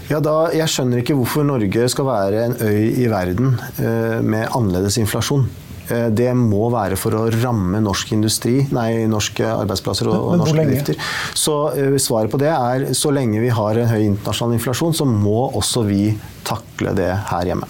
Ja, 0.09 0.19
da, 0.19 0.51
Jeg 0.51 0.67
skjønner 0.67 0.99
ikke 0.99 1.15
hvorfor 1.15 1.45
Norge 1.47 1.89
skal 1.89 2.05
være 2.05 2.45
en 2.45 2.55
øy 2.59 3.03
i 3.03 3.07
verden 3.11 3.57
eh, 3.80 4.21
med 4.21 4.47
annerledes 4.51 4.97
inflasjon. 4.97 5.47
Eh, 5.89 6.09
det 6.15 6.32
må 6.38 6.69
være 6.71 6.95
for 6.99 7.15
å 7.17 7.26
ramme 7.34 7.82
norsk 7.84 8.13
industri, 8.15 8.61
nei, 8.76 9.05
norske 9.09 9.43
arbeidsplasser 9.43 10.07
og, 10.11 10.30
og 10.32 10.39
norske 10.43 10.63
bedrifter. 10.63 10.99
Så 11.36 11.57
uh, 11.76 11.97
svaret 11.99 12.32
på 12.32 12.39
det 12.39 12.51
er 12.53 12.88
så 12.95 13.11
lenge 13.11 13.43
vi 13.43 13.51
har 13.51 13.80
en 13.80 13.91
høy 13.91 14.01
internasjonal 14.05 14.57
inflasjon, 14.59 14.95
så 14.95 15.07
må 15.09 15.49
også 15.51 15.84
vi 15.88 16.05
takle 16.47 16.95
det 16.95 17.11
her 17.32 17.51
hjemme. 17.51 17.67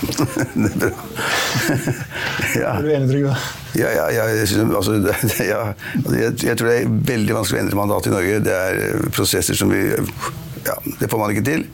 det 0.60 0.70
er 0.70 0.76
bra. 0.80 0.90
ja. 2.62 2.74
Er 2.74 2.84
du 2.84 2.92
enig, 2.94 3.10
Trygve? 3.10 3.34
Ja, 3.78 3.90
ja, 3.94 4.06
ja, 4.14 4.24
altså, 4.76 4.96
ja 5.52 5.60
jeg, 6.16 6.32
jeg, 6.42 6.56
tror 6.58 6.70
det 6.70 6.76
er 6.76 6.94
veldig 7.12 7.36
vanskelig 7.36 7.60
å 7.60 7.64
endre 7.64 7.78
mandatet 7.78 8.10
i 8.10 8.14
Norge. 8.16 8.40
Det 8.46 8.56
er 8.56 9.10
prosesser 9.14 9.58
som 9.58 9.72
vi 9.72 9.84
ja, 9.90 10.76
Det 11.00 11.08
får 11.08 11.20
man 11.20 11.34
ikke 11.34 11.46
til. 11.46 11.66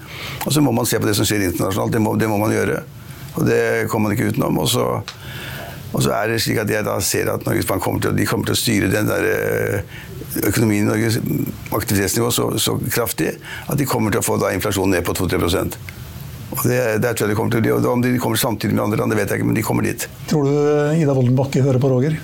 Og 0.45 0.53
så 0.55 0.63
må 0.63 0.75
man 0.75 0.89
se 0.89 1.01
på 1.01 1.09
det 1.09 1.17
som 1.19 1.27
skjer 1.29 1.49
internasjonalt. 1.49 1.95
Det 1.95 2.03
må, 2.03 2.15
det 2.19 2.31
må 2.31 2.39
man 2.43 2.55
gjøre. 2.55 2.83
Og 3.37 3.47
det 3.47 3.63
kommer 3.93 4.09
man 4.09 4.17
ikke 4.17 4.33
utenom. 4.33 4.59
Og 4.63 4.69
så, 4.71 4.87
og 5.93 6.03
så, 6.03 6.13
er 6.17 6.33
det 6.33 6.43
slik 6.45 6.61
at 6.63 6.71
jeg 6.73 6.87
da 6.87 6.99
ser 7.05 7.31
at 7.33 7.47
Norges 7.47 7.69
Bank 7.69 7.85
kommer 7.85 8.03
til, 8.05 8.17
de 8.17 8.29
kommer 8.29 8.49
til 8.49 8.57
å 8.57 8.61
styre 8.61 8.93
den 8.93 9.11
der 9.11 9.29
eh, 9.31 9.99
økonomien 10.47 10.87
i 10.87 10.91
Norges 10.91 11.21
aktivitetsnivå 11.75 12.31
så, 12.35 12.51
så, 12.61 12.77
kraftig 12.93 13.37
at 13.67 13.79
de 13.79 13.87
kommer 13.89 14.13
til 14.13 14.21
å 14.21 14.27
få 14.27 14.37
da 14.43 14.53
inflasjonen 14.55 14.99
ned 14.99 15.07
på 15.07 15.17
2-3 15.17 15.41
og 16.55 16.63
det, 16.63 16.79
det 17.03 17.13
tror 17.17 17.27
jeg 17.27 17.35
de 17.35 17.39
kommer 17.39 17.55
til 17.55 17.63
å 17.63 17.65
bli. 17.65 17.75
Og 17.75 17.91
om 17.91 18.05
de 18.05 18.15
kommer 18.23 18.41
samtidig 18.41 18.77
med 18.77 18.85
andre 18.87 19.01
land, 19.03 19.15
det 19.15 19.19
vet 19.21 19.33
jeg 19.33 19.43
ikke, 19.43 19.51
men 19.51 19.59
de 19.59 19.67
kommer 19.67 19.87
dit. 19.87 20.07
Tror 20.31 20.47
du 20.47 20.55
Ida 21.01 21.17
Wolden 21.17 21.39
Bakke 21.39 21.65
hører 21.65 21.83
på 21.83 21.91
Roger? 21.91 22.19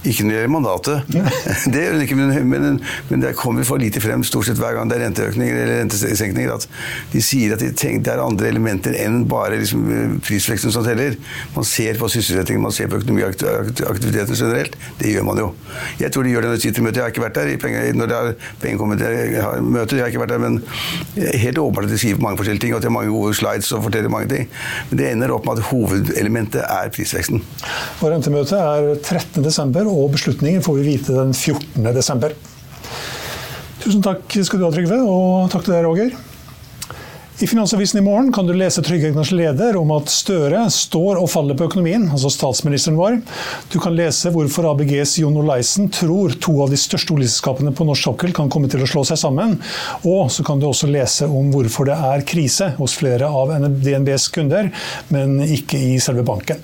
Ikke 0.00 0.24
når 0.24 0.30
det 0.30 0.36
gjelder 0.38 0.52
mandatet. 0.54 1.10
det 1.72 1.82
gjør 1.84 1.96
hun 1.96 2.04
ikke, 2.06 2.16
men, 2.16 2.30
men, 2.48 2.78
men, 3.10 3.22
det 3.22 3.34
kommer 3.36 3.66
for 3.68 3.80
lite 3.82 4.00
frem 4.00 4.22
stort 4.24 4.48
sett 4.48 4.60
hver 4.60 4.78
gang 4.78 4.88
det 4.88 4.96
er 4.96 5.04
renteøkninger 5.06 5.58
eller 5.60 5.80
rentesenkninger, 5.82 6.54
at 6.54 6.66
de 7.12 7.22
sier 7.24 7.52
at 7.54 7.60
de 7.60 7.68
tenker, 7.76 8.06
det 8.06 8.14
er 8.14 8.22
andre 8.24 8.48
elementer 8.48 8.96
enn 8.96 9.26
bare 9.28 9.58
liksom, 9.60 9.84
prisveksten 10.24 10.72
som 10.72 10.86
teller. 10.86 11.18
Man 11.56 11.68
ser 11.68 12.00
på 12.00 12.08
sysselsettingen, 12.12 12.64
man 12.64 12.74
ser 12.74 12.88
på 12.88 13.00
økonomiaktiviteten 13.02 14.38
generelt. 14.38 14.78
Det 15.00 15.12
gjør 15.12 15.26
man 15.28 15.42
jo. 15.42 15.50
Jeg 16.00 16.14
tror 16.14 16.24
de 16.24 16.32
gjør 16.32 16.46
det 16.46 16.52
når 16.52 16.60
de 16.60 16.64
sitter 16.64 16.82
i 16.82 16.86
møte. 16.86 17.00
Jeg 17.00 17.06
har 17.06 17.14
ikke 17.14 17.26
vært 17.26 17.36
der 17.36 17.52
i 17.52 17.60
penger, 17.60 17.92
når 18.00 18.10
det 18.10 18.18
er 18.20 18.48
pengekomité-møter. 18.64 20.00
Jeg 20.00 20.06
har 20.06 20.14
ikke 20.14 20.24
vært 20.24 20.34
der, 20.34 20.42
men 20.46 20.58
helt 21.44 21.60
åpenbart 21.60 21.90
at 21.90 21.94
de 21.94 22.00
skriver 22.00 22.24
mange 22.24 22.40
forskjellige 22.40 22.64
ting, 22.64 22.74
og 22.74 22.80
at 22.80 22.86
de 22.86 22.90
har 22.90 22.96
mange 22.96 23.12
gode 23.12 23.36
slides 23.36 23.72
og 23.76 23.84
forteller 23.90 24.12
mange 24.12 24.32
ting. 24.32 24.48
Men 24.90 25.02
det 25.02 25.10
ender 25.10 25.36
opp 25.36 25.48
med 25.48 25.60
at 25.60 25.68
hovedelementet 25.70 26.64
er 26.64 26.92
prisveksten. 26.94 27.44
Og 28.00 28.06
rentemøtet 28.08 28.56
er 28.56 28.90
13. 28.96 29.44
og 29.90 30.14
beslutningen 30.14 30.64
får 30.64 30.80
vi 30.80 30.88
vite 30.94 31.18
den 31.18 31.34
14. 31.34 31.90
desember. 31.96 32.34
Tusen 33.80 34.02
takk 34.04 34.26
skal 34.44 34.60
du 34.60 34.66
ha, 34.66 34.74
Trygve, 34.74 34.98
og 35.04 35.52
takk 35.52 35.66
til 35.66 35.76
deg, 35.76 35.86
Roger. 35.86 36.18
I 37.40 37.46
Finansavisen 37.48 37.98
i 37.98 38.04
morgen 38.04 38.26
kan 38.36 38.44
du 38.44 38.52
lese 38.52 38.82
Trygve 38.84 39.08
Egners 39.08 39.30
leder 39.32 39.78
om 39.80 39.88
at 39.94 40.10
Støre 40.12 40.66
står 40.68 41.16
og 41.22 41.30
faller 41.32 41.56
på 41.56 41.70
økonomien, 41.70 42.02
altså 42.12 42.28
statsministeren 42.28 42.98
vår. 42.98 43.16
Du 43.72 43.78
kan 43.80 43.96
lese 43.96 44.28
hvorfor 44.34 44.68
ABGs 44.74 45.14
Jon 45.22 45.38
Olaisen 45.40 45.88
tror 45.88 46.36
to 46.36 46.58
av 46.60 46.68
de 46.68 46.76
største 46.76 47.16
oljeselskapene 47.16 47.72
på 47.72 47.86
norsk 47.88 48.10
sokkel 48.10 48.36
kan 48.36 48.52
komme 48.52 48.68
til 48.68 48.84
å 48.84 48.90
slå 48.92 49.06
seg 49.08 49.22
sammen. 49.22 49.56
Og 50.04 50.28
så 50.34 50.44
kan 50.44 50.60
du 50.60 50.68
også 50.68 50.92
lese 50.92 51.30
om 51.32 51.48
hvorfor 51.54 51.88
det 51.88 51.96
er 52.10 52.28
krise 52.28 52.74
hos 52.76 52.98
flere 53.00 53.32
av 53.32 53.56
DNBs 53.56 54.28
kunder, 54.36 54.68
men 55.08 55.38
ikke 55.48 55.80
i 55.80 55.96
selve 55.96 56.26
banken. 56.28 56.60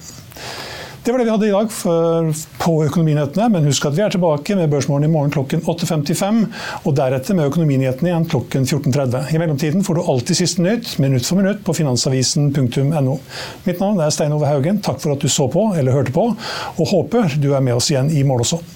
Det 1.06 1.12
var 1.12 1.18
det 1.18 1.24
vi 1.24 1.30
hadde 1.30 1.46
i 1.46 1.50
dag 1.50 1.68
på 2.58 2.72
Økonominyhetene. 2.84 3.44
Men 3.54 3.68
husk 3.70 3.84
at 3.86 3.94
vi 3.94 4.02
er 4.02 4.10
tilbake 4.10 4.56
med 4.58 4.72
Børsmorgen 4.72 5.06
i 5.06 5.10
morgen 5.12 5.30
klokken 5.30 5.60
8.55. 5.62 6.40
Og 6.82 6.96
deretter 6.98 7.36
med 7.38 7.46
Økonominyhetene 7.46 8.10
igjen 8.10 8.26
klokken 8.32 8.66
14.30. 8.66 9.30
I 9.30 9.38
mellomtiden 9.38 9.86
får 9.86 10.00
du 10.00 10.02
alltid 10.02 10.40
siste 10.40 10.64
nytt, 10.66 10.96
minutt 10.98 11.22
for 11.28 11.38
minutt, 11.38 11.62
på 11.62 11.76
finansavisen.no. 11.78 13.14
Mitt 13.68 13.84
navn 13.84 14.02
er 14.02 14.10
Stein 14.16 14.34
Ove 14.34 14.50
Haugen. 14.50 14.82
Takk 14.82 14.98
for 15.04 15.14
at 15.14 15.22
du 15.22 15.30
så 15.30 15.46
på 15.52 15.68
eller 15.78 15.94
hørte 15.94 16.16
på, 16.16 16.32
og 16.74 16.90
håper 16.96 17.38
du 17.38 17.52
er 17.52 17.62
med 17.62 17.78
oss 17.78 17.92
igjen 17.94 18.10
i 18.10 18.26
morgen 18.26 18.42
også. 18.42 18.75